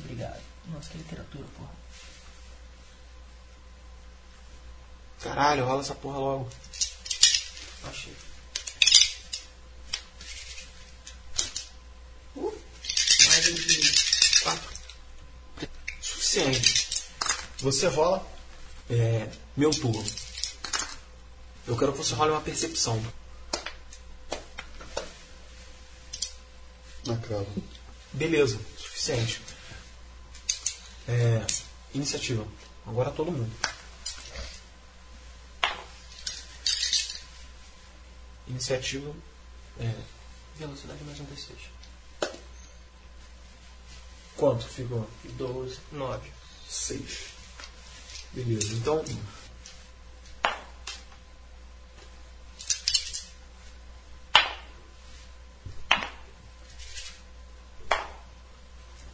Obrigado. 0.00 0.42
Nossa, 0.66 0.90
que 0.90 0.98
literatura, 0.98 1.44
porra. 1.56 1.70
Caralho, 5.20 5.64
rola 5.64 5.80
essa 5.82 5.94
porra 5.94 6.18
logo. 6.18 6.50
Achei. 7.84 8.16
Mais 13.26 13.48
um 13.48 13.54
de 13.54 13.92
quatro. 14.42 14.70
Suficiente. 16.00 16.73
Você 17.58 17.86
rola. 17.88 18.26
É, 18.90 19.30
meu 19.56 19.70
turno. 19.70 20.04
Eu 21.66 21.76
quero 21.78 21.92
que 21.92 21.98
você 21.98 22.14
role 22.14 22.32
uma 22.32 22.40
percepção. 22.40 23.02
Na 27.06 27.16
crava. 27.16 27.46
Beleza, 28.12 28.60
suficiente. 28.76 29.40
É, 31.08 31.46
iniciativa. 31.94 32.46
Agora 32.86 33.10
todo 33.10 33.32
mundo. 33.32 33.50
Iniciativa. 38.46 39.14
É. 39.80 39.94
Velocidade 40.56 41.02
mais 41.04 41.18
um 41.18 41.26
D6. 41.26 41.56
Quanto 44.36 44.68
ficou? 44.68 45.08
12, 45.24 45.78
9. 45.92 46.30
6. 46.68 47.33
Beleza, 48.34 48.74
então. 48.74 49.04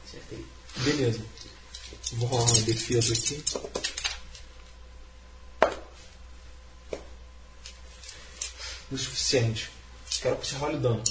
Acertei. 0.02 0.46
Beleza. 0.78 1.22
Vou 2.12 2.28
rolar 2.28 2.50
uma 2.50 2.62
defesa 2.62 3.12
aqui. 3.12 3.44
O 8.90 8.96
suficiente. 8.96 9.70
Quero 10.22 10.38
que 10.38 10.46
você 10.46 10.56
role 10.56 10.76
o 10.76 10.80
dano. 10.80 11.04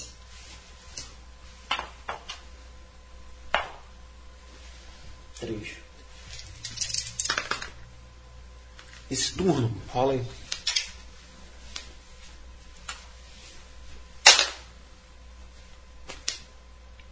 Três. 5.40 5.89
Esse 9.10 9.34
turno, 9.34 9.76
rola 9.88 10.14
aí. 10.14 10.26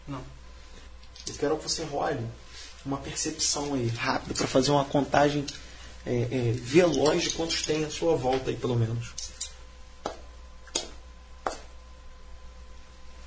Não. 0.08 0.24
Eu 1.28 1.36
quero 1.36 1.58
que 1.58 1.64
você 1.64 1.84
role 1.84 2.26
uma 2.86 2.98
percepção 2.98 3.74
aí 3.74 3.88
rápida 3.88 4.34
para 4.34 4.48
fazer 4.48 4.72
uma 4.72 4.86
contagem 4.86 5.46
é, 6.06 6.22
é, 6.32 6.52
veloz 6.54 7.24
de 7.24 7.30
quantos 7.32 7.64
tem 7.64 7.84
à 7.84 7.90
sua 7.90 8.16
volta 8.16 8.50
aí, 8.50 8.56
pelo 8.56 8.76
menos. 8.76 9.12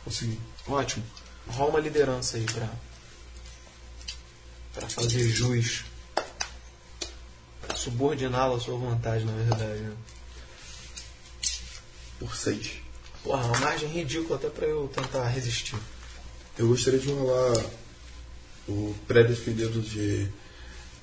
Consegui. 0.04 0.40
Ótimo. 0.66 1.04
Rola 1.48 1.70
uma 1.70 1.80
liderança 1.80 2.36
aí 2.36 2.46
pra, 2.46 2.68
pra 4.72 4.88
fazer 4.88 5.28
jus. 5.28 5.84
Pra 7.80 7.90
subordiná-la 7.90 8.56
à 8.56 8.60
sua 8.60 8.76
vontade, 8.76 9.24
na 9.24 9.32
verdade. 9.32 9.80
né? 9.80 9.92
Por 12.18 12.36
6. 12.36 12.72
Porra, 13.24 13.46
uma 13.46 13.58
margem 13.58 13.88
ridícula 13.88 14.36
até 14.36 14.50
pra 14.50 14.66
eu 14.66 14.86
tentar 14.88 15.26
resistir. 15.28 15.76
Eu 16.58 16.68
gostaria 16.68 16.98
de 17.00 17.10
rolar 17.10 17.64
o 18.68 18.94
pré-definido 19.08 19.80
de, 19.80 20.28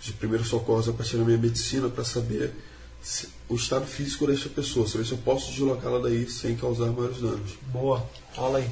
de 0.01 0.13
primeiros 0.13 0.47
socorros 0.49 0.87
a 0.87 0.93
partir 0.93 1.17
da 1.17 1.23
minha 1.23 1.37
medicina 1.37 1.89
para 1.89 2.03
saber 2.03 2.53
se- 3.01 3.29
o 3.49 3.55
estado 3.55 3.87
físico 3.87 4.27
desta 4.27 4.47
pessoa, 4.49 4.87
saber 4.87 5.05
se 5.05 5.13
eu 5.13 5.17
posso 5.17 5.49
deslocá-la 5.51 5.99
daí 5.99 6.29
sem 6.29 6.55
causar 6.55 6.87
maiores 6.91 7.19
danos. 7.19 7.53
Boa. 7.73 8.07
Rola 8.35 8.59
aí. 8.59 8.69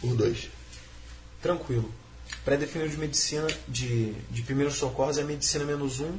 Por 0.00 0.16
2. 0.16 0.48
Tranquilo. 1.42 1.92
Pré-definido 2.44 2.88
de 2.88 2.96
medicina, 2.96 3.48
de, 3.68 4.12
de 4.30 4.42
primeiros 4.42 4.74
socorros 4.74 5.18
é 5.18 5.24
medicina 5.24 5.64
menos 5.64 6.00
um. 6.00 6.16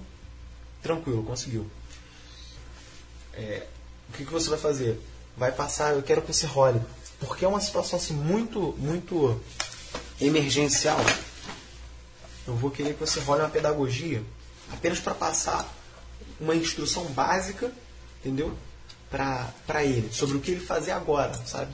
Tranquilo, 0.82 1.24
conseguiu. 1.24 1.66
É, 3.34 3.66
o 4.10 4.18
que, 4.18 4.26
que 4.26 4.32
você 4.32 4.50
vai 4.50 4.60
fazer? 4.60 5.02
Vai 5.38 5.52
passar, 5.52 5.94
eu 5.94 6.04
quero 6.04 6.22
que 6.22 6.32
você 6.34 6.46
role. 6.46 6.82
Porque 7.20 7.46
é 7.46 7.48
uma 7.48 7.62
situação 7.62 7.98
assim 7.98 8.14
muito, 8.14 8.76
muito 8.78 9.42
emergencial. 10.20 11.00
Eu 12.46 12.56
vou 12.56 12.70
querer 12.70 12.94
que 12.94 13.00
você 13.00 13.22
role 13.22 13.42
uma 13.42 13.50
pedagogia 13.50 14.22
apenas 14.72 15.00
para 15.00 15.14
passar 15.14 15.74
uma 16.40 16.54
instrução 16.54 17.06
básica, 17.06 17.72
entendeu? 18.20 18.56
Para 19.10 19.84
ele, 19.84 20.12
sobre 20.12 20.36
o 20.36 20.42
que 20.42 20.52
ele 20.52 20.60
fazer 20.60 20.92
agora, 20.92 21.34
sabe? 21.46 21.72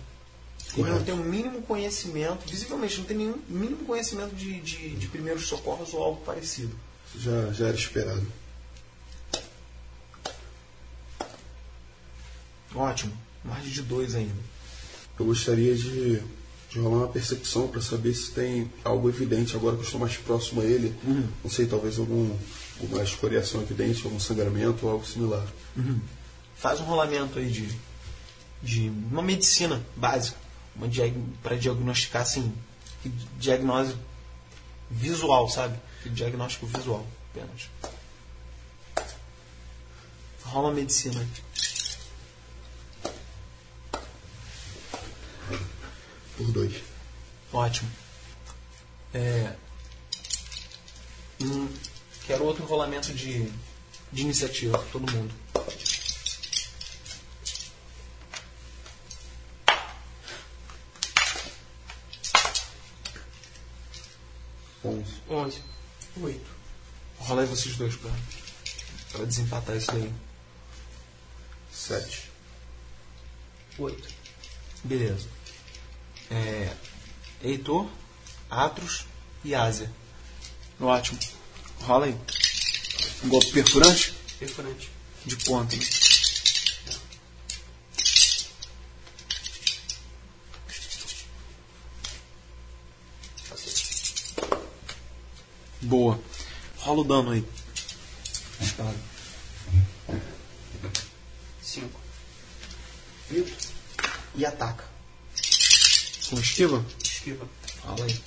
Ele 0.73 0.83
não 0.83 0.99
Correto. 0.99 1.05
tem 1.05 1.13
o 1.15 1.17
mínimo 1.23 1.61
conhecimento, 1.63 2.47
visivelmente 2.47 2.99
não 2.99 3.05
tem 3.05 3.17
nenhum 3.17 3.37
mínimo 3.47 3.85
conhecimento 3.85 4.35
de, 4.35 4.59
de, 4.61 4.89
de 4.95 5.07
primeiros 5.07 5.47
socorros 5.47 5.93
ou 5.93 6.03
algo 6.03 6.21
parecido. 6.23 6.75
Já, 7.17 7.51
já 7.51 7.67
era 7.67 7.75
esperado. 7.75 8.25
Ótimo. 12.75 13.13
Margem 13.43 13.71
de 13.71 13.81
dois 13.81 14.15
ainda. 14.15 14.35
Eu 15.19 15.25
gostaria 15.25 15.75
de, 15.75 16.21
de 16.69 16.79
rolar 16.79 16.97
uma 16.97 17.07
percepção 17.07 17.67
para 17.67 17.81
saber 17.81 18.13
se 18.13 18.31
tem 18.31 18.71
algo 18.83 19.09
evidente 19.09 19.55
agora 19.55 19.75
que 19.75 19.81
eu 19.81 19.85
estou 19.85 19.99
mais 19.99 20.15
próximo 20.17 20.61
a 20.61 20.65
ele. 20.65 20.95
Não 21.43 21.49
sei, 21.49 21.65
talvez 21.65 21.97
algum, 21.97 22.31
alguma 22.79 23.03
escoriação 23.03 23.61
evidente, 23.61 24.05
algum 24.05 24.19
sangramento 24.19 24.85
ou 24.85 24.91
algo 24.91 25.05
similar. 25.05 25.45
Faz 26.55 26.79
um 26.79 26.83
rolamento 26.83 27.39
aí 27.39 27.49
de, 27.49 27.69
de 28.61 28.89
uma 29.11 29.21
medicina 29.21 29.83
básica. 29.95 30.37
Uma 30.79 30.87
diag, 30.87 31.13
para 31.43 31.57
diagnosticar 31.57 32.21
assim. 32.21 32.55
Diagnose 33.37 33.97
visual, 34.89 35.49
sabe? 35.49 35.77
Que 36.01 36.09
Diagnóstico 36.09 36.65
visual 36.67 37.05
apenas. 37.29 37.69
Rola 40.45 40.69
uma 40.69 40.73
medicina. 40.73 41.27
Por 46.37 46.51
dois. 46.53 46.81
Ótimo. 47.51 47.91
É, 49.13 49.53
hum, 51.41 51.67
quero 52.25 52.45
outro 52.45 52.63
rolamento 52.63 53.13
de, 53.13 53.51
de 54.13 54.21
iniciativa, 54.21 54.77
todo 54.93 55.11
mundo. 55.11 55.33
Onze. 64.89 65.13
11. 65.29 65.61
8. 66.21 66.41
Rola 67.19 67.41
aí 67.41 67.47
vocês 67.47 67.75
dois 67.75 67.95
pra, 67.95 68.11
pra 69.11 69.25
desempatar 69.25 69.75
isso 69.75 69.91
daí. 69.91 70.11
Sete. 71.71 72.29
8. 73.77 74.07
Beleza. 74.83 75.27
É, 76.31 76.73
Heitor, 77.43 77.87
Atros 78.49 79.05
e 79.43 79.53
Ásia. 79.55 79.91
Ótimo. 80.79 81.19
Rola 81.81 82.05
aí. 82.05 82.17
Um 83.23 83.29
golpe 83.29 83.51
perfurante 83.51 84.13
Perfurante. 84.39 84.89
de 85.25 85.35
ponta. 85.37 85.75
né? 85.75 85.81
Boa. 95.89 96.19
Rola 96.77 97.01
o 97.01 97.03
dano 97.03 97.31
aí. 97.31 97.43
Espada. 98.61 98.95
5. 101.63 101.99
E 104.35 104.45
ataca. 104.45 104.85
Com 106.29 106.39
esquiva? 106.39 106.85
Esquiva. 107.03 107.49
Fala 107.81 108.05
aí. 108.05 108.21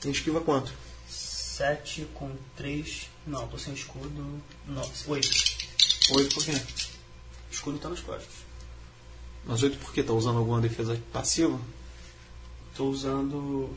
Tem 0.00 0.12
esquiva 0.12 0.40
quanto? 0.40 0.72
7 1.10 2.08
com 2.14 2.34
3. 2.56 3.10
Não, 3.26 3.46
tô 3.46 3.58
sem 3.58 3.74
escudo. 3.74 4.40
Não, 4.66 4.90
8. 5.06 5.28
8 6.10 6.34
por 6.34 6.42
quê? 6.42 6.52
Escudo 7.52 7.78
tá 7.78 7.90
nas 7.90 8.00
costas. 8.00 8.34
Mas 9.44 9.62
8 9.62 9.76
por 9.76 9.92
quê? 9.92 10.02
Tá 10.02 10.14
usando 10.14 10.38
alguma 10.38 10.62
defesa 10.62 10.98
passiva? 11.12 11.60
Tô 12.74 12.88
usando 12.88 13.76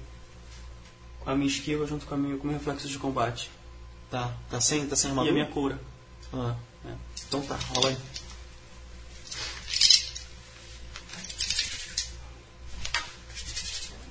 a 1.29 1.35
minha 1.35 1.47
esquiva 1.47 1.85
junto 1.85 2.07
com, 2.07 2.15
a 2.15 2.17
minha, 2.17 2.37
com 2.37 2.43
o 2.45 2.47
meu 2.47 2.57
reflexo 2.57 2.87
de 2.87 2.97
combate. 2.97 3.51
Tá. 4.09 4.33
Tá 4.49 4.59
sem, 4.59 4.87
tá 4.87 4.95
sem 4.95 5.09
E 5.09 5.11
armadura? 5.11 5.31
a 5.31 5.33
minha 5.33 5.45
cura. 5.45 5.79
Ah. 6.33 6.55
É. 6.85 6.93
Então 7.27 7.41
tá, 7.41 7.55
rola 7.75 7.89
aí. 7.89 7.97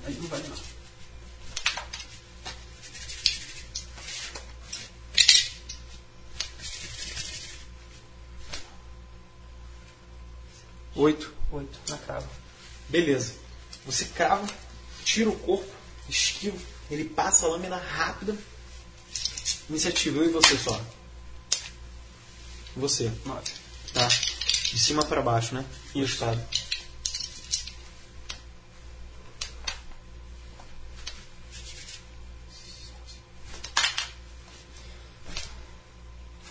Aí 0.05 0.13
não 0.15 0.27
vale 0.29 0.47
não. 0.47 0.57
Oito. 10.95 11.33
8 11.51 11.79
na 11.89 11.97
crava. 11.97 12.29
Beleza. 12.87 13.33
Você 13.85 14.05
crava, 14.05 14.47
tira 15.03 15.29
o 15.29 15.35
corpo, 15.39 15.67
esquiva, 16.07 16.57
ele 16.89 17.05
passa 17.05 17.45
a 17.45 17.49
lâmina 17.49 17.77
rápida. 17.77 18.35
Iniciativa, 19.69 20.17
eu 20.19 20.25
e 20.25 20.31
você 20.33 20.57
só. 20.57 20.81
Você, 22.75 23.11
9. 23.25 23.51
tá? 23.93 24.07
De 24.07 24.79
cima 24.79 25.03
pra 25.05 25.21
baixo, 25.21 25.53
né? 25.53 25.65
E 25.93 26.01
o 26.01 26.05
estado. 26.05 26.41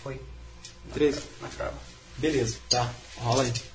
Foi. 0.03 0.21
13. 0.93 1.21
Na 1.41 1.47
trava. 1.49 1.77
Beleza, 2.17 2.57
tá. 2.69 2.93
Rola 3.17 3.43
aí. 3.43 3.68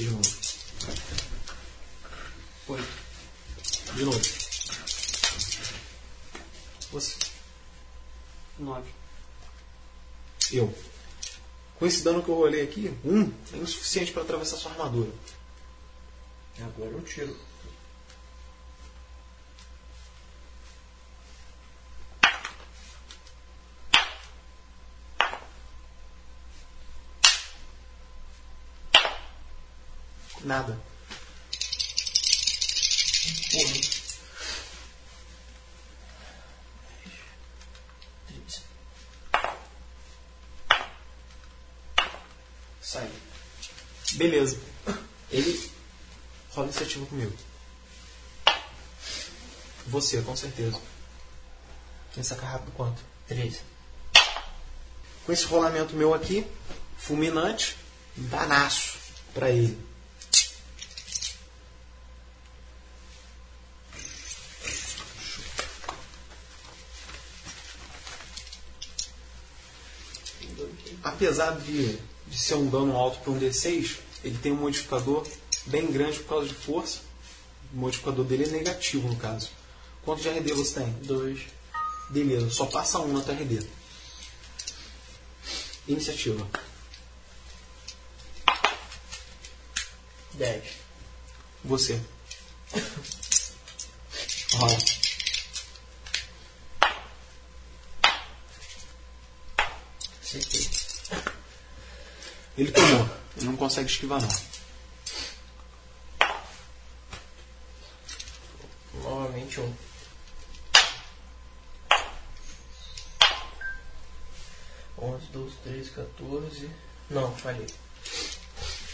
De 0.00 0.10
novo. 0.10 0.22
Oito. 2.68 2.88
De 3.94 4.04
novo. 4.04 4.20
Você. 6.92 7.16
Nove. 8.58 8.90
Eu. 10.52 10.74
Com 11.78 11.86
esse 11.86 12.02
dano 12.02 12.22
que 12.22 12.28
eu 12.28 12.34
rolei 12.34 12.62
aqui, 12.62 12.92
um 13.04 13.32
é 13.52 13.56
o 13.56 13.66
suficiente 13.66 14.12
para 14.12 14.22
atravessar 14.22 14.56
sua 14.56 14.72
armadura. 14.72 15.10
Agora 16.60 16.90
eu 16.90 17.02
tiro. 17.02 17.36
Nada. 30.44 30.78
Três. 33.50 34.04
Sai. 42.82 43.10
Beleza. 44.12 44.60
Ele 45.30 45.72
rola 46.50 46.66
iniciativa 46.66 47.06
comigo. 47.06 47.32
Você, 49.86 50.20
com 50.20 50.36
certeza. 50.36 50.78
Quem 52.12 52.22
saca 52.22 52.44
rápido 52.44 52.72
quanto? 52.72 53.02
Três. 53.26 53.62
Com 55.24 55.32
esse 55.32 55.46
rolamento 55.46 55.96
meu 55.96 56.12
aqui, 56.12 56.46
fulminante, 56.98 57.78
danaço 58.14 58.98
pra 59.32 59.50
ele. 59.50 59.93
Apesar 71.24 71.52
de, 71.52 71.98
de 72.26 72.38
ser 72.38 72.56
um 72.56 72.68
dano 72.68 72.94
alto 72.94 73.18
para 73.20 73.32
um 73.32 73.40
D6, 73.40 73.96
ele 74.22 74.36
tem 74.36 74.52
um 74.52 74.56
modificador 74.56 75.26
bem 75.64 75.90
grande 75.90 76.18
por 76.18 76.28
causa 76.28 76.48
de 76.48 76.54
força. 76.54 76.98
O 77.72 77.78
modificador 77.78 78.26
dele 78.26 78.44
é 78.44 78.48
negativo, 78.48 79.08
no 79.08 79.16
caso. 79.16 79.48
Quanto 80.04 80.20
de 80.20 80.28
RD 80.28 80.52
você 80.52 80.80
tem? 80.80 80.92
Dois. 81.04 81.40
Beleza, 82.10 82.50
só 82.50 82.66
passa 82.66 82.98
um 82.98 83.14
na 83.14 83.22
tua 83.22 83.32
RD. 83.32 83.66
Iniciativa. 85.88 86.46
Dez. 90.34 90.64
Você. 91.64 91.98
Rola. 94.52 94.76
Acertei. 100.22 100.84
Ele 102.56 102.70
tomou. 102.70 103.08
Ele 103.36 103.46
não 103.46 103.56
consegue 103.74 103.90
esquivar 103.90 104.20
não. 104.22 104.28
Novamente 109.02 109.60
um. 109.60 109.74
Onze, 114.96 115.26
doze, 115.32 115.56
treze, 115.64 115.90
14. 115.90 116.70
Não, 117.10 117.36
falhei. 117.36 117.66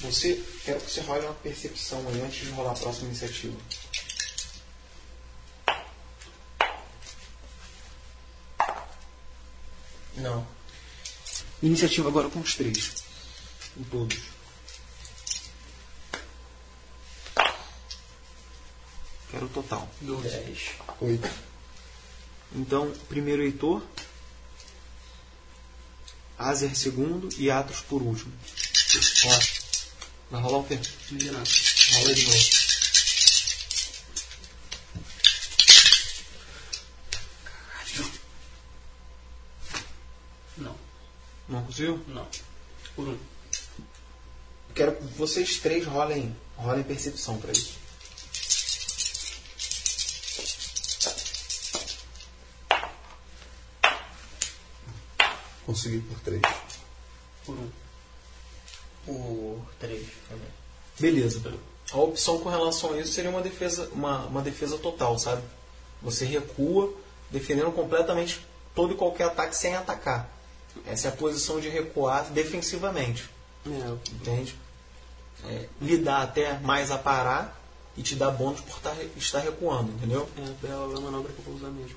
Você, 0.01 0.43
quero 0.65 0.81
que 0.81 0.91
você 0.91 1.03
role 1.03 1.27
uma 1.27 1.35
percepção 1.35 2.03
aí 2.09 2.23
antes 2.23 2.47
de 2.47 2.53
rolar 2.53 2.73
a 2.73 2.75
próxima 2.75 3.09
iniciativa. 3.09 3.57
Não. 10.17 10.47
Iniciativa 11.63 12.09
agora 12.09 12.31
com 12.31 12.41
os 12.41 12.55
três. 12.55 13.05
Com 13.75 13.85
todos. 13.85 14.40
Total. 19.53 19.89
Dez. 20.01 20.71
Oito. 21.01 21.29
Então, 22.55 22.93
primeiro 23.09 23.43
Heitor, 23.43 23.83
Azer 26.39 26.75
segundo 26.77 27.29
e 27.37 27.51
Atos 27.51 27.81
por 27.81 28.01
último. 28.03 28.33
Ó, 29.27 29.39
vai 30.31 30.41
rolar 30.41 30.59
o 30.59 30.65
quê? 30.65 30.79
Enganado. 31.11 31.51
Rola 31.93 32.15
de 32.15 32.27
novo. 32.27 32.39
Não. 40.57 40.77
Não 41.49 41.65
conseguiu? 41.65 42.05
Não. 42.09 42.27
Por 42.97 43.09
um. 43.09 43.19
Quero 44.75 44.97
que 44.97 45.05
vocês 45.15 45.59
três 45.59 45.85
rolem, 45.85 46.35
rolem 46.57 46.85
percepção 46.85 47.39
pra 47.39 47.53
isso. 47.53 47.80
Consegui 55.71 56.01
por 56.01 56.19
três. 56.19 56.43
Por 57.47 57.55
um. 57.55 57.71
Por 59.07 59.61
três 59.79 60.05
também. 60.29 60.49
Beleza. 60.99 61.41
A 61.93 61.97
opção 61.97 62.41
com 62.41 62.49
relação 62.49 62.93
a 62.93 62.99
isso 63.01 63.13
seria 63.13 63.31
uma 63.31 63.41
defesa, 63.41 63.89
uma, 63.93 64.27
uma 64.27 64.43
defesa 64.43 64.77
total, 64.79 65.17
sabe? 65.17 65.43
Você 66.03 66.25
recua, 66.25 66.93
defendendo 67.31 67.71
completamente 67.71 68.45
todo 68.75 68.95
e 68.95 68.97
qualquer 68.97 69.25
ataque 69.29 69.55
sem 69.57 69.77
atacar. 69.77 70.29
Essa 70.85 71.07
é 71.07 71.11
a 71.13 71.15
posição 71.15 71.61
de 71.61 71.69
recuar 71.69 72.25
defensivamente, 72.33 73.31
É, 73.65 74.13
entende? 74.13 74.57
É, 75.45 75.69
lhe 75.81 75.99
dá 75.99 76.23
até 76.23 76.59
mais 76.59 76.91
a 76.91 76.99
parar 76.99 77.61
e 77.97 78.03
te 78.03 78.17
dá 78.17 78.29
bônus 78.31 78.61
por 78.61 78.81
tar- 78.81 78.97
estar 79.17 79.39
recuando, 79.39 79.93
entendeu? 79.93 80.29
é, 80.37 80.67
é 80.67 80.73
a 80.73 81.01
manobra 81.01 81.33
que 81.33 81.39
eu 81.39 81.45
vou 81.45 81.55
usar 81.55 81.71
mesmo. 81.71 81.97